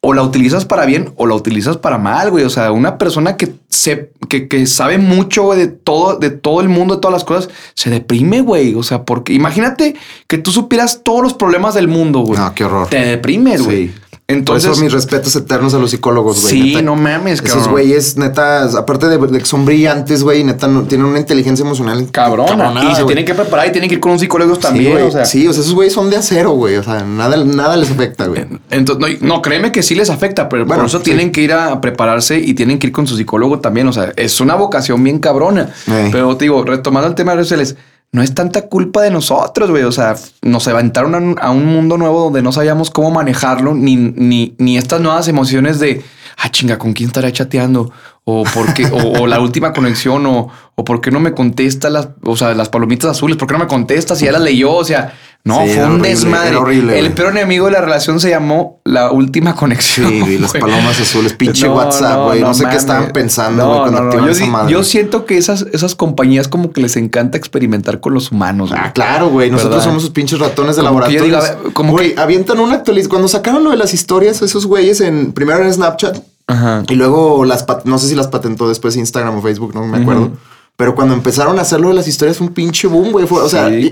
o 0.00 0.12
la 0.12 0.24
utilizas 0.24 0.64
para 0.64 0.86
bien 0.86 1.12
o 1.14 1.28
la 1.28 1.36
utilizas 1.36 1.76
para 1.76 1.98
mal, 1.98 2.32
güey. 2.32 2.44
O 2.44 2.50
sea, 2.50 2.72
una 2.72 2.98
persona 2.98 3.36
que 3.36 3.54
se, 3.68 4.10
que, 4.28 4.48
que 4.48 4.66
sabe 4.66 4.98
mucho 4.98 5.44
güey, 5.44 5.60
de 5.60 5.68
todo, 5.68 6.16
de 6.16 6.30
todo 6.30 6.60
el 6.60 6.68
mundo, 6.68 6.96
de 6.96 7.00
todas 7.00 7.12
las 7.12 7.24
cosas, 7.24 7.48
se 7.74 7.90
deprime, 7.90 8.40
güey. 8.40 8.74
O 8.74 8.82
sea, 8.82 9.04
porque 9.04 9.34
imagínate 9.34 9.94
que 10.26 10.38
tú 10.38 10.50
supieras 10.50 11.02
todos 11.04 11.22
los 11.22 11.34
problemas 11.34 11.74
del 11.74 11.86
mundo, 11.86 12.22
güey. 12.22 12.40
No, 12.40 12.52
qué 12.56 12.64
horror. 12.64 12.88
Te 12.88 13.04
deprimes, 13.04 13.62
güey. 13.62 13.92
Sí. 14.30 14.34
Entonces, 14.34 14.66
Por 14.68 14.74
eso 14.74 14.82
mis 14.84 14.92
respetos 14.92 15.34
eternos 15.36 15.72
a 15.72 15.78
los 15.78 15.90
psicólogos, 15.90 16.42
güey. 16.42 16.52
sí, 16.52 16.62
neta. 16.74 16.82
no 16.82 16.96
mames, 16.96 17.38
Esos 17.40 17.48
cabrón. 17.54 17.70
güeyes, 17.70 18.18
neta, 18.18 18.64
aparte 18.78 19.06
de, 19.08 19.16
de 19.16 19.38
que 19.38 19.46
son 19.46 19.64
brillantes, 19.64 20.22
güey, 20.22 20.44
neta, 20.44 20.66
no, 20.68 20.82
tienen 20.82 21.06
una 21.06 21.18
inteligencia 21.18 21.64
emocional 21.64 22.10
Cabrona. 22.10 22.90
Y 22.92 22.94
se 22.94 23.04
tienen 23.04 23.24
que 23.24 23.32
preparar 23.34 23.68
y 23.68 23.72
tienen 23.72 23.88
que 23.88 23.94
ir 23.94 24.00
con 24.00 24.12
un 24.12 24.18
psicólogo 24.18 24.54
Sí, 24.56 24.60
también. 24.60 25.00
o 25.02 25.10
sea, 25.10 25.24
sí, 25.24 25.48
o 25.48 25.52
sea, 25.54 25.62
esos 25.62 25.74
güeyes 25.74 25.94
son 25.94 26.10
de 26.10 26.16
acero, 26.16 26.50
güey. 26.50 26.76
O 26.76 26.82
sea, 26.82 27.04
nada, 27.04 27.42
nada 27.42 27.78
les 27.78 27.90
afecta, 27.90 28.26
güey. 28.26 28.44
Entonces, 28.70 29.18
no, 29.22 29.26
no, 29.36 29.40
créeme 29.40 29.72
que 29.72 29.82
sí 29.82 29.94
les 29.94 30.10
afecta, 30.10 30.46
pero 30.50 30.66
Bueno, 30.66 30.82
por 30.82 30.88
eso 30.90 30.98
sí. 30.98 31.04
tienen 31.04 31.32
que 31.32 31.40
ir 31.40 31.54
a 31.54 31.80
prepararse 31.80 32.38
y 32.38 32.52
tienen 32.52 32.78
que 32.78 32.88
ir 32.88 32.92
con 32.92 33.06
su 33.06 33.16
psicólogo 33.16 33.60
también. 33.60 33.88
O 33.88 33.94
sea, 33.94 34.12
es 34.16 34.42
una 34.42 34.56
vocación 34.56 35.02
bien 35.02 35.20
cabrona. 35.20 35.70
Pero 36.12 36.36
te 36.36 36.44
digo, 36.44 36.62
retomando 36.64 37.08
el 37.08 37.14
tema 37.14 37.30
de 37.32 37.36
redes 37.36 37.48
sociales, 37.48 37.76
no 38.12 38.22
es 38.22 38.34
tanta 38.34 38.68
culpa 38.68 39.02
de 39.02 39.10
nosotros, 39.10 39.70
güey. 39.70 39.82
O 39.84 39.92
sea, 39.92 40.16
nos 40.42 40.66
aventaron 40.68 41.36
a, 41.40 41.50
un- 41.50 41.66
mundo 41.66 41.98
nuevo 41.98 42.24
donde 42.24 42.42
no 42.42 42.52
sabíamos 42.52 42.90
cómo 42.90 43.10
manejarlo, 43.10 43.74
ni, 43.74 43.96
ni, 43.96 44.54
ni 44.58 44.78
estas 44.78 45.00
nuevas 45.00 45.28
emociones 45.28 45.78
de, 45.78 46.02
ah, 46.38 46.50
chinga, 46.50 46.78
¿con 46.78 46.92
quién 46.94 47.08
estará 47.08 47.30
chateando? 47.32 47.92
O 48.24 48.44
por 48.44 48.74
qué, 48.74 48.86
o, 48.86 49.22
o 49.22 49.26
la 49.26 49.40
última 49.40 49.72
conexión, 49.72 50.26
o, 50.26 50.48
o 50.74 50.84
por 50.84 51.00
qué 51.00 51.10
no 51.10 51.20
me 51.20 51.32
contesta 51.32 51.88
las, 51.90 52.08
o 52.22 52.36
sea, 52.36 52.54
las 52.54 52.68
palomitas 52.68 53.10
azules, 53.10 53.36
¿por 53.36 53.46
qué 53.48 53.52
no 53.54 53.60
me 53.60 53.66
contesta 53.66 54.14
si 54.16 54.24
ya 54.26 54.32
las 54.32 54.42
leyó? 54.42 54.72
O 54.72 54.84
sea, 54.84 55.14
no, 55.48 55.64
Sí, 55.64 55.70
fue 55.74 55.84
un 55.84 55.90
horrible, 55.92 56.08
desmadre. 56.10 56.56
horrible, 56.56 56.98
el 56.98 57.12
peor 57.12 57.30
enemigo 57.32 57.66
de 57.66 57.72
la 57.72 57.80
relación 57.80 58.20
se 58.20 58.30
llamó 58.30 58.80
la 58.84 59.10
última 59.10 59.54
conexión. 59.56 60.08
Sí, 60.08 60.20
güey, 60.20 60.38
las 60.38 60.52
palomas 60.52 61.00
azules, 61.00 61.32
pinche 61.32 61.68
WhatsApp, 61.68 62.24
güey. 62.26 62.40
No, 62.40 62.54
sé 62.54 62.64
qué 62.70 62.76
estaban 62.76 63.10
pensando, 63.12 63.64
No, 63.64 63.68
güey, 63.80 63.92
cuando 63.92 64.24
Yo, 64.26 64.28
esa 64.30 64.46
madre. 64.46 64.72
yo 64.72 64.84
siento 64.84 65.24
que 65.24 65.36
esas, 65.38 65.66
esas 65.72 65.94
compañías 65.94 66.46
como 66.48 66.70
que 66.72 66.80
les 66.80 66.96
encanta 66.96 67.36
experimentar 67.38 68.00
con 68.00 68.14
los 68.14 68.30
humanos. 68.30 68.70
güey. 68.70 68.80
Ah, 68.82 68.92
claro, 68.92 69.28
güey. 69.30 69.50
Nosotros 69.50 69.76
¿Verdad? 69.76 69.84
somos 69.86 70.02
sus 70.02 70.10
pinches 70.12 70.38
ratones 70.38 70.76
de 70.76 70.82
Como 70.82 71.00
laboratorio. 71.00 71.24
diga, 71.24 71.58
como 71.72 71.92
güey, 71.92 72.14
avientan 72.16 72.60
una 72.60 72.74
actualización. 72.76 73.10
Cuando 73.10 73.28
sacaron 73.28 73.64
lo 73.64 73.70
de 73.70 73.76
las 73.76 73.94
historias, 73.94 74.42
esos 74.42 74.66
güeyes 74.66 75.00
en 75.00 75.32
primero 75.32 75.62
en 75.64 75.72
Snapchat 75.72 76.18
Ajá. 76.46 76.82
y 76.88 76.94
luego 76.94 77.44
las 77.44 77.64
no 77.84 77.98
sé 77.98 78.08
si 78.08 78.14
las 78.14 78.26
patentó 78.28 78.68
después 78.68 78.96
Instagram 78.96 79.36
o 79.38 79.42
Facebook, 79.42 79.74
no 79.74 79.86
me 79.86 79.98
acuerdo. 79.98 80.30
Pero 80.78 80.94
cuando 80.94 81.12
empezaron 81.12 81.58
a 81.58 81.62
hacer 81.62 81.80
lo 81.80 81.88
de 81.88 81.94
las 81.94 82.06
historias 82.06 82.38
fue 82.38 82.46
un 82.46 82.52
pinche 82.54 82.86
boom, 82.86 83.10
güey. 83.10 83.26
Fue- 83.26 83.42
O 83.42 83.48
sea, 83.48 83.68
Sí, 83.68 83.90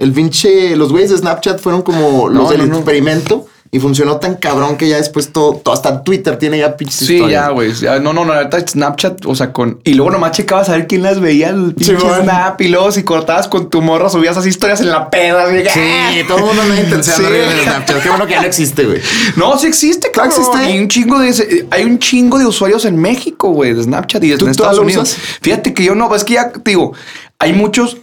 el 0.00 0.12
pinche, 0.12 0.74
los 0.74 0.90
güeyes 0.90 1.10
de 1.10 1.18
Snapchat 1.18 1.60
fueron 1.60 1.82
como 1.82 2.28
los 2.28 2.42
No, 2.42 2.50
del 2.50 2.62
no, 2.62 2.66
no. 2.66 2.76
experimento 2.78 3.46
y 3.76 3.80
funcionó 3.80 4.16
tan 4.16 4.36
cabrón 4.36 4.76
que 4.78 4.88
ya 4.88 4.96
después 4.96 5.32
todo, 5.32 5.56
todo 5.62 5.74
hasta 5.74 6.02
Twitter 6.02 6.38
tiene 6.38 6.58
ya 6.58 6.76
pinches 6.78 6.96
Sí, 6.96 7.14
historias. 7.16 7.46
ya, 7.46 7.50
güey. 7.50 7.72
No, 8.00 8.14
no, 8.14 8.24
no, 8.24 8.32
ahorita 8.32 8.58
Snapchat, 8.66 9.26
o 9.26 9.34
sea, 9.34 9.52
con. 9.52 9.80
Y 9.84 9.92
luego 9.92 10.10
nomás 10.12 10.30
checabas 10.32 10.68
a 10.70 10.72
ver 10.72 10.86
quién 10.86 11.02
las 11.02 11.20
veía, 11.20 11.50
el 11.50 11.74
pinche 11.74 11.98
Simón. 11.98 12.22
Snap. 12.22 12.60
Y 12.62 12.68
luego 12.68 12.90
si 12.90 13.02
cortabas 13.02 13.48
con 13.48 13.68
tu 13.68 13.82
morra, 13.82 14.08
subías 14.08 14.32
esas 14.32 14.46
historias 14.46 14.80
en 14.80 14.88
la 14.90 15.10
peda. 15.10 15.44
así 15.44 15.58
Sí, 15.74 15.80
¡ah! 15.80 16.12
todo 16.26 16.38
el 16.38 16.44
mundo 16.44 16.62
anda 16.62 16.80
intenseando 16.80 17.28
Sí. 17.28 17.34
de 17.34 17.62
Snapchat. 17.64 18.02
Qué 18.02 18.08
bueno 18.08 18.26
que 18.26 18.32
ya 18.32 18.40
no 18.40 18.46
existe, 18.46 18.84
güey. 18.84 19.00
No, 19.36 19.58
sí 19.58 19.66
existe, 19.66 20.10
cabrón. 20.10 20.32
existe? 20.32 20.70
Y 20.74 20.78
un 20.78 20.88
chingo 20.88 21.18
de 21.18 21.66
hay 21.70 21.84
un 21.84 21.98
chingo 21.98 22.38
de 22.38 22.46
usuarios 22.46 22.84
en 22.86 22.96
México, 22.96 23.50
güey, 23.50 23.74
de 23.74 23.82
Snapchat 23.82 24.24
y 24.24 24.30
de 24.30 24.38
¿Tú 24.38 24.46
en 24.46 24.52
Estados 24.52 24.78
Unidos. 24.78 25.10
usas? 25.12 25.20
Fíjate 25.42 25.74
que 25.74 25.84
yo 25.84 25.94
no, 25.94 26.14
es 26.14 26.24
que 26.24 26.34
ya 26.34 26.50
te 26.50 26.60
digo, 26.70 26.92
hay 27.38 27.52
muchos. 27.52 27.98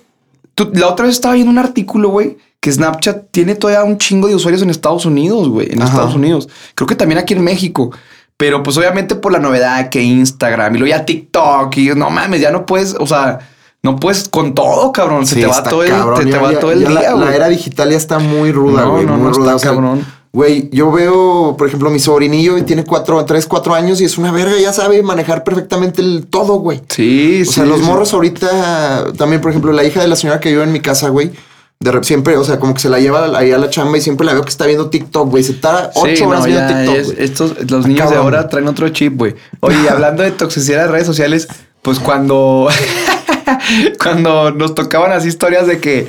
Tú- 0.56 0.72
la 0.74 0.88
otra 0.88 1.06
vez 1.06 1.16
estaba 1.16 1.34
viendo 1.36 1.52
un 1.52 1.58
artículo, 1.60 2.10
güey, 2.10 2.38
que 2.60 2.72
Snapchat 2.72 3.32
tiene 3.32 3.56
todavía 3.56 3.84
un 3.84 3.98
chingo 3.98 4.28
de 4.28 4.36
usuarios 4.36 4.62
en 4.62 4.70
Estados 4.70 5.06
Unidos, 5.06 5.50
güey, 5.50 5.72
en 5.72 5.82
Ajá. 5.82 5.92
Estados 5.92 6.16
Unidos. 6.16 6.48
Creo 6.76 6.88
que 6.88 6.96
también 6.96 7.20
aquí 7.20 7.34
en 7.34 7.44
México. 7.44 7.92
Pero 8.38 8.64
pues 8.64 8.78
obviamente 8.78 9.16
por 9.16 9.32
la 9.32 9.40
novedad 9.40 9.90
que 9.90 10.02
Instagram 10.02 10.76
y 10.76 10.80
luego 10.80 10.96
ya 10.98 11.06
TikTok 11.06 11.78
y 11.78 11.90
no 11.96 12.10
mames, 12.10 12.42
ya 12.42 12.52
no 12.52 12.66
puedes, 12.66 12.96
o 13.00 13.06
sea, 13.06 13.40
no 13.84 13.98
puedes 13.98 14.28
con 14.30 14.56
todo, 14.56 14.92
cabrón. 14.92 15.26
Se 15.26 15.36
Sí, 15.36 15.42
te 15.42 15.48
va 15.48 15.62
todo 15.64 15.84
el, 15.84 15.92
te, 16.18 16.24
te 16.26 16.32
Ya- 16.32 16.42
va 16.42 16.60
todo 16.60 16.72
el 16.72 16.84
la- 16.84 16.90
día, 16.90 17.02
La, 17.12 17.14
güey. 17.14 17.36
era 17.36 17.48
digital 17.50 17.92
ya 17.92 17.98
está 17.98 18.18
muy 18.20 18.52
ruda, 18.52 18.84
No, 18.84 18.92
güey. 18.94 19.06
no, 19.06 19.18
muy 19.18 19.28
no, 19.28 19.34
ruda. 19.34 19.52
está 19.52 19.56
O 19.56 19.60
sea, 19.60 19.72
cabrón. 19.72 20.06
Güey, 20.36 20.68
yo 20.72 20.92
veo, 20.92 21.56
por 21.58 21.68
ejemplo, 21.68 21.92
mi 21.92 22.00
sobrinillo 22.00 22.58
y 22.58 22.64
tiene 22.64 22.84
cuatro, 22.84 23.24
tres, 23.24 23.46
cuatro 23.46 23.76
años 23.76 24.02
y 24.02 24.06
es 24.06 24.18
una 24.18 24.32
verga, 24.32 24.58
ya 24.60 24.74
sabe 24.74 25.04
manejar 25.04 25.44
perfectamente 25.44 26.02
el 26.02 26.26
todo, 26.28 26.56
güey. 26.56 26.82
Sí, 26.90 27.44
O 27.48 27.52
sea, 27.52 27.64
sí, 27.66 27.70
los 27.70 27.80
sí. 27.82 27.86
morros 27.86 28.14
ahorita, 28.16 29.14
también, 29.16 29.42
por 29.42 29.52
ejemplo, 29.52 29.72
la 29.72 29.84
hija 29.84 30.02
de 30.02 30.08
la 30.08 30.16
señora 30.16 30.40
que 30.40 30.50
vive 30.50 30.64
en 30.64 30.72
mi 30.72 30.80
casa, 30.80 31.10
güey. 31.10 31.32
De 31.80 31.92
rep- 31.92 32.04
siempre, 32.04 32.36
o 32.38 32.44
sea, 32.44 32.58
como 32.60 32.74
que 32.74 32.80
se 32.80 32.90
la 32.90 33.00
lleva 33.00 33.38
ahí 33.38 33.52
a 33.52 33.60
la 33.60 33.70
chamba 33.70 33.96
y 33.98 34.02
siempre 34.02 34.26
la 34.26 34.34
veo 34.34 34.42
que 34.42 34.50
está 34.50 34.66
viendo 34.66 34.90
TikTok, 34.90 35.30
güey. 35.30 35.44
Se 35.44 35.52
está 35.52 35.92
ocho 35.94 36.16
Sí, 36.16 36.24
horas 36.24 36.40
no, 36.40 36.46
viendo 36.48 36.68
TikTok. 36.68 36.96
es- 36.96 37.14
estos, 37.20 37.70
los 37.72 37.86
niños 37.86 38.10
de 38.10 38.16
ahora 38.16 38.50
traen 38.50 38.68
otro 38.68 38.90
chip, 38.90 39.16
güey. 39.18 39.36
Oye, 39.60 39.88
hablando 39.88 40.24
de 40.24 40.32
toxicidad 40.32 40.86
de 40.86 40.88
redes 40.88 41.06
sociales, 41.06 41.48
pues 41.84 42.00
cuando, 42.00 42.70
cuando 44.02 44.52
nos 44.52 44.74
tocaban 44.74 45.12
así 45.12 45.28
historias 45.28 45.68
de 45.68 45.80
que 45.80 46.08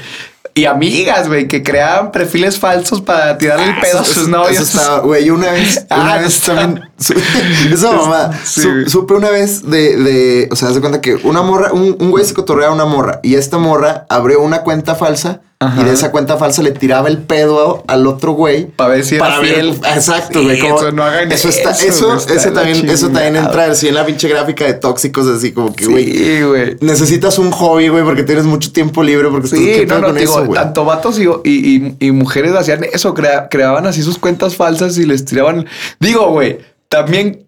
y 0.56 0.66
amigas, 0.66 1.26
güey, 1.26 1.48
que 1.48 1.62
creaban 1.64 2.12
perfiles 2.12 2.58
falsos 2.58 3.00
para 3.00 3.36
tirarle 3.38 3.66
el 3.66 3.80
pedo 3.80 3.98
a 3.98 4.00
Ah, 4.00 4.04
Eso- 4.04 4.14
sus 4.14 4.28
novios. 4.28 4.52
Eso 4.60 4.78
estaba, 4.78 5.00
güey, 5.00 5.28
una 5.30 5.50
vez, 5.50 5.84
Ah, 5.90 6.00
una 6.02 6.16
vez 6.18 6.34
está- 6.36 6.54
también. 6.54 6.88
su- 6.98 7.14
esa 7.72 7.90
mamá. 7.92 8.30
Sí, 8.44 8.62
su- 8.62 8.88
supe 8.90 9.14
una 9.14 9.30
vez 9.30 9.68
de, 9.68 9.96
de, 9.96 10.48
o 10.52 10.56
sea, 10.56 10.68
haz 10.68 10.74
de 10.76 10.80
cuenta 10.80 11.00
que 11.00 11.16
una 11.24 11.42
morra, 11.42 11.72
un, 11.72 11.96
un 11.98 12.10
güey 12.10 12.24
se 12.24 12.34
cotorrea 12.34 12.68
a 12.68 12.72
una 12.72 12.84
morra 12.84 13.18
y 13.24 13.34
esta 13.34 13.58
morra 13.58 14.06
abrió 14.08 14.40
una 14.42 14.62
cuenta 14.62 14.94
falsa 14.94 15.40
Ajá. 15.60 15.80
y 15.80 15.84
de 15.84 15.92
esa 15.92 16.10
cuenta 16.10 16.36
falsa 16.36 16.62
le 16.62 16.72
tiraba 16.72 17.08
el 17.08 17.18
pedo 17.18 17.84
al 17.86 18.06
otro 18.06 18.32
güey. 18.32 18.66
Pa' 18.66 18.88
ver 18.88 19.04
si 19.04 19.14
era 19.14 19.24
para 19.24 19.40
ver- 19.40 19.54
fiel. 19.54 19.68
exacto, 19.94 20.40
Sí, 20.40 20.44
güey. 20.44 20.58
como- 20.58 20.76
eso, 20.76 20.92
no 20.92 21.02
hagan 21.04 21.32
eso. 21.32 21.48
Está, 21.48 21.70
eso, 21.70 21.86
eso, 21.88 22.06
güey, 22.06 22.36
está 22.36 22.50
la 22.50 22.54
también, 22.62 22.90
eso 22.90 23.06
también 23.06 23.26
chingada. 23.34 23.46
entra 23.46 23.64
así 23.66 23.88
en 23.88 23.94
la 23.94 24.04
pinche 24.04 24.28
gráfica 24.28 24.64
de 24.66 24.74
tóxicos, 24.74 25.26
así 25.28 25.52
como 25.52 25.72
que, 25.74 25.86
güey. 25.86 26.04
Sí, 26.16 26.42
güey. 26.42 26.76
Necesitas 26.80 27.38
un 27.38 27.50
hobby, 27.52 27.88
güey, 27.88 28.04
porque 28.04 28.24
tienes 28.24 28.44
mucho 28.44 28.72
tiempo 28.72 29.02
libre. 29.02 29.28
Porque 29.30 29.48
Sí, 29.48 29.56
¿qué 29.64 29.86
no, 29.86 30.00
no, 30.00 30.06
con 30.08 30.16
digo, 30.16 30.32
eso, 30.32 30.44
güey? 30.44 30.60
tanto 30.60 30.84
vatos 30.84 31.18
y, 31.18 31.22
y, 31.22 31.26
y- 31.44 31.96
y 32.08 32.10
mujeres 32.10 32.52
hacían 32.54 32.84
eso, 32.84 33.14
crea- 33.14 33.48
creaban 33.48 33.86
así 33.86 34.02
sus 34.02 34.18
cuentas 34.18 34.56
falsas 34.56 34.98
y 34.98 35.06
les 35.06 35.24
tiraban. 35.24 35.66
Digo, 36.00 36.28
güey, 36.30 36.58
también, 36.88 37.46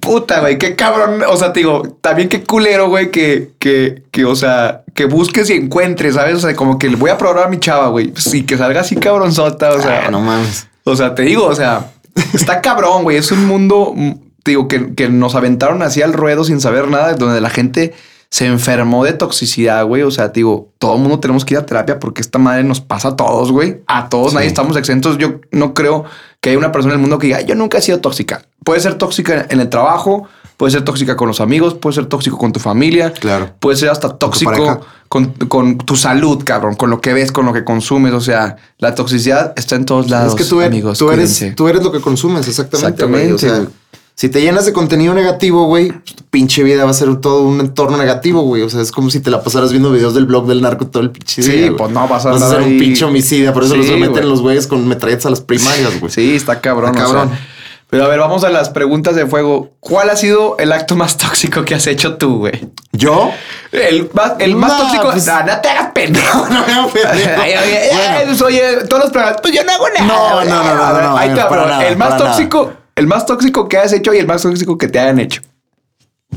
puta, 0.00 0.40
güey, 0.40 0.58
qué 0.58 0.74
cabrón. 0.76 1.22
O 1.28 1.36
sea, 1.36 1.52
te 1.52 1.60
digo, 1.60 1.82
también 2.00 2.28
qué 2.28 2.42
culero, 2.44 2.88
güey, 2.88 3.10
que, 3.10 3.52
que, 3.58 4.02
que, 4.10 4.24
o 4.24 4.34
sea, 4.36 4.82
que 4.94 5.04
busques 5.06 5.50
y 5.50 5.54
encuentres, 5.54 6.14
¿sabes? 6.14 6.36
O 6.36 6.40
sea, 6.40 6.54
como 6.54 6.78
que 6.78 6.88
le 6.88 6.96
voy 6.96 7.10
a 7.10 7.18
probar 7.18 7.46
a 7.46 7.48
mi 7.48 7.58
chava, 7.58 7.88
güey, 7.88 8.12
sí, 8.16 8.44
que 8.44 8.56
salga 8.56 8.80
así 8.80 8.96
cabronzota, 8.96 9.70
o 9.74 9.80
sea, 9.80 10.04
Ah, 10.06 10.10
no 10.10 10.20
mames. 10.20 10.68
o 10.84 10.96
sea, 10.96 11.14
te 11.14 11.22
digo, 11.22 11.44
o 11.46 11.54
sea, 11.54 11.92
está 12.34 12.60
cabrón, 12.60 13.02
güey. 13.02 13.16
Es 13.16 13.32
un 13.32 13.46
mundo, 13.46 13.92
mm, 13.94 14.12
te 14.42 14.52
digo, 14.52 14.68
que, 14.68 14.94
que 14.94 15.08
nos 15.08 15.34
aventaron 15.34 15.82
así 15.82 16.02
al 16.02 16.12
ruedo 16.12 16.44
sin 16.44 16.60
saber 16.60 16.88
nada, 16.88 17.14
donde 17.14 17.40
la 17.40 17.50
gente 17.50 17.92
se 18.30 18.46
enfermó 18.46 19.04
de 19.04 19.12
toxicidad, 19.12 19.84
güey. 19.84 20.02
O 20.02 20.10
sea, 20.10 20.32
te 20.32 20.40
digo, 20.40 20.70
todo 20.78 20.94
el 20.96 21.00
mundo 21.02 21.20
tenemos 21.20 21.44
que 21.44 21.52
ir 21.54 21.58
a 21.60 21.66
terapia 21.66 21.98
porque 21.98 22.22
esta 22.22 22.38
madre 22.38 22.64
nos 22.64 22.80
pasa 22.80 23.08
a 23.08 23.16
todos, 23.16 23.52
güey. 23.52 23.82
A 23.86 24.08
todos, 24.08 24.32
nadie 24.32 24.46
estamos 24.46 24.74
exentos. 24.78 25.18
Yo 25.18 25.40
no 25.50 25.74
creo 25.74 26.06
que 26.42 26.50
haya 26.50 26.58
una 26.58 26.72
persona 26.72 26.94
en 26.94 26.98
el 26.98 27.00
mundo 27.00 27.18
que 27.18 27.28
diga, 27.28 27.40
yo 27.42 27.54
nunca 27.54 27.78
he 27.78 27.80
sido 27.80 28.00
tóxica. 28.00 28.42
Puede 28.64 28.80
ser 28.80 28.94
tóxica 28.94 29.46
en 29.48 29.60
el 29.60 29.68
trabajo, 29.68 30.28
puede 30.56 30.72
ser 30.72 30.82
tóxica 30.82 31.16
con 31.16 31.28
los 31.28 31.40
amigos, 31.40 31.74
puede 31.74 31.94
ser 31.94 32.06
tóxico 32.06 32.36
con 32.36 32.52
tu 32.52 32.58
familia. 32.58 33.12
Claro. 33.12 33.50
Puede 33.60 33.76
ser 33.76 33.90
hasta 33.90 34.18
tóxico 34.18 34.80
con, 35.08 35.26
con 35.46 35.78
tu 35.78 35.94
salud, 35.94 36.42
cabrón, 36.42 36.74
con 36.74 36.90
lo 36.90 37.00
que 37.00 37.12
ves, 37.12 37.30
con 37.30 37.46
lo 37.46 37.52
que 37.52 37.62
consumes. 37.62 38.12
O 38.12 38.20
sea, 38.20 38.56
la 38.78 38.92
toxicidad 38.96 39.52
está 39.54 39.76
en 39.76 39.84
todos 39.84 40.10
lados. 40.10 40.34
Es 40.34 40.42
que 40.42 40.44
tú 40.44 40.60
eres, 40.60 40.72
amigos, 40.72 40.98
tú, 40.98 41.12
eres, 41.12 41.54
tú 41.54 41.68
eres 41.68 41.80
lo 41.80 41.92
que 41.92 42.00
consumes, 42.00 42.48
exactamente. 42.48 43.04
Exactamente. 43.04 43.72
Si 44.14 44.28
te 44.28 44.40
llenas 44.40 44.66
de 44.66 44.72
contenido 44.72 45.14
negativo, 45.14 45.64
güey, 45.66 45.90
pues, 45.92 46.14
tu 46.14 46.24
pinche 46.24 46.62
vida 46.62 46.84
va 46.84 46.90
a 46.90 46.94
ser 46.94 47.16
todo 47.16 47.42
un 47.42 47.60
entorno 47.60 47.96
negativo, 47.96 48.42
güey. 48.42 48.62
O 48.62 48.70
sea, 48.70 48.80
es 48.80 48.92
como 48.92 49.10
si 49.10 49.20
te 49.20 49.30
la 49.30 49.42
pasaras 49.42 49.70
viendo 49.70 49.90
videos 49.90 50.14
del 50.14 50.26
blog 50.26 50.46
del 50.46 50.60
narco 50.62 50.86
todo 50.86 51.02
el 51.02 51.10
pinche 51.10 51.42
Sí, 51.42 51.50
día, 51.50 51.66
güey. 51.68 51.76
pues 51.76 51.90
no, 51.90 52.06
vas 52.06 52.26
a 52.26 52.30
Vas 52.30 52.42
a 52.42 52.50
ser 52.50 52.60
un 52.62 52.78
pinche 52.78 53.04
homicida. 53.04 53.52
Por 53.52 53.64
eso 53.64 53.74
Sí, 53.74 53.78
los 53.88 53.98
meten 53.98 54.28
los 54.28 54.40
güeyes 54.42 54.66
con 54.66 54.86
metralletas 54.86 55.26
a 55.26 55.30
las 55.30 55.40
primarias, 55.40 55.98
güey. 55.98 56.12
Sí, 56.12 56.36
está 56.36 56.60
cabrón. 56.60 56.90
Está 56.90 57.04
o 57.08 57.10
sea. 57.10 57.18
cabrón. 57.22 57.38
pero 57.90 58.04
a 58.04 58.08
ver, 58.08 58.20
vamos 58.20 58.44
a 58.44 58.50
las 58.50 58.70
preguntas 58.70 59.16
de 59.16 59.26
fuego. 59.26 59.70
¿Cuál 59.80 60.08
ha 60.10 60.16
sido 60.16 60.56
el 60.58 60.72
acto 60.72 60.94
más 60.94 61.16
tóxico 61.16 61.64
que 61.64 61.74
has 61.74 61.86
hecho 61.86 62.16
tú, 62.16 62.38
güey? 62.38 62.68
¿Yo? 62.92 63.30
El 63.72 64.08
más, 64.12 64.34
el 64.38 64.54
más 64.56 64.72
No, 64.72 64.78
tóxico. 64.84 65.10
pues- 65.10 65.26
no, 65.26 65.42
no 65.42 65.60
te 65.60 65.68
hagas 65.68 65.88
pendejo. 65.94 66.46
No 66.48 66.66
me 66.66 66.72
hago 66.72 66.88
pendejo. 66.92 67.40
Ay, 67.40 67.52
oye, 67.52 67.88
Bueno. 68.24 68.46
oye, 68.46 68.62
todos 68.88 69.02
los 69.04 69.12
programas, 69.12 69.40
pues 69.42 69.54
yo 69.54 69.64
no 69.64 69.72
hago 69.72 69.86
nada. 69.98 70.06
No, 70.06 70.44
no, 70.44 70.62
no, 70.62 70.92
no, 70.92 71.02
no, 71.02 71.16
ahí 71.16 71.30
El 71.30 71.96
más 71.96 72.10
nada. 72.10 72.36
El 72.96 73.06
más 73.06 73.26
tóxico 73.26 73.68
que 73.68 73.78
has 73.78 73.92
hecho 73.92 74.12
y 74.14 74.18
el 74.18 74.26
más 74.26 74.42
tóxico 74.42 74.76
que 74.78 74.88
te 74.88 74.98
hayan 74.98 75.18
hecho. 75.18 75.42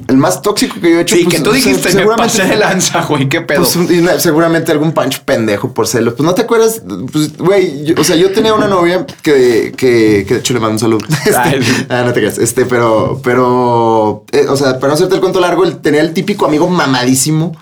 El 0.09 0.17
más 0.17 0.41
tóxico 0.41 0.75
que 0.81 0.91
yo 0.91 0.97
he 0.97 1.01
hecho. 1.03 1.15
Sí, 1.15 1.23
pues, 1.23 1.35
que 1.37 1.41
tú 1.41 1.51
se- 1.51 1.55
dijiste, 1.55 1.87
me 1.87 1.91
seguramente- 2.01 2.37
pasé 2.37 2.49
de 2.49 2.55
lanza, 2.59 3.01
güey, 3.05 3.29
qué 3.29 3.39
pedo. 3.41 3.61
Pues, 3.61 3.77
y 3.89 4.05
seguramente 4.19 4.71
algún 4.73 4.91
pancho 4.91 5.21
pendejo 5.23 5.73
por 5.73 5.87
celos. 5.87 6.15
Pues 6.15 6.25
no 6.25 6.33
te 6.35 6.41
acuerdas, 6.41 6.81
pues, 7.13 7.37
güey, 7.37 7.93
o 7.97 8.03
sea, 8.03 8.17
yo 8.17 8.31
tenía 8.33 8.53
una 8.53 8.67
novia 8.67 9.05
que, 9.21 9.73
que, 9.77 10.25
que 10.27 10.33
de 10.33 10.39
hecho 10.41 10.53
le 10.53 10.59
mando 10.59 10.73
un 10.73 10.79
saludo. 10.79 11.07
Este, 11.25 11.35
Ay. 11.37 11.85
ah, 11.89 12.03
no 12.05 12.11
te 12.11 12.19
creas. 12.19 12.37
Este, 12.37 12.65
pero, 12.65 13.21
pero, 13.23 14.25
eh, 14.33 14.45
o 14.49 14.57
sea, 14.57 14.79
para 14.79 14.89
no 14.89 14.93
hacerte 14.95 15.15
el 15.15 15.21
cuento 15.21 15.39
largo, 15.39 15.63
él 15.63 15.77
tenía 15.77 16.01
el 16.01 16.13
típico 16.13 16.45
amigo 16.45 16.67
mamadísimo. 16.67 17.55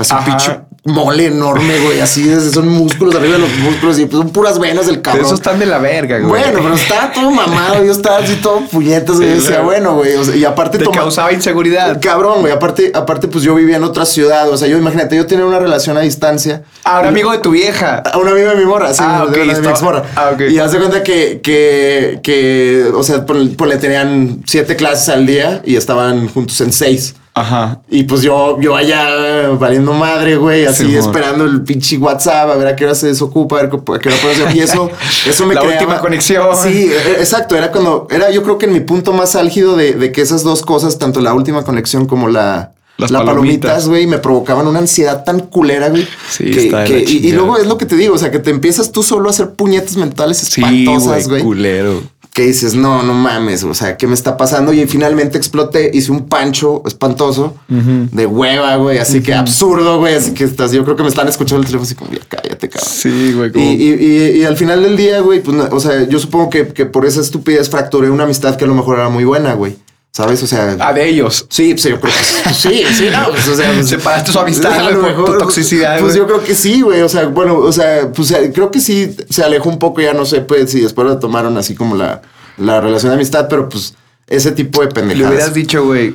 Así 0.00 0.14
Ajá. 0.14 0.24
pinche, 0.24 0.60
mole 0.84 1.26
enorme, 1.26 1.78
güey. 1.80 2.00
Así 2.00 2.26
son 2.50 2.66
músculos 2.68 3.14
arriba 3.14 3.34
de 3.34 3.40
los 3.40 3.54
músculos 3.58 3.98
y 3.98 4.06
pues 4.06 4.18
son 4.18 4.30
puras 4.30 4.58
venas 4.58 4.86
del 4.86 5.02
cabrón. 5.02 5.26
Esos 5.26 5.38
están 5.38 5.58
de 5.58 5.66
la 5.66 5.78
verga, 5.78 6.18
güey. 6.18 6.28
Bueno, 6.42 6.58
pero 6.62 6.74
estaba 6.74 7.12
todo 7.12 7.30
mamado. 7.30 7.84
Yo 7.84 7.92
estaba 7.92 8.16
así 8.18 8.36
todo 8.36 8.60
puñetas. 8.70 9.16
güey. 9.16 9.28
Sí, 9.28 9.34
Yo 9.36 9.42
decía, 9.42 9.60
bueno, 9.60 9.94
güey. 9.96 10.14
o 10.16 10.24
sea, 10.24 10.34
y 10.34 10.44
aparte 10.46 10.78
Te 10.78 10.84
toma- 10.84 10.96
causaba 10.96 11.32
inseguridad. 11.32 12.00
Cabrón, 12.00 12.40
güey. 12.40 12.50
Aparte, 12.52 12.92
aparte, 12.94 13.28
pues 13.28 13.44
yo 13.44 13.54
vivía 13.54 13.76
en 13.76 13.84
otra 13.84 14.06
ciudad. 14.06 14.48
O 14.48 14.56
sea, 14.56 14.68
yo 14.68 14.78
imagínate, 14.78 15.16
yo 15.16 15.26
tenía 15.26 15.44
una 15.44 15.58
relación 15.58 15.98
a 15.98 16.00
distancia. 16.00 16.62
Ah, 16.84 17.00
un 17.00 17.08
amigo 17.08 17.30
de 17.30 17.38
tu 17.38 17.50
vieja. 17.50 17.96
A 18.10 18.16
un 18.16 18.26
amigo 18.28 18.48
de 18.48 18.56
mi 18.56 18.64
morra, 18.64 18.94
sí, 18.94 19.02
Ah, 19.04 19.26
de 19.30 19.38
de 19.38 19.44
mi 19.44 19.52
está- 19.52 19.70
exmorra. 19.70 20.04
ah, 20.16 20.30
ok. 20.32 20.40
Y 20.50 20.58
haz 20.58 20.72
de 20.72 20.78
cuenta 20.78 21.02
que, 21.02 21.40
que, 21.42 22.20
que, 22.22 22.90
o 22.94 23.02
sea, 23.02 23.26
por 23.26 23.36
le 23.68 23.76
tenían 23.76 24.40
siete 24.46 24.76
clases 24.76 25.10
al 25.10 25.26
día 25.26 25.60
y 25.64 25.76
estaban 25.76 26.26
juntos 26.28 26.58
en 26.62 26.72
seis. 26.72 27.14
Ajá. 27.32 27.80
Y 27.88 28.02
pues 28.04 28.22
yo, 28.22 28.60
yo 28.60 28.74
allá 28.76 29.48
valiendo 29.58 29.92
madre, 29.92 30.36
güey, 30.36 30.66
así 30.66 30.94
esperando 30.96 31.44
el 31.44 31.62
pinche 31.62 31.96
WhatsApp, 31.96 32.50
a 32.50 32.54
ver 32.56 32.66
a 32.66 32.76
qué 32.76 32.84
hora 32.84 32.94
se 32.94 33.06
desocupa, 33.06 33.58
a 33.58 33.62
ver 33.62 33.70
qué- 33.70 33.76
a 33.76 33.98
qué 33.98 34.08
hora 34.08 34.18
puedo 34.20 34.34
hacer. 34.34 34.56
Y 34.56 34.60
eso, 34.60 34.90
eso 35.26 35.46
me 35.46 35.54
La 35.54 35.60
creaba- 35.60 35.78
última 35.80 36.00
conexión. 36.00 36.48
Sí, 36.60 36.90
e- 36.92 37.20
exacto. 37.20 37.56
Era 37.56 37.70
cuando, 37.70 38.08
era 38.10 38.30
yo 38.30 38.42
creo 38.42 38.58
que 38.58 38.66
en 38.66 38.72
mi 38.72 38.80
punto 38.80 39.12
más 39.12 39.36
álgido 39.36 39.76
de, 39.76 39.92
de 39.94 40.10
que 40.12 40.22
esas 40.22 40.42
dos 40.42 40.62
cosas, 40.62 40.98
tanto 40.98 41.20
la 41.20 41.32
última 41.32 41.62
conexión 41.64 42.06
como 42.06 42.28
la, 42.28 42.72
Las 42.98 43.10
la 43.12 43.24
palomitas. 43.24 43.88
güey, 43.88 44.06
me 44.08 44.18
provocaban 44.18 44.66
una 44.66 44.80
ansiedad 44.80 45.22
tan 45.24 45.38
culera, 45.40 45.88
güey. 45.88 46.06
Sí, 46.30 46.50
que- 46.50 46.64
está 46.66 46.84
que- 46.84 46.98
y, 47.06 47.28
y 47.28 47.32
luego 47.32 47.56
es 47.58 47.66
lo 47.66 47.78
que 47.78 47.86
te 47.86 47.94
digo, 47.96 48.16
o 48.16 48.18
sea, 48.18 48.30
que 48.32 48.40
te 48.40 48.50
empiezas 48.50 48.90
tú 48.90 49.02
solo 49.04 49.28
a 49.28 49.30
hacer 49.30 49.50
puñetes 49.50 49.96
mentales 49.96 50.38
Sí, 50.38 50.60
espantosas, 50.60 51.28
güey. 51.28 51.28
güey 51.28 51.42
Culero. 51.42 52.02
Que 52.40 52.46
dices, 52.46 52.74
no, 52.74 53.02
no 53.02 53.12
mames, 53.12 53.62
o 53.64 53.74
sea, 53.74 53.96
¿qué 53.98 54.06
me 54.06 54.14
está 54.14 54.36
pasando? 54.38 54.72
Y 54.72 54.86
finalmente 54.86 55.36
exploté, 55.36 55.90
hice 55.92 56.10
un 56.10 56.26
pancho 56.26 56.82
espantoso 56.86 57.54
de 57.68 58.24
hueva, 58.26 58.76
güey, 58.76 58.96
así 58.98 59.20
que 59.22 59.34
absurdo, 59.34 59.98
güey, 59.98 60.14
así 60.14 60.32
que 60.32 60.44
estás, 60.44 60.72
yo 60.72 60.82
creo 60.84 60.96
que 60.96 61.02
me 61.02 61.08
están 61.10 61.28
escuchando 61.28 61.60
el 61.60 61.66
teléfono 61.66 61.84
así 61.84 61.94
como, 61.94 62.10
ya 62.12 62.20
cállate, 62.28 62.68
cabrón. 62.68 62.90
Sí, 62.90 63.32
güey. 63.34 63.50
Y, 63.50 63.52
como- 63.52 63.64
y- 63.66 63.94
y- 63.94 64.40
y 64.40 64.44
al 64.44 64.56
final 64.56 64.82
del 64.82 64.96
día, 64.96 65.20
güey, 65.20 65.42
pues, 65.42 65.54
no, 65.56 65.68
o 65.70 65.80
sea, 65.80 66.08
yo 66.08 66.18
supongo 66.18 66.48
que, 66.48 66.68
que 66.68 66.86
por 66.86 67.04
esa 67.04 67.20
estupidez 67.20 67.68
fracturé 67.68 68.08
una 68.10 68.24
amistad 68.24 68.56
que 68.56 68.64
a 68.64 68.68
lo 68.68 68.74
mejor 68.74 68.98
era 68.98 69.10
muy 69.10 69.24
buena, 69.24 69.52
güey, 69.54 69.76
¿sabes? 70.12 70.42
O 70.42 70.46
sea... 70.46 70.76
Ah, 70.80 70.92
de 70.92 71.08
ellos. 71.08 71.46
Sí, 71.48 71.74
pues 71.74 71.84
yo 71.84 72.00
creo 72.00 72.12
que 72.12 72.54
sí, 72.54 72.84
sí, 72.94 73.08
no, 73.10 73.30
pues, 73.30 73.48
o 73.48 73.56
sea, 73.56 73.72
pues, 73.72 73.88
Separaste 73.88 74.32
su 74.32 74.38
amistad, 74.38 74.72
a 74.72 74.90
lo 74.90 75.24
tu 75.24 75.38
toxicidad, 75.38 75.98
Pues 76.00 76.14
yo 76.14 76.26
creo 76.26 76.42
que 76.42 76.54
sí, 76.54 76.80
güey. 76.82 77.02
O 77.02 77.08
sea, 77.08 77.26
bueno, 77.26 77.58
o 77.58 77.72
sea, 77.72 78.10
pues 78.12 78.30
eh, 78.32 78.50
creo 78.54 78.70
que 78.70 78.80
sí 78.80 79.14
se 79.28 79.42
alejó 79.42 79.68
un 79.68 79.78
poco, 79.78 80.00
ya 80.00 80.12
no 80.12 80.24
sé, 80.26 80.40
pues 80.40 80.70
si 80.70 80.80
después 80.80 81.06
lo 81.06 81.18
tomaron 81.18 81.56
así 81.58 81.74
como 81.74 81.96
la, 81.96 82.22
la 82.56 82.80
relación 82.80 83.10
de 83.10 83.16
amistad, 83.16 83.46
pero 83.48 83.68
pues 83.68 83.94
ese 84.26 84.52
tipo 84.52 84.80
de 84.80 84.86
Le 84.86 84.92
pendejadas. 84.92 85.30
hubieras 85.30 85.54
dicho, 85.54 85.84
güey, 85.84 86.14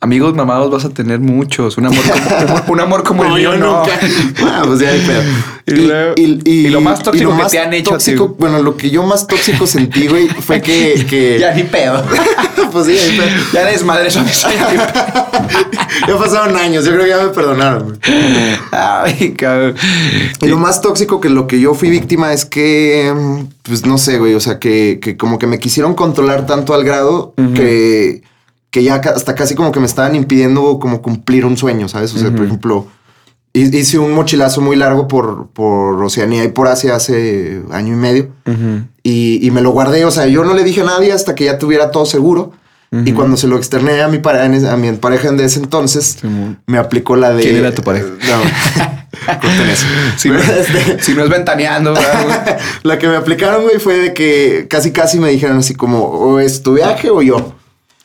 amigos 0.00 0.34
mamados 0.34 0.70
vas 0.70 0.84
a 0.84 0.90
tener 0.90 1.20
muchos. 1.20 1.76
Un 1.76 1.86
amor 1.86 2.02
como, 2.02 2.72
un, 2.72 2.80
amor 2.80 3.04
como 3.04 3.24
No, 3.28 3.36
el 3.36 3.42
mío, 3.42 3.56
no. 3.56 3.80
nunca. 3.80 3.92
Bueno, 4.40 4.62
pues 4.66 4.80
ya 4.80 4.88
hay 4.88 5.00
pedo. 5.66 6.14
Y 6.16 6.68
lo 6.68 6.80
más 6.80 7.02
tóxico 7.02 7.36
que 7.36 7.44
te 7.44 7.58
han 7.58 7.72
hecho 7.74 7.90
a 7.90 7.92
tóxico, 7.94 8.36
bueno, 8.38 8.62
lo 8.62 8.76
que 8.76 8.90
yo 8.90 9.02
más 9.02 9.26
tóxico 9.26 9.66
sentí, 9.66 10.08
güey, 10.08 10.28
fue 10.28 10.60
que, 10.60 11.06
que 11.08 11.38
Ya 11.38 11.54
ni 11.54 11.64
pedo. 11.64 12.02
pues 12.72 12.86
sí, 12.86 12.96
ya 13.52 13.62
eres 13.62 13.84
madre 13.84 14.08
amistad. 14.14 14.50
ya 16.08 16.18
pasaron 16.18 16.56
años, 16.56 16.84
yo 16.84 16.92
creo 16.92 17.04
que 17.04 17.10
ya 17.10 17.18
me 17.18 17.28
perdonaron. 17.28 17.98
Ay, 18.70 19.34
cabrón. 19.34 19.74
Y 20.40 20.46
lo 20.46 20.58
más 20.58 20.80
tóxico 20.80 21.20
que 21.20 21.28
lo 21.28 21.46
que 21.46 21.60
yo 21.60 21.74
fui 21.74 21.90
víctima 21.90 22.32
es 22.32 22.44
que, 22.44 23.12
mm, 23.14 23.44
pues 23.62 23.86
no 23.86 23.98
sé, 23.98 24.18
güey, 24.18 24.34
o 24.34 24.40
sea, 24.40 24.58
que, 24.58 24.98
que 25.02 25.16
como 25.16 25.38
que 25.38 25.46
me 25.46 25.58
quisieron 25.58 25.94
controlar 25.94 26.46
tanto 26.46 26.74
al 26.74 26.84
grado 26.84 27.34
que, 27.54 28.22
que 28.70 28.82
ya 28.82 28.96
hasta 28.96 29.34
casi 29.34 29.54
como 29.54 29.72
que 29.72 29.80
me 29.80 29.86
estaban 29.86 30.14
impidiendo 30.14 30.78
como 30.78 31.02
cumplir 31.02 31.44
un 31.44 31.56
sueño, 31.56 31.88
¿sabes? 31.88 32.14
O 32.14 32.18
sea, 32.18 32.30
por 32.30 32.44
ejemplo, 32.44 32.86
hice 33.52 33.98
un 33.98 34.12
mochilazo 34.12 34.60
muy 34.60 34.76
largo 34.76 35.08
por, 35.08 35.48
por 35.48 36.02
Oceanía 36.02 36.44
y 36.44 36.48
por 36.48 36.68
Asia 36.68 36.94
hace 36.94 37.62
año 37.70 37.94
y 37.94 37.96
medio 37.96 38.28
y, 39.02 39.46
y 39.46 39.50
me 39.50 39.60
lo 39.60 39.70
guardé, 39.70 40.04
o 40.04 40.10
sea, 40.10 40.26
yo 40.26 40.44
no 40.44 40.54
le 40.54 40.64
dije 40.64 40.82
a 40.82 40.84
nadie 40.84 41.12
hasta 41.12 41.34
que 41.34 41.44
ya 41.44 41.58
tuviera 41.58 41.90
todo 41.90 42.06
seguro. 42.06 42.52
Y 42.92 43.12
cuando 43.12 43.36
se 43.36 43.46
lo 43.46 43.56
externé 43.56 44.02
a 44.02 44.08
mi, 44.08 44.18
pareja, 44.18 44.72
a 44.72 44.76
mi 44.76 44.90
pareja 44.94 45.30
de 45.30 45.44
ese 45.44 45.60
entonces, 45.60 46.18
me 46.66 46.76
aplicó 46.76 47.14
la 47.14 47.32
de... 47.32 47.44
¿Quién 47.44 47.56
era 47.56 47.72
tu 47.72 47.82
pareja? 47.82 48.08
No, 48.08 49.36
corten 49.40 49.70
eso. 49.70 49.86
Si 50.16 50.28
no, 50.28 50.40
Este, 50.40 51.00
si 51.00 51.14
no 51.14 51.22
es 51.22 51.30
ventaneando, 51.30 51.94
la 52.82 52.98
que 52.98 53.06
me 53.06 53.14
aplicaron, 53.14 53.62
güey, 53.62 53.78
fue 53.78 53.96
de 53.98 54.12
que 54.12 54.66
casi 54.68 54.90
casi 54.90 55.20
me 55.20 55.30
dijeron 55.30 55.58
así 55.58 55.74
como, 55.74 56.02
o 56.02 56.40
es 56.40 56.64
tu 56.64 56.74
viaje 56.74 57.10
o 57.10 57.22
yo. 57.22 57.54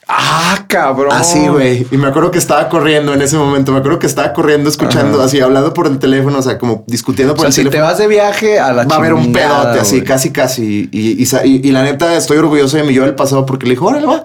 Ah, 0.08 0.66
cabrón. 0.68 1.12
Así, 1.12 1.48
güey. 1.48 1.88
Y 1.92 1.98
me 1.98 2.08
acuerdo 2.08 2.30
que 2.30 2.38
estaba 2.38 2.70
corriendo 2.70 3.14
en 3.14 3.22
ese 3.24 3.38
momento. 3.38 3.72
Me 3.72 3.80
acuerdo 3.80 3.98
que 4.00 4.06
estaba 4.08 4.34
corriendo, 4.34 4.70
escuchando, 4.70 5.22
así, 5.22 5.40
hablando 5.40 5.74
por 5.74 5.88
el 5.88 5.98
teléfono, 5.98 6.38
o 6.38 6.42
sea, 6.44 6.58
como 6.60 6.84
discutiendo 6.88 7.34
O 7.34 7.36
por 7.36 7.52
sea, 7.52 7.64
el 7.64 7.68
si 7.70 7.72
te 7.72 7.82
vas 7.82 7.98
de 7.98 8.08
viaje 8.08 8.60
a 8.60 8.72
la 8.72 8.84
Va 8.86 8.96
a 8.96 9.00
haber 9.00 9.14
un 9.14 9.32
pedote 9.34 9.80
así, 9.80 9.96
güey. 9.98 10.08
casi, 10.08 10.32
casi. 10.32 10.90
Y, 10.92 11.22
y, 11.22 11.26
sa- 11.26 11.46
y- 11.46 11.62
y 11.64 11.72
la 11.72 11.82
neta, 11.84 12.16
estoy 12.16 12.38
orgulloso 12.38 12.78
de 12.78 12.84
mi 12.84 12.94
yo 12.94 13.04
del 13.04 13.16
pasado 13.16 13.46
porque 13.48 13.66
le 13.66 13.72
dije, 13.72 13.84
órale, 13.84 14.06
va. 14.06 14.22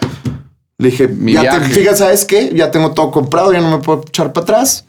Le 0.78 0.90
dije, 0.90 1.08
Mi 1.08 1.32
ya 1.32 1.40
te, 1.42 1.46
viaje. 1.58 1.74
fíjate, 1.74 1.96
¿sabes 1.96 2.24
qué? 2.26 2.52
Ya 2.54 2.70
tengo 2.70 2.92
todo 2.92 3.10
comprado, 3.10 3.52
ya 3.52 3.60
no 3.60 3.70
me 3.70 3.82
puedo 3.82 4.02
echar 4.06 4.32
para 4.32 4.44
atrás. 4.44 4.84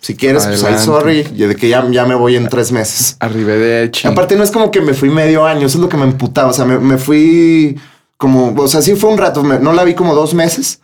Si 0.00 0.16
quieres, 0.16 0.46
pues 0.46 0.62
ahí, 0.64 0.78
sorry. 0.78 1.26
Y 1.34 1.44
de 1.44 1.56
que 1.56 1.68
ya, 1.68 1.86
ya 1.90 2.04
me 2.04 2.14
voy 2.14 2.36
en 2.36 2.48
tres 2.48 2.72
meses. 2.72 3.16
Arrivederci. 3.20 4.06
Aparte, 4.08 4.36
no 4.36 4.42
es 4.44 4.50
como 4.50 4.70
que 4.70 4.80
me 4.80 4.94
fui 4.94 5.08
medio 5.10 5.46
año, 5.46 5.66
eso 5.66 5.78
es 5.78 5.82
lo 5.82 5.88
que 5.88 5.96
me 5.96 6.04
emputaba. 6.04 6.50
O 6.50 6.52
sea, 6.52 6.64
me, 6.64 6.78
me 6.78 6.98
fui 6.98 7.78
como, 8.16 8.54
o 8.56 8.68
sea, 8.68 8.80
sí 8.80 8.94
fue 8.96 9.10
un 9.10 9.18
rato, 9.18 9.42
no 9.42 9.72
la 9.72 9.84
vi 9.84 9.94
como 9.94 10.14
dos 10.14 10.32
meses, 10.32 10.80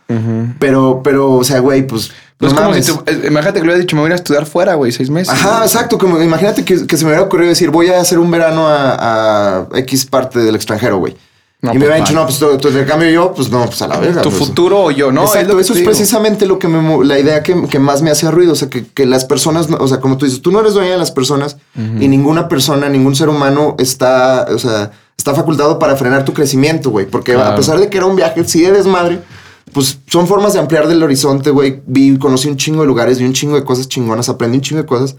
pero, 0.59 1.01
pero, 1.03 1.33
o 1.33 1.43
sea, 1.43 1.59
güey, 1.59 1.85
pues. 1.87 2.11
No 2.39 2.47
es 2.47 2.53
no 2.53 2.59
como 2.59 2.71
mames. 2.71 2.85
si 2.85 2.91
tú, 2.91 3.03
eh, 3.05 3.23
imagínate 3.27 3.53
que 3.53 3.59
le 3.59 3.65
hubiera 3.67 3.79
dicho, 3.79 3.95
me 3.95 4.01
voy 4.01 4.11
a 4.11 4.15
estudiar 4.15 4.45
fuera, 4.45 4.73
güey, 4.75 4.91
seis 4.91 5.09
meses. 5.09 5.33
Ajá, 5.33 5.63
exacto. 5.63 5.97
Como 5.97 6.21
imagínate 6.21 6.65
que, 6.65 6.85
que 6.85 6.97
se 6.97 7.05
me 7.05 7.11
hubiera 7.11 7.23
ocurrido 7.23 7.49
decir, 7.49 7.69
voy 7.69 7.87
a 7.87 8.01
hacer 8.01 8.19
un 8.19 8.29
verano 8.29 8.67
a, 8.67 9.67
a 9.71 9.79
X 9.79 10.05
parte 10.05 10.39
del 10.39 10.55
extranjero, 10.55 10.97
güey. 10.97 11.15
No, 11.63 11.71
y 11.71 11.75
me 11.75 11.79
pues, 11.79 11.89
hubieran 11.91 12.03
dicho, 12.05 12.13
no, 12.13 12.25
pues 12.25 12.39
tu, 12.39 12.57
tu 12.57 12.67
intercambio 12.67 13.09
yo, 13.09 13.33
pues 13.33 13.49
no, 13.49 13.65
pues 13.65 13.81
a 13.81 13.87
la 13.87 13.97
verga. 13.97 14.21
Tu 14.21 14.29
pues. 14.29 14.37
futuro 14.43 14.83
o 14.83 14.91
yo, 14.91 15.13
¿no? 15.13 15.23
Exacto, 15.23 15.47
lo 15.53 15.55
que 15.55 15.61
eso 15.61 15.71
es 15.71 15.79
digo. 15.79 15.89
precisamente 15.89 16.45
lo 16.45 16.59
que 16.59 16.67
me, 16.67 17.05
la 17.05 17.17
idea 17.17 17.41
que, 17.41 17.67
que 17.69 17.79
más 17.79 18.01
me 18.01 18.11
hacía 18.11 18.31
ruido. 18.31 18.51
O 18.51 18.55
sea, 18.55 18.69
que, 18.69 18.85
que 18.85 19.05
las 19.05 19.23
personas, 19.23 19.69
o 19.79 19.87
sea, 19.87 20.01
como 20.01 20.17
tú 20.17 20.25
dices, 20.25 20.41
tú 20.41 20.51
no 20.51 20.59
eres 20.59 20.73
dueña 20.73 20.91
de 20.91 20.97
las 20.97 21.11
personas 21.11 21.55
y 21.75 22.07
ninguna 22.09 22.49
persona, 22.49 22.89
ningún 22.89 23.15
ser 23.15 23.29
humano 23.29 23.75
está, 23.79 24.45
o 24.53 24.59
sea, 24.59 24.91
está 25.17 25.33
facultado 25.33 25.79
para 25.79 25.95
frenar 25.95 26.25
tu 26.25 26.33
crecimiento, 26.33 26.89
güey. 26.89 27.05
Porque 27.05 27.31
a 27.31 27.35
Claro. 27.35 27.55
pesar 27.55 27.79
de 27.79 27.89
que 27.89 27.95
era 27.97 28.07
un 28.07 28.17
viaje, 28.17 28.43
sí 28.43 28.61
de 28.61 28.73
desmadre, 28.73 29.21
pues 29.71 29.99
son 30.07 30.27
formas 30.27 30.51
de 30.51 30.59
ampliar 30.59 30.89
del 30.89 31.01
horizonte, 31.01 31.49
güey. 31.49 31.81
Vi, 31.87 32.17
conocí 32.17 32.49
un 32.49 32.57
chingo 32.57 32.81
de 32.81 32.87
lugares, 32.87 33.19
vi 33.19 33.25
un 33.25 33.31
chingo 33.33 33.55
de 33.55 33.63
cosas 33.63 33.87
chingonas, 33.87 34.27
aprendí 34.27 34.57
un 34.57 34.61
chingo 34.63 34.81
de 34.81 34.85
cosas 34.87 35.15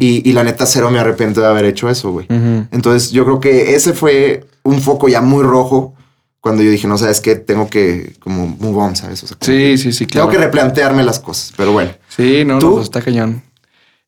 y, 0.00 0.26
y 0.28 0.32
la 0.32 0.42
neta 0.42 0.64
cero 0.64 0.90
me 0.90 0.98
arrepiento 0.98 1.42
de 1.42 1.48
haber 1.48 1.66
hecho 1.66 1.90
eso, 1.90 2.10
güey. 2.12 2.26
Entonces 2.70 3.10
yo 3.10 3.24
creo 3.24 3.40
que 3.40 3.74
ese 3.74 3.92
fue 3.92 4.46
un 4.64 4.80
foco 4.80 5.08
ya 5.08 5.20
muy 5.20 5.42
rojo 5.42 5.94
cuando 6.40 6.62
yo 6.62 6.70
dije, 6.70 6.88
no 6.88 6.98
sabes 6.98 7.20
qué, 7.20 7.36
tengo 7.36 7.68
que 7.70 8.14
como 8.18 8.46
move 8.46 8.76
on, 8.78 8.96
¿sabes? 8.96 9.22
O 9.22 9.26
sea, 9.28 9.36
Sí, 9.40 9.78
sí, 9.78 9.92
sí, 9.92 10.06
claro. 10.06 10.26
tengo 10.28 10.38
que 10.40 10.44
replantearme 10.44 11.04
las 11.04 11.20
cosas, 11.20 11.52
pero 11.56 11.72
bueno. 11.72 11.92
Sí, 12.08 12.44
no, 12.44 12.58
¿Tú? 12.58 12.66
no, 12.66 12.72
pues 12.74 12.84
está 12.84 13.00
cañón. 13.00 13.42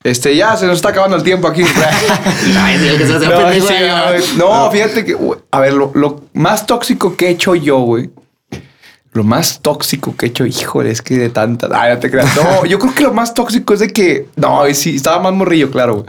Este, 0.03 0.37
ya 0.37 0.55
se 0.57 0.67
nos 0.67 0.77
está 0.77 0.91
acabando 0.91 1.17
el 1.17 1.23
tiempo 1.23 1.49
aquí. 1.49 1.63
Ay, 2.59 2.79
sí, 2.79 2.89
el 2.89 2.99
que 2.99 3.07
se 3.07 3.15
hace 3.15 3.27
no, 3.27 3.37
pendejo, 3.39 3.69
sí, 3.69 3.75
ya. 3.81 4.11
güey. 4.11 4.23
no, 4.37 4.71
fíjate 4.71 5.05
que, 5.05 5.17
a 5.51 5.61
ver, 5.61 5.73
lo, 5.73 5.93
lo 5.95 6.25
más 6.35 6.67
tóxico 6.67 7.17
que 7.17 7.29
he 7.29 7.31
hecho 7.31 7.55
yo, 7.55 7.79
güey. 7.79 8.11
Lo 9.13 9.23
más 9.23 9.61
tóxico 9.63 10.17
que 10.17 10.27
he 10.27 10.29
hecho, 10.31 10.45
híjole, 10.45 10.91
es 10.91 11.01
que 11.01 11.17
de 11.17 11.31
tantas. 11.31 11.71
Ay, 11.73 11.95
no 11.95 12.01
te 12.01 12.11
creas. 12.11 12.29
No, 12.37 12.67
yo 12.67 12.79
creo 12.81 12.95
que 12.95 13.03
lo 13.05 13.15
más 13.15 13.33
tóxico 13.33 13.73
es 13.73 13.81
de 13.81 13.89
que, 13.89 14.27
no, 14.37 14.65
sí, 14.75 14.97
estaba 14.97 15.21
más 15.23 15.33
morrillo, 15.33 15.71
claro, 15.71 15.95
güey. 16.03 16.07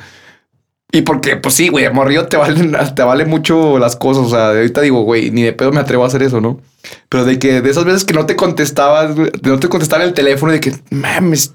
Y 0.91 1.01
porque, 1.01 1.35
pues 1.35 1.55
sí, 1.55 1.67
güey, 1.67 1.91
morrillo 1.91 2.27
te 2.27 2.37
valen, 2.37 2.75
te 2.95 3.03
vale 3.03 3.25
mucho 3.25 3.79
las 3.79 3.95
cosas. 3.95 4.25
O 4.25 4.29
sea, 4.29 4.49
ahorita 4.49 4.81
digo, 4.81 5.01
güey, 5.01 5.31
ni 5.31 5.43
de 5.43 5.53
pedo 5.53 5.71
me 5.71 5.79
atrevo 5.79 6.03
a 6.03 6.07
hacer 6.07 6.23
eso, 6.23 6.41
¿no? 6.41 6.59
Pero 7.09 7.25
de 7.25 7.39
que 7.39 7.61
de 7.61 7.69
esas 7.69 7.85
veces 7.85 8.05
que 8.05 8.13
no 8.13 8.25
te 8.25 8.35
contestabas, 8.35 9.15
no 9.15 9.59
te 9.59 9.69
contestaba 9.69 10.03
en 10.03 10.09
el 10.09 10.15
teléfono, 10.15 10.51
de 10.51 10.59
que, 10.59 10.73
mames, 10.91 11.53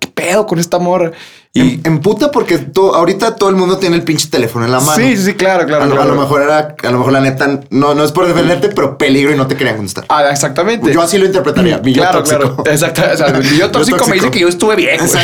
¿qué 0.00 0.08
pedo 0.08 0.46
con 0.46 0.58
esta 0.58 0.78
morra? 0.78 1.12
Y 1.56 1.60
En, 1.60 1.80
en 1.84 2.00
puta 2.00 2.32
porque 2.32 2.58
to- 2.58 2.96
ahorita 2.96 3.36
todo 3.36 3.48
el 3.48 3.54
mundo 3.54 3.78
tiene 3.78 3.94
el 3.94 4.02
pinche 4.02 4.28
teléfono 4.28 4.64
en 4.66 4.72
la 4.72 4.80
mano. 4.80 4.96
sí, 4.96 5.16
sí, 5.16 5.34
claro, 5.34 5.64
claro. 5.66 5.84
a, 5.84 5.86
lo, 5.86 5.92
a 5.92 5.96
claro. 5.98 6.14
lo 6.16 6.20
mejor 6.20 6.42
era, 6.42 6.74
a 6.82 6.90
lo 6.90 6.98
mejor 6.98 7.12
la 7.12 7.20
neta, 7.20 7.60
no, 7.70 7.94
no 7.94 8.02
es 8.02 8.10
por 8.10 8.26
defenderte, 8.26 8.70
pero 8.70 8.98
peligro 8.98 9.32
y 9.32 9.36
no 9.36 9.46
te 9.46 9.54
querían 9.56 9.76
contestar. 9.76 10.04
Ah, 10.08 10.28
exactamente. 10.32 10.92
Yo 10.92 11.00
así 11.00 11.16
lo 11.16 11.26
interpretaría. 11.26 11.78
Mi 11.78 11.94
claro, 11.94 12.24
claro. 12.24 12.56
Exacto. 12.66 13.02
O 13.12 13.16
sea, 13.16 13.28
mi 13.32 13.56
yo 13.56 13.70
tóxico 13.72 14.04
me 14.08 14.14
dice 14.14 14.32
que 14.32 14.40
yo 14.40 14.48
estuve 14.48 14.74
bien. 14.74 15.00
o 15.04 15.06
sea, 15.06 15.22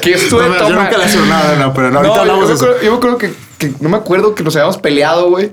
que 0.00 0.10
yo 0.10 0.16
estuve 0.18 0.48
No, 0.48 0.68
yo 0.68 0.74
nunca 0.76 0.96
le 0.96 1.04
he 1.04 1.26
nada, 1.26 1.56
no, 1.56 1.74
pero 1.74 1.90
no, 1.90 1.98
ahorita 1.98 2.14
No, 2.14 2.20
hablamos 2.20 2.60
yo, 2.60 2.90
me 2.92 2.96
acuerdo 2.96 3.18
que, 3.18 3.34
que 3.58 3.72
no 3.80 3.88
me 3.88 3.96
acuerdo 3.96 4.36
que 4.36 4.44
nos 4.44 4.54
habíamos 4.54 4.78
peleado, 4.78 5.30
güey. 5.30 5.52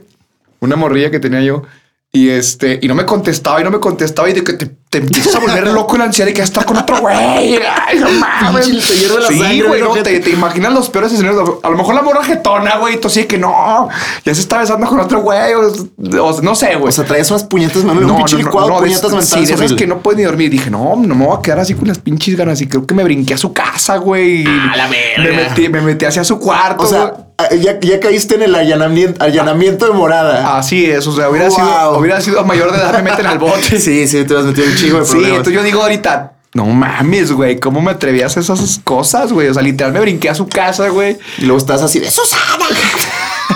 Una 0.60 0.76
morrilla 0.76 1.10
que 1.10 1.20
tenía 1.20 1.42
yo. 1.42 1.64
Y 2.12 2.30
este, 2.30 2.80
y 2.82 2.88
no 2.88 2.94
me 2.94 3.06
contestaba 3.06 3.62
y 3.62 3.64
no 3.64 3.72
me 3.72 3.80
contestaba 3.80 4.30
y 4.30 4.34
de 4.34 4.44
que 4.44 4.54
te 4.54 4.72
te 4.90 4.98
empiezas 4.98 5.36
a 5.36 5.40
volver 5.40 5.68
loco 5.68 5.94
en 5.96 6.00
la 6.00 6.06
ansiedad 6.06 6.28
de 6.28 6.34
que 6.34 6.42
estar 6.42 6.66
con 6.66 6.76
otro 6.76 6.98
güey. 7.00 7.16
Ay, 7.18 8.00
no 8.00 8.10
mames. 8.10 8.68
Pinche, 8.68 8.88
te 8.88 9.00
hierve 9.00 9.20
la 9.22 9.28
sí, 9.28 9.38
sangre, 9.40 9.68
güey, 9.68 9.82
¿no? 9.82 9.96
no, 9.96 10.02
te, 10.02 10.20
te 10.20 10.30
imaginas 10.32 10.74
los 10.74 10.90
peores 10.90 11.12
escenarios. 11.14 11.48
A 11.62 11.70
lo 11.70 11.78
mejor 11.78 11.94
la 11.94 12.02
morra 12.02 12.24
jetona, 12.24 12.78
güey, 12.78 12.96
y 12.96 12.98
tú 12.98 13.08
así 13.08 13.22
de 13.22 13.28
que 13.28 13.38
no, 13.38 13.88
ya 14.26 14.34
se 14.34 14.42
está 14.42 14.58
besando 14.58 14.88
con 14.88 15.00
otro 15.00 15.22
güey. 15.22 15.54
O, 15.54 16.24
o 16.26 16.42
no 16.42 16.56
sé, 16.56 16.76
güey. 16.76 16.90
O 16.90 16.92
sea, 16.92 17.06
traías 17.06 17.30
unas 17.30 17.44
puñetas, 17.44 17.84
me 17.84 17.92
un 17.92 18.16
pinche 18.18 18.38
licuado, 18.38 18.68
de- 18.82 18.88
puñetas 18.88 19.12
sí, 19.12 19.16
mentales. 19.18 19.30
de 19.30 19.44
esas 19.44 19.60
horrible. 19.60 19.76
que 19.78 19.88
no 19.88 20.00
puedes 20.00 20.18
ni 20.18 20.24
dormir. 20.24 20.50
Dije, 20.50 20.72
no, 20.72 20.96
no 20.96 21.14
me 21.16 21.26
voy 21.26 21.38
a 21.38 21.42
quedar 21.44 21.60
así 21.60 21.76
con 21.76 21.88
las 21.88 22.00
pinches 22.00 22.36
ganas. 22.36 22.60
Y 22.62 22.68
creo 22.68 22.88
que 22.88 22.96
me 22.96 23.04
brinqué 23.04 23.36
a 23.36 23.38
su 23.38 23.54
casa, 23.54 23.98
güey. 23.98 24.44
A 24.48 24.76
la 24.76 24.88
verga. 24.88 25.24
Me 25.24 25.32
metí, 25.34 25.70
me 25.70 25.82
metí 25.82 26.06
hacia 26.06 26.24
su 26.24 26.40
cuarto. 26.40 26.84
O 26.84 26.88
sea, 26.88 27.06
güey. 27.06 27.29
Ya, 27.62 27.80
ya 27.80 28.00
caíste 28.00 28.36
en 28.36 28.44
el 28.44 28.56
allanamiento, 28.56 29.24
allanamiento 29.24 29.86
de 29.88 29.94
morada. 29.94 30.58
así 30.58 30.86
es. 30.86 31.06
O 31.08 31.16
sea, 31.16 31.30
hubiera, 31.30 31.48
Wow. 31.50 31.56
sido, 31.58 31.98
hubiera 32.00 32.22
sido 32.22 32.44
mayor 32.46 32.72
de 32.72 32.78
edad, 32.80 32.94
me 32.94 33.10
meten 33.12 33.26
al 33.26 33.40
bote. 33.40 33.80
Sí, 33.80 34.08
sí, 34.08 34.24
te 34.26 34.34
vas 34.34 34.44
a 34.44 34.48
meter 34.48 34.68
un 34.68 34.76
chingo 34.76 35.00
de 35.00 35.06
Sí, 35.06 35.12
problemas. 35.12 35.38
entonces 35.38 35.54
yo 35.54 35.64
digo 35.64 35.82
ahorita, 35.82 36.34
no 36.54 36.66
mames, 36.66 37.32
güey, 37.32 37.60
¿cómo 37.60 37.80
me 37.82 37.92
atreví 37.92 38.22
a 38.22 38.26
hacer 38.26 38.42
esas 38.44 38.80
cosas, 38.84 39.32
güey? 39.32 39.48
O 39.50 39.54
sea, 39.54 39.62
literal 39.64 39.94
me 39.94 40.00
brinqué 40.00 40.30
a 40.30 40.36
su 40.36 40.48
casa, 40.48 40.90
güey. 40.90 41.18
Y 41.38 41.44
luego 41.44 41.58
estás 41.60 41.82
así 41.84 42.00
de 42.00 42.10
Susana. 42.10 42.66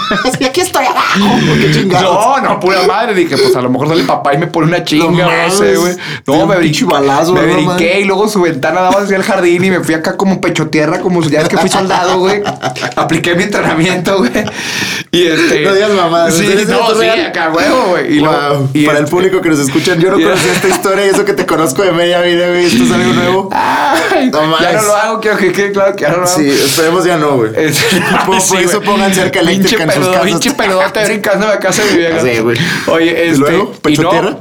así 0.26 0.44
aquí 0.46 0.62
estoy 0.62 0.86
abajo. 0.86 1.20
Qué 1.62 1.72
chingados. 1.72 2.14
No, 2.14 2.40
no, 2.42 2.60
pura 2.60 2.84
madre. 2.84 3.14
Dije, 3.14 3.38
pues 3.38 3.56
a 3.56 3.62
lo 3.62 3.70
mejor 3.70 3.88
sale 3.90 4.04
papá 4.04 4.34
y 4.34 4.38
me 4.38 4.48
pone 4.48 4.68
una 4.68 4.84
chinga, 4.84 5.06
No 5.26 5.48
no, 5.48 5.52
sé, 5.52 5.76
güey. 5.76 5.96
No, 6.28 6.46
me 6.48 6.56
brinqué. 6.58 6.86
balazo, 6.86 7.34
me 7.34 7.42
¿no, 7.46 7.54
brinqué 7.54 8.00
y 8.02 8.04
luego 8.06 8.28
su 8.28 8.42
ventana 8.42 8.82
daba 8.82 9.02
hacia 9.02 9.18
el 9.18 9.24
jardín 9.24 9.64
y 9.64 9.72
me 9.72 9.80
fui 9.82 9.94
acá 9.96 10.16
como 10.18 10.40
pecho 10.42 10.68
tierra, 10.68 11.00
como 11.00 11.22
ya 11.24 11.42
es 11.42 11.50
que 11.50 11.58
fui 11.58 11.70
soldado, 11.70 12.20
güey. 12.20 12.42
Apliqué 12.96 13.36
mi 13.36 13.44
entrenamiento, 13.44 14.18
güey. 14.18 14.32
Y 15.12 15.28
este. 15.28 15.62
No 15.62 15.74
digas 15.74 15.92
mamadas, 15.92 16.34
Sí, 16.34 16.46
no, 16.68 16.92
¿Es 16.92 16.98
sí, 17.00 17.20
acá, 17.22 17.52
huevo, 17.54 17.86
güey. 17.92 18.18
Y 18.18 18.20
Wow. 18.20 18.32
luego- 18.32 18.70
y 18.74 18.86
Para 18.86 18.98
el 19.00 19.04
este- 19.06 19.16
público 19.16 19.42
que 19.42 19.50
nos 19.50 19.60
escuchan, 19.60 20.00
yo 20.00 20.10
no 20.12 20.20
y- 20.20 20.24
conocía 20.24 20.52
esta 20.54 20.68
historia 20.70 21.06
y 21.06 21.10
eso 21.10 21.24
que 21.26 21.34
te 21.34 21.46
conozco 21.46 21.84
de 21.84 21.92
media 21.92 22.22
vida, 22.22 22.48
güey. 22.48 22.66
Esto 22.66 22.84
es 22.84 22.92
algo 22.92 23.14
nuevo. 23.14 23.50
Ay, 23.52 24.30
No 24.32 24.60
ya 24.60 24.74
no 24.74 24.82
lo 24.82 24.96
hago, 24.96 25.20
quiero 25.22 25.38
que 25.38 25.52
quede 25.52 25.72
claro 25.72 25.96
que 25.96 26.02
ya 26.04 26.10
no 26.10 26.18
lo 26.18 26.24
hago. 26.28 26.36
Sí, 26.36 26.50
esperemos 26.50 27.06
ya 27.06 27.18
no, 27.18 27.38
güey. 27.38 27.52
Es- 27.58 27.84
Por- 28.26 28.42
Sí, 28.42 28.54
por 28.54 28.62
eso 28.62 28.82
pongan 28.82 29.14
cerca 29.14 29.40
eléctrica 29.40 29.86
sus 29.94 30.08
casas. 30.08 30.24
Pinche 30.24 30.52
pedote 30.52 31.06
brincando 31.06 31.48
a 31.48 31.60
casa 31.60 31.84
de 31.84 31.92
mi 31.92 31.98
vieja. 31.98 32.20
Sí, 32.22 32.40
güey. 32.40 32.58
Oye, 32.88 33.06
¿Y 33.06 33.30
este. 33.30 33.38
luego? 33.38 33.72
¿Pecho 33.74 34.02
y 34.02 34.04
no, 34.06 34.10
tierra? 34.12 34.38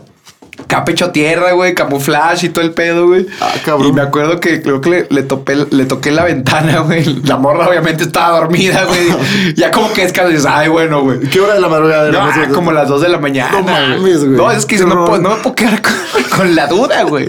Acá 0.73 0.87
pecho 0.87 1.11
tierra, 1.11 1.53
güey, 1.53 1.75
camuflaje 1.75 2.47
y 2.47 2.49
todo 2.49 2.65
el 2.65 2.71
pedo, 2.71 3.07
güey. 3.07 3.27
Ah, 3.43 3.53
cabrón. 3.63 3.89
Y 3.89 3.93
me 3.93 4.01
acuerdo 4.01 4.41
que 4.41 4.63
creo 4.63 4.81
que 4.81 4.89
le, 4.89 5.07
le, 5.11 5.23
topé, 5.23 5.55
le 5.71 5.85
toqué 5.85 6.11
la 6.11 6.25
ventana, 6.25 6.79
güey. 6.87 7.05
La 7.25 7.37
morra 7.37 7.69
obviamente 7.69 8.05
estaba 8.05 8.39
dormida, 8.39 8.85
güey. 8.85 9.55
ya 9.55 9.71
como 9.71 9.93
que 9.93 10.05
es 10.05 10.13
que 10.15 10.27
dices, 10.27 10.47
ay, 10.49 10.69
bueno, 10.69 11.03
güey. 11.03 11.21
¿Qué 11.21 11.41
hora 11.41 11.55
de 11.55 11.61
la 11.61 11.69
madrugada? 11.69 12.11
No, 12.11 12.21
ah, 12.21 12.49
como 12.55 12.73
las 12.73 12.89
2 12.89 13.03
de 13.03 13.09
la 13.11 13.19
mañana. 13.19 13.53
No 13.53 13.63
mames, 13.63 14.25
güey. 14.25 14.37
No, 14.37 14.51
es 14.51 14.65
que 14.65 14.79
no, 14.79 15.05
puedo- 15.05 15.19
no 15.21 15.37
me 15.37 15.43
puedo 15.43 15.55
quedar 15.55 15.83
con, 15.83 15.93
con 16.39 16.55
la 16.55 16.67
duda, 16.67 17.03
güey. 17.03 17.29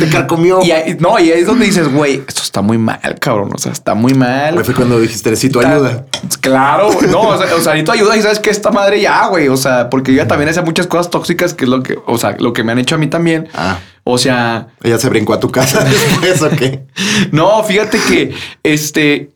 Te 0.00 0.08
carcomió. 0.10 0.60
Y 0.62 0.70
ahí, 0.70 0.96
no, 0.98 1.18
y 1.18 1.30
ahí 1.30 1.40
es 1.40 1.46
donde 1.46 1.66
dices, 1.66 1.92
güey, 1.92 2.22
esto 2.26 2.40
está 2.42 2.62
muy 2.62 2.78
mal, 2.78 3.16
cabrón. 3.20 3.50
O 3.54 3.58
sea, 3.58 3.72
está 3.72 3.94
muy 3.94 4.14
mal. 4.14 4.54
Güey, 4.54 4.64
Fue 4.64 4.74
cuando 4.74 4.98
dijiste, 4.98 5.28
necesito 5.28 5.60
ayuda. 5.60 6.06
Claro, 6.40 6.90
güey. 6.92 7.10
No, 7.10 7.20
o 7.20 7.36
sea, 7.36 7.54
o 7.54 7.60
sea, 7.60 7.74
necesito 7.74 7.92
ayuda 7.92 8.16
y 8.16 8.22
sabes 8.22 8.38
que 8.38 8.48
esta 8.48 8.70
madre 8.70 8.98
ya, 9.00 9.26
güey. 9.26 9.48
O 9.48 9.58
sea, 9.58 9.90
porque 9.90 10.12
ella 10.12 10.26
también 10.26 10.48
hace 10.48 10.62
muchas 10.62 10.86
cosas 10.86 11.10
tóxicas 11.10 11.52
que 11.52 11.64
es 11.64 11.70
lo 11.70 11.82
que, 11.82 11.98
o 12.06 12.16
sea, 12.16 12.34
lo 12.38 12.54
que 12.54 12.64
me 12.64 12.72
han 12.72 12.77
hecho 12.78 12.94
a 12.94 12.98
mí 12.98 13.06
también. 13.08 13.48
Ah. 13.54 13.78
O 14.04 14.16
sea, 14.18 14.68
Ella 14.82 14.98
se 14.98 15.08
brincó 15.10 15.34
a 15.34 15.40
tu 15.40 15.50
casa 15.50 15.84
después, 15.84 16.40
¿o 16.42 16.50
qué? 16.50 16.86
no, 17.32 17.62
fíjate 17.64 17.98
que 18.08 18.34
este 18.62 19.30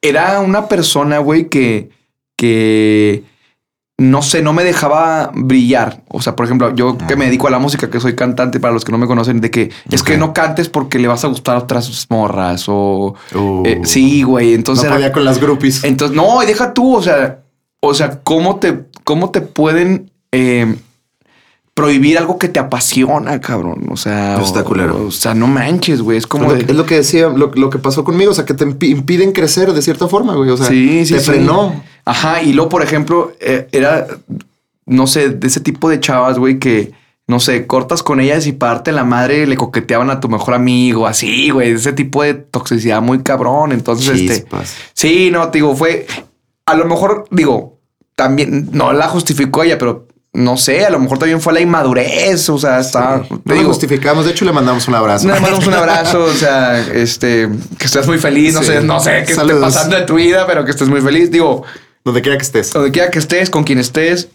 era 0.00 0.40
una 0.40 0.68
persona, 0.68 1.18
güey, 1.18 1.48
que, 1.48 1.90
que 2.36 3.24
no 3.98 4.22
sé, 4.22 4.42
no 4.42 4.52
me 4.52 4.64
dejaba 4.64 5.30
brillar. 5.34 6.02
O 6.08 6.20
sea, 6.20 6.34
por 6.34 6.46
ejemplo, 6.46 6.74
yo 6.74 6.96
que 6.98 7.14
me 7.16 7.26
dedico 7.26 7.46
a 7.46 7.50
la 7.50 7.58
música, 7.60 7.88
que 7.90 8.00
soy 8.00 8.16
cantante, 8.16 8.58
para 8.58 8.72
los 8.74 8.84
que 8.84 8.90
no 8.92 8.98
me 8.98 9.06
conocen, 9.06 9.40
de 9.40 9.50
que 9.50 9.70
es 9.90 10.02
que 10.02 10.16
no 10.16 10.32
cantes 10.32 10.68
porque 10.68 10.98
le 10.98 11.06
vas 11.08 11.24
a 11.24 11.28
gustar 11.28 11.56
a 11.56 11.60
otras 11.60 12.06
morras 12.10 12.64
o 12.68 13.14
Uh. 13.34 13.62
eh, 13.64 13.80
sí, 13.84 14.22
güey. 14.22 14.54
Entonces 14.54 14.88
no 14.90 14.96
era- 14.96 15.12
con 15.12 15.24
las 15.24 15.40
groupies. 15.40 15.84
entonces, 15.84 16.16
no, 16.16 16.40
deja 16.40 16.74
tú, 16.74 16.96
o 16.96 17.02
sea, 17.02 17.40
o 17.80 17.94
sea, 17.94 18.20
¿cómo 18.22 18.56
te, 18.56 18.84
cómo 19.04 19.30
te 19.30 19.40
pueden 19.40 20.10
eh, 20.32 20.74
prohibir 21.74 22.18
algo 22.18 22.38
que 22.38 22.48
te 22.48 22.58
apasiona, 22.60 23.40
cabrón? 23.40 23.86
O 23.90 23.96
sea, 23.96 24.40
está 24.40 24.60
o- 24.60 24.64
culero. 24.64 25.06
O, 25.06 25.10
sea, 25.10 25.34
no 25.34 25.46
manches, 25.46 26.02
güey. 26.02 26.18
Es 26.18 26.26
como 26.26 26.44
Lo- 26.50 26.54
de. 26.54 26.60
Es 26.62 26.74
lo 26.76 26.84
que 26.86 26.96
decía, 26.96 27.28
lo, 27.28 27.50
lo 27.54 27.70
que 27.70 27.78
pasó 27.78 28.04
conmigo, 28.04 28.32
o 28.32 28.34
sea, 28.34 28.44
que 28.44 28.54
te 28.54 28.66
impi- 28.66 28.90
impiden 28.90 29.32
crecer 29.32 29.72
de 29.72 29.82
cierta 29.82 30.08
forma, 30.08 30.34
güey. 30.34 30.50
O 30.50 30.56
sea, 30.56 30.66
sí, 30.66 31.04
sí, 31.06 31.14
te 31.14 31.20
sí. 31.20 31.26
frenó. 31.30 31.82
Ajá. 32.04 32.42
Y 32.42 32.52
luego, 32.52 32.68
por 32.68 32.82
ejemplo, 32.82 33.32
eh, 33.40 33.68
era, 33.72 34.06
no 34.86 35.06
sé, 35.06 35.30
de 35.30 35.46
ese 35.46 35.60
tipo 35.60 35.88
de 35.88 36.00
chavas, 36.00 36.38
güey, 36.38 36.58
que 36.58 36.92
no 37.28 37.38
sé, 37.40 37.66
cortas 37.66 38.02
con 38.02 38.20
ellas 38.20 38.46
y 38.46 38.52
parte 38.52 38.90
la 38.92 39.04
madre 39.04 39.46
le 39.46 39.56
coqueteaban 39.56 40.10
a 40.10 40.20
tu 40.20 40.28
mejor 40.28 40.54
amigo, 40.54 41.06
así, 41.06 41.48
güey. 41.50 41.70
Ese 41.70 41.92
tipo 41.92 42.22
de 42.22 42.34
toxicidad 42.34 43.00
muy 43.00 43.22
cabrón. 43.22 43.72
Entonces, 43.72 44.20
este. 44.20 44.44
Sí, 44.92 45.30
no, 45.32 45.48
te 45.48 45.58
digo, 45.58 45.74
fue. 45.74 46.06
A 46.66 46.74
lo 46.74 46.84
mejor, 46.84 47.24
digo, 47.30 47.78
también 48.16 48.68
no 48.72 48.92
la 48.92 49.08
justificó 49.08 49.62
ella, 49.62 49.78
pero 49.78 50.06
no 50.34 50.56
sé, 50.56 50.84
a 50.86 50.90
lo 50.90 50.98
mejor 50.98 51.18
también 51.18 51.40
fue 51.40 51.52
la 51.52 51.60
inmadurez. 51.60 52.48
O 52.48 52.58
sea, 52.58 52.80
está. 52.80 53.22
Te 53.46 53.54
digo, 53.54 53.68
justificamos. 53.68 54.24
De 54.24 54.30
hecho, 54.32 54.44
le 54.44 54.52
mandamos 54.52 54.88
un 54.88 54.94
abrazo. 54.94 55.26
le 55.26 55.34
mandamos 55.34 55.66
un 55.66 55.74
abrazo, 55.74 56.24
o 56.24 56.32
sea, 56.32 56.80
este, 56.80 57.48
que 57.78 57.84
estés 57.86 58.06
muy 58.06 58.18
feliz, 58.18 58.54
no 58.54 58.60
Sí. 58.60 58.66
sé, 58.66 58.80
no 58.82 58.98
sé 59.00 59.24
qué 59.26 59.32
esté 59.32 59.54
pasando 59.56 59.96
de 59.96 60.02
tu 60.02 60.14
vida, 60.14 60.46
pero 60.46 60.64
que 60.64 60.70
estés 60.70 60.88
muy 60.88 61.00
feliz. 61.00 61.30
Digo, 61.30 61.64
Donde 62.04 62.20
quiera 62.22 62.36
que 62.38 62.44
estés. 62.44 62.72
donde 62.72 62.90
quiera 62.90 63.10
que 63.10 63.18
estés, 63.18 63.50
con 63.50 63.62
quien 63.64 63.78
estés, 63.78 64.28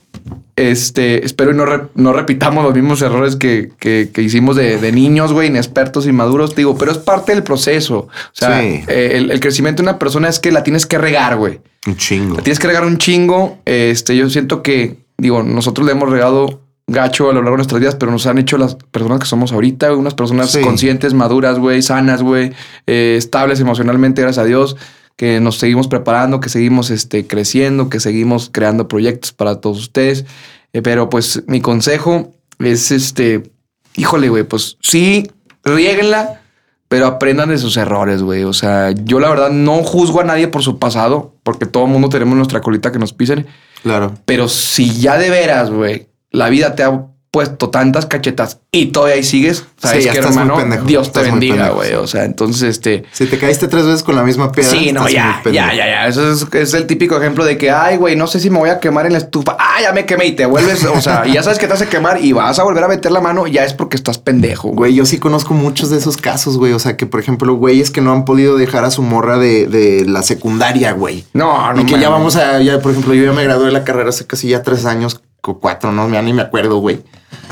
este, 0.56 1.26
espero 1.26 1.52
y 1.52 1.54
no, 1.56 1.66
re- 1.66 1.88
no 1.96 2.14
repitamos 2.14 2.64
los 2.64 2.74
mismos 2.74 3.02
errores 3.02 3.36
que, 3.36 3.72
que- 3.80 4.10
que 4.14 4.22
hicimos 4.22 4.56
de, 4.56 4.78
de 4.78 4.92
niños, 4.92 5.34
güey, 5.34 5.50
inexpertos, 5.50 6.08
inmaduros, 6.08 6.56
digo, 6.56 6.78
pero 6.78 6.92
es 6.92 6.98
parte 6.98 7.34
del 7.34 7.44
proceso. 7.44 8.08
O 8.08 8.10
sea, 8.34 8.62
Sí. 8.62 8.84
eh, 8.88 9.12
el, 9.16 9.32
el 9.32 9.40
crecimiento 9.40 9.84
de 9.84 9.90
una 9.90 10.00
persona 10.00 10.30
es 10.30 10.40
que 10.40 10.52
la 10.52 10.64
tienes 10.64 10.86
que 10.86 10.98
regar, 10.98 11.36
güey. 11.38 11.60
Un 11.86 11.96
chingo. 11.98 12.38
La 12.38 12.44
tienes 12.44 12.60
que 12.60 12.68
regar 12.68 12.86
un 12.86 12.98
chingo. 12.98 13.60
Este, 13.66 14.16
yo 14.16 14.30
siento 14.30 14.62
que, 14.64 14.98
digo, 15.18 15.44
nosotros 15.44 15.86
le 15.86 15.94
hemos 15.94 16.10
regado 16.10 16.62
gacho 16.88 17.26
a 17.30 17.34
lo 17.34 17.42
largo 17.42 17.52
de 17.52 17.58
nuestras 17.58 17.80
vidas, 17.82 17.96
pero 17.96 18.12
nos 18.12 18.26
han 18.28 18.38
hecho 18.38 18.58
las 18.58 18.76
personas 18.76 19.20
que 19.20 19.26
somos 19.26 19.52
ahorita, 19.52 19.88
güey, 19.90 20.00
unas 20.00 20.14
personas 20.14 20.52
Sí. 20.52 20.62
conscientes, 20.62 21.14
maduras, 21.14 21.60
güey, 21.60 21.82
sanas, 21.82 22.22
güey, 22.24 22.54
eh, 22.86 23.16
estables 23.18 23.60
emocionalmente, 23.60 24.22
gracias 24.22 24.44
a 24.44 24.48
Dios, 24.48 24.78
que 25.18 25.40
nos 25.42 25.58
seguimos 25.58 25.88
preparando, 25.88 26.40
que 26.40 26.48
seguimos 26.50 26.90
este, 26.92 27.28
creciendo, 27.28 27.90
que 27.90 28.00
seguimos 28.00 28.50
creando 28.54 28.88
proyectos 28.88 29.34
para 29.34 29.60
todos 29.60 29.80
ustedes. 29.80 30.26
Eh, 30.74 30.82
pero 30.82 31.10
pues 31.10 31.44
mi 31.48 31.60
consejo 31.60 32.32
es 32.60 32.92
este, 32.92 33.52
híjole, 33.96 34.30
güey, 34.30 34.44
pues 34.44 34.78
sí, 34.82 35.30
riéguenla, 35.66 36.42
pero 36.88 37.08
aprendan 37.08 37.50
de 37.50 37.58
sus 37.58 37.76
errores, 37.76 38.22
güey. 38.22 38.44
O 38.44 38.54
sea, 38.54 38.92
yo 38.92 39.20
la 39.20 39.30
verdad 39.30 39.50
no 39.50 39.84
juzgo 39.84 40.22
a 40.22 40.24
nadie 40.24 40.48
por 40.48 40.62
su 40.64 40.80
pasado, 40.80 41.34
porque 41.44 41.66
todo 41.66 41.86
el 41.86 41.92
mundo 41.92 42.08
tenemos 42.10 42.36
nuestra 42.38 42.62
colita 42.62 42.92
que 42.94 43.00
nos 43.00 43.12
pisen. 43.12 43.46
Claro. 43.88 44.14
Pero 44.26 44.50
si 44.50 45.00
ya 45.00 45.18
de 45.18 45.30
veras, 45.30 45.72
güey, 45.72 46.10
la 46.30 46.50
vida 46.50 46.76
te 46.76 46.84
ha 46.84 47.08
puesto 47.32 47.70
tantas 47.70 48.06
cachetas 48.06 48.60
y 48.72 48.88
todavía 48.88 49.16
ahí 49.16 49.24
sigues, 49.24 49.66
sabes 49.78 50.04
Sí, 50.04 50.10
que 50.10 50.18
hermano, 50.18 50.56
pendejo, 50.56 50.86
Dios 50.86 51.12
te 51.12 51.22
bendiga, 51.22 51.70
güey. 51.70 51.94
O 51.94 52.08
sea, 52.08 52.26
entonces 52.26 52.64
este. 52.64 53.04
Si 53.12 53.26
te 53.26 53.38
caíste 53.38 53.68
tres 53.68 53.86
veces 53.86 54.04
con 54.04 54.16
la 54.16 54.24
misma 54.24 54.52
piedra. 54.52 54.72
Sí, 54.72 54.92
no, 54.92 55.08
ya, 55.08 55.42
ya, 55.46 55.74
ya, 55.74 55.86
ya. 55.86 56.08
Eso 56.08 56.32
es, 56.32 56.48
es 56.54 56.74
el 56.74 56.88
típico 56.88 57.18
ejemplo 57.18 57.44
de 57.46 57.58
que, 57.58 57.70
ay, 57.72 57.98
güey, 57.98 58.16
no 58.16 58.28
sé 58.28 58.40
si 58.40 58.50
me 58.50 58.60
voy 58.60 58.70
a 58.70 58.80
quemar 58.80 59.06
en 59.06 59.14
la 59.14 59.20
estufa. 59.20 59.58
Ah, 59.60 59.82
ya 59.82 59.92
me 59.94 60.06
quemé 60.06 60.28
y 60.28 60.32
te 60.34 60.46
vuelves, 60.46 60.84
o 60.86 61.02
sea, 61.02 61.28
y 61.28 61.34
ya 61.34 61.44
sabes 61.44 61.60
que 61.60 61.68
te 61.68 61.74
hace 61.74 61.88
quemar 61.88 62.24
y 62.24 62.32
vas 62.32 62.60
a 62.60 62.64
volver 62.64 62.84
a 62.84 62.88
meter 62.88 63.12
la 63.12 63.22
mano, 63.22 63.46
ya 63.48 63.64
es 63.66 63.74
porque 63.74 63.98
estás 63.98 64.18
pendejo, 64.18 64.70
güey. 64.70 64.94
Yo 64.96 65.06
sí 65.06 65.20
conozco 65.20 65.54
muchos 65.54 65.90
de 65.90 65.98
esos 65.98 66.18
casos, 66.18 66.58
güey. 66.58 66.74
O 66.74 66.80
sea, 66.80 66.98
que 66.98 67.06
por 67.06 67.20
ejemplo, 67.20 67.54
güeyes 67.56 67.92
que 67.92 68.02
no 68.02 68.12
han 68.12 68.26
podido 68.26 68.58
dejar 68.58 68.86
a 68.86 68.92
su 68.92 69.02
morra 69.02 69.38
de, 69.38 69.68
de 69.68 70.06
la 70.06 70.24
secundaria, 70.24 70.94
güey. 70.94 71.26
No, 71.34 71.74
no. 71.74 71.82
y 71.82 71.86
que 71.86 72.00
ya 72.00 72.10
vamos 72.10 72.36
a, 72.36 72.62
ya, 72.62 72.80
por 72.80 72.92
ejemplo, 72.92 73.14
yo 73.14 73.26
ya 73.26 73.34
me 73.34 73.44
gradué 73.44 73.68
de 73.68 73.72
la 73.72 73.84
carrera 73.84 74.10
hace 74.10 74.26
casi 74.26 74.50
ya 74.50 74.64
tres 74.64 74.86
años, 74.86 75.22
o 75.52 75.60
cuatro, 75.60 75.92
no, 75.92 76.10
ya 76.10 76.22
ni 76.22 76.34
me 76.34 76.42
acuerdo, 76.42 76.78
güey. 76.78 77.02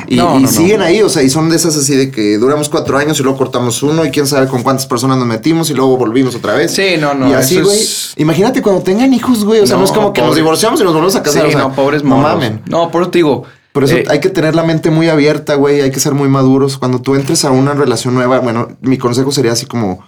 Y, 0.07 0.15
No, 0.17 0.31
y 0.31 0.33
no, 0.35 0.39
no. 0.41 0.47
siguen 0.47 0.81
ahí, 0.81 1.01
o 1.01 1.09
sea, 1.09 1.23
y 1.23 1.29
son 1.29 1.49
de 1.49 1.55
esas 1.55 1.75
así 1.77 1.95
de 1.95 2.11
que 2.11 2.37
duramos 2.37 2.69
cuatro 2.69 2.97
años 2.97 3.19
y 3.19 3.23
luego 3.23 3.37
cortamos 3.37 3.81
uno 3.83 4.05
y 4.05 4.11
quién 4.11 4.27
sabe 4.27 4.47
con 4.47 4.61
cuántas 4.63 4.85
personas 4.85 5.17
nos 5.17 5.27
metimos 5.27 5.69
y 5.69 5.73
luego 5.73 5.97
volvimos 5.97 6.35
otra 6.35 6.53
vez. 6.53 6.71
Sí, 6.73 6.95
no, 6.99 7.13
no, 7.13 7.29
Y 7.29 7.33
así, 7.33 7.59
güey. 7.61 7.77
es- 7.77 8.13
Imagínate 8.17 8.61
cuando 8.61 8.81
tengan 8.81 9.13
hijos, 9.13 9.43
güey. 9.45 9.61
O 9.61 9.67
sea, 9.67 9.77
no, 9.77 9.83
es 9.85 9.91
como 9.91 10.13
que 10.13 10.21
nos 10.21 10.35
divorciamos 10.35 10.79
y 10.79 10.83
nos 10.83 10.93
volvemos 10.93 11.15
a 11.15 11.23
casar. 11.23 11.43
Sí, 11.43 11.47
o 11.49 11.51
sea, 11.51 11.59
no, 11.61 11.73
pobres 11.75 12.03
No 12.03 12.17
mamen. 12.17 12.61
No, 12.67 12.91
por 12.91 13.01
eso 13.03 13.11
te 13.11 13.19
digo. 13.19 13.43
Por 13.71 13.83
eso 13.83 13.95
eh, 13.97 14.05
hay 14.09 14.19
que 14.21 14.29
tener 14.29 14.55
la 14.55 14.63
mente 14.63 14.89
muy 14.89 15.09
abierta, 15.09 15.55
güey. 15.55 15.81
Hay 15.81 15.91
que 15.91 15.99
ser 15.99 16.13
muy 16.13 16.29
maduros. 16.29 16.77
Cuando 16.77 17.01
tú 17.01 17.15
entres 17.15 17.43
a 17.43 17.51
una 17.51 17.73
relación 17.73 18.13
nueva, 18.15 18.39
bueno, 18.39 18.69
mi 18.81 18.97
consejo 18.97 19.31
sería 19.33 19.51
así 19.51 19.65
como 19.65 19.99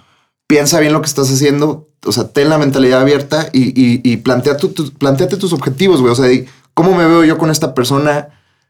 piensa 0.47 0.79
bien 0.79 0.93
lo 0.93 1.01
que 1.01 1.07
estás 1.07 1.29
haciendo. 1.31 1.89
O 2.05 2.11
sea, 2.13 2.29
ten 2.29 2.49
la 2.49 2.57
mentalidad 2.57 3.01
abierta 3.01 3.49
y, 3.51 3.69
y, 3.69 3.99
y 4.03 4.17
plantea 4.17 4.55
tu, 4.55 4.69
tu- 4.69 4.93
planteate 4.93 5.35
tus 5.35 5.51
objetivos, 5.51 5.99
güey. 5.99 6.13
O 6.13 6.15
sea, 6.15 6.27
¿cómo 6.78 6.93
me 6.93 7.07
veo 7.07 7.23
yo 7.23 7.39
con 7.39 7.49
esta 7.49 7.73
persona? 7.73 8.28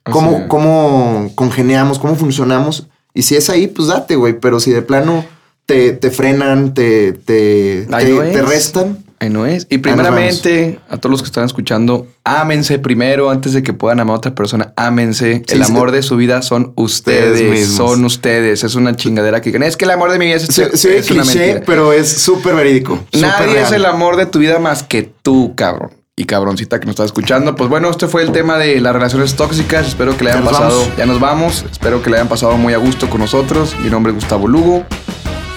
¿Cómo, 0.10 0.48
cómo 0.48 1.30
congeniamos? 1.36 2.00
¿Cómo 2.00 2.16
funcionamos? 2.16 2.88
Y 3.14 3.24
si 3.24 3.36
es 3.36 3.50
ahí, 3.50 3.68
pues 3.68 3.90
date, 3.90 4.16
güey. 4.16 4.40
Pero 4.40 4.62
si 4.62 4.72
de 4.72 4.82
plano 4.82 5.26
te, 5.66 5.92
te 5.92 6.10
frenan, 6.10 6.74
te, 6.74 7.12
te, 7.12 7.86
te, 7.86 7.88
no 7.90 8.24
es. 8.24 8.32
te 8.32 8.42
restan, 8.44 9.04
Ahí 9.20 9.30
no 9.30 9.46
es. 9.46 9.68
Y 9.70 9.80
primeramente, 9.80 10.80
a 10.90 10.98
todos 10.98 11.12
los 11.12 11.22
que 11.22 11.26
están 11.26 11.44
escuchando, 11.44 12.08
ámense 12.24 12.80
primero 12.80 13.30
antes 13.30 13.52
de 13.52 13.62
que 13.64 13.74
puedan 13.74 14.00
amar 14.00 14.14
a 14.14 14.18
otra 14.20 14.36
persona. 14.36 14.72
Ámense. 14.78 15.44
Sí, 15.46 15.56
el 15.56 15.66
sí. 15.66 15.72
amor 15.72 15.92
de 15.92 16.02
su 16.04 16.16
vida 16.16 16.42
son 16.44 16.72
Ustedes 16.78 17.68
son 17.68 18.06
ustedes. 18.06 18.64
Es 18.64 18.76
una 18.76 18.96
chingadera 18.96 19.42
que 19.42 19.50
es 19.50 19.76
que 19.76 19.84
el 19.84 19.92
amor 19.92 20.12
de 20.14 20.20
mi 20.20 20.28
vida 20.28 20.38
es, 20.38 20.44
Sí, 20.44 20.64
sí, 20.74 20.90
es 20.90 21.12
una 21.12 21.24
cliché, 21.24 21.40
mentira. 21.40 21.64
pero 21.66 21.92
es 21.92 22.08
súper 22.10 22.56
verídico. 22.56 23.04
Nadie 23.20 23.60
es 23.60 23.74
el 23.74 23.86
amor 23.86 24.16
de 24.16 24.28
tu 24.28 24.40
vida 24.40 24.60
más 24.60 24.84
que 24.84 25.12
tú, 25.24 25.54
cabrón. 25.56 26.07
Y 26.20 26.26
cabroncita 26.26 26.80
que 26.80 26.88
nos 26.88 26.94
está 26.94 27.04
escuchando. 27.06 27.56
Pues 27.56 27.70
bueno, 27.70 27.92
este 27.92 28.08
fue 28.08 28.24
el 28.24 28.32
tema 28.32 28.58
de 28.58 28.82
las 28.82 28.92
relaciones 28.92 29.36
tóxicas. 29.36 29.88
Espero 29.88 30.18
que 30.18 30.24
le 30.24 30.32
hayan 30.32 30.46
Ya 30.46 30.50
pasado. 30.50 30.80
vamos. 30.80 30.98
Ya 30.98 31.06
nos 31.06 31.20
vamos. 31.20 31.66
Espero 31.72 32.02
que 32.02 32.10
le 32.10 32.16
hayan 32.18 32.28
pasado 32.28 32.58
muy 32.58 32.74
a 32.74 32.78
gusto 32.78 33.08
con 33.08 33.22
nosotros. 33.22 33.76
Mi 33.84 33.92
nombre 33.92 34.12
es 34.12 34.16
Gustavo 34.16 34.48
Lugo. 34.48 34.84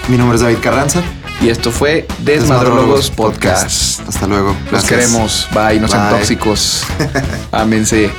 Mi 0.07 0.17
nombre 0.17 0.35
es 0.35 0.43
David 0.43 0.57
Carranza. 0.61 1.01
Y 1.41 1.49
esto 1.49 1.71
fue 1.71 2.05
Desmadrólogos 2.19 3.09
Podcast. 3.09 4.07
Hasta 4.07 4.27
luego. 4.27 4.49
Los 4.71 4.83
Gracias. 4.83 4.89
queremos. 4.91 5.47
Bye. 5.51 5.79
No 5.79 5.87
sean 5.87 6.09
Bye. 6.09 6.19
tóxicos. 6.19 6.83
Ámense. 7.51 8.11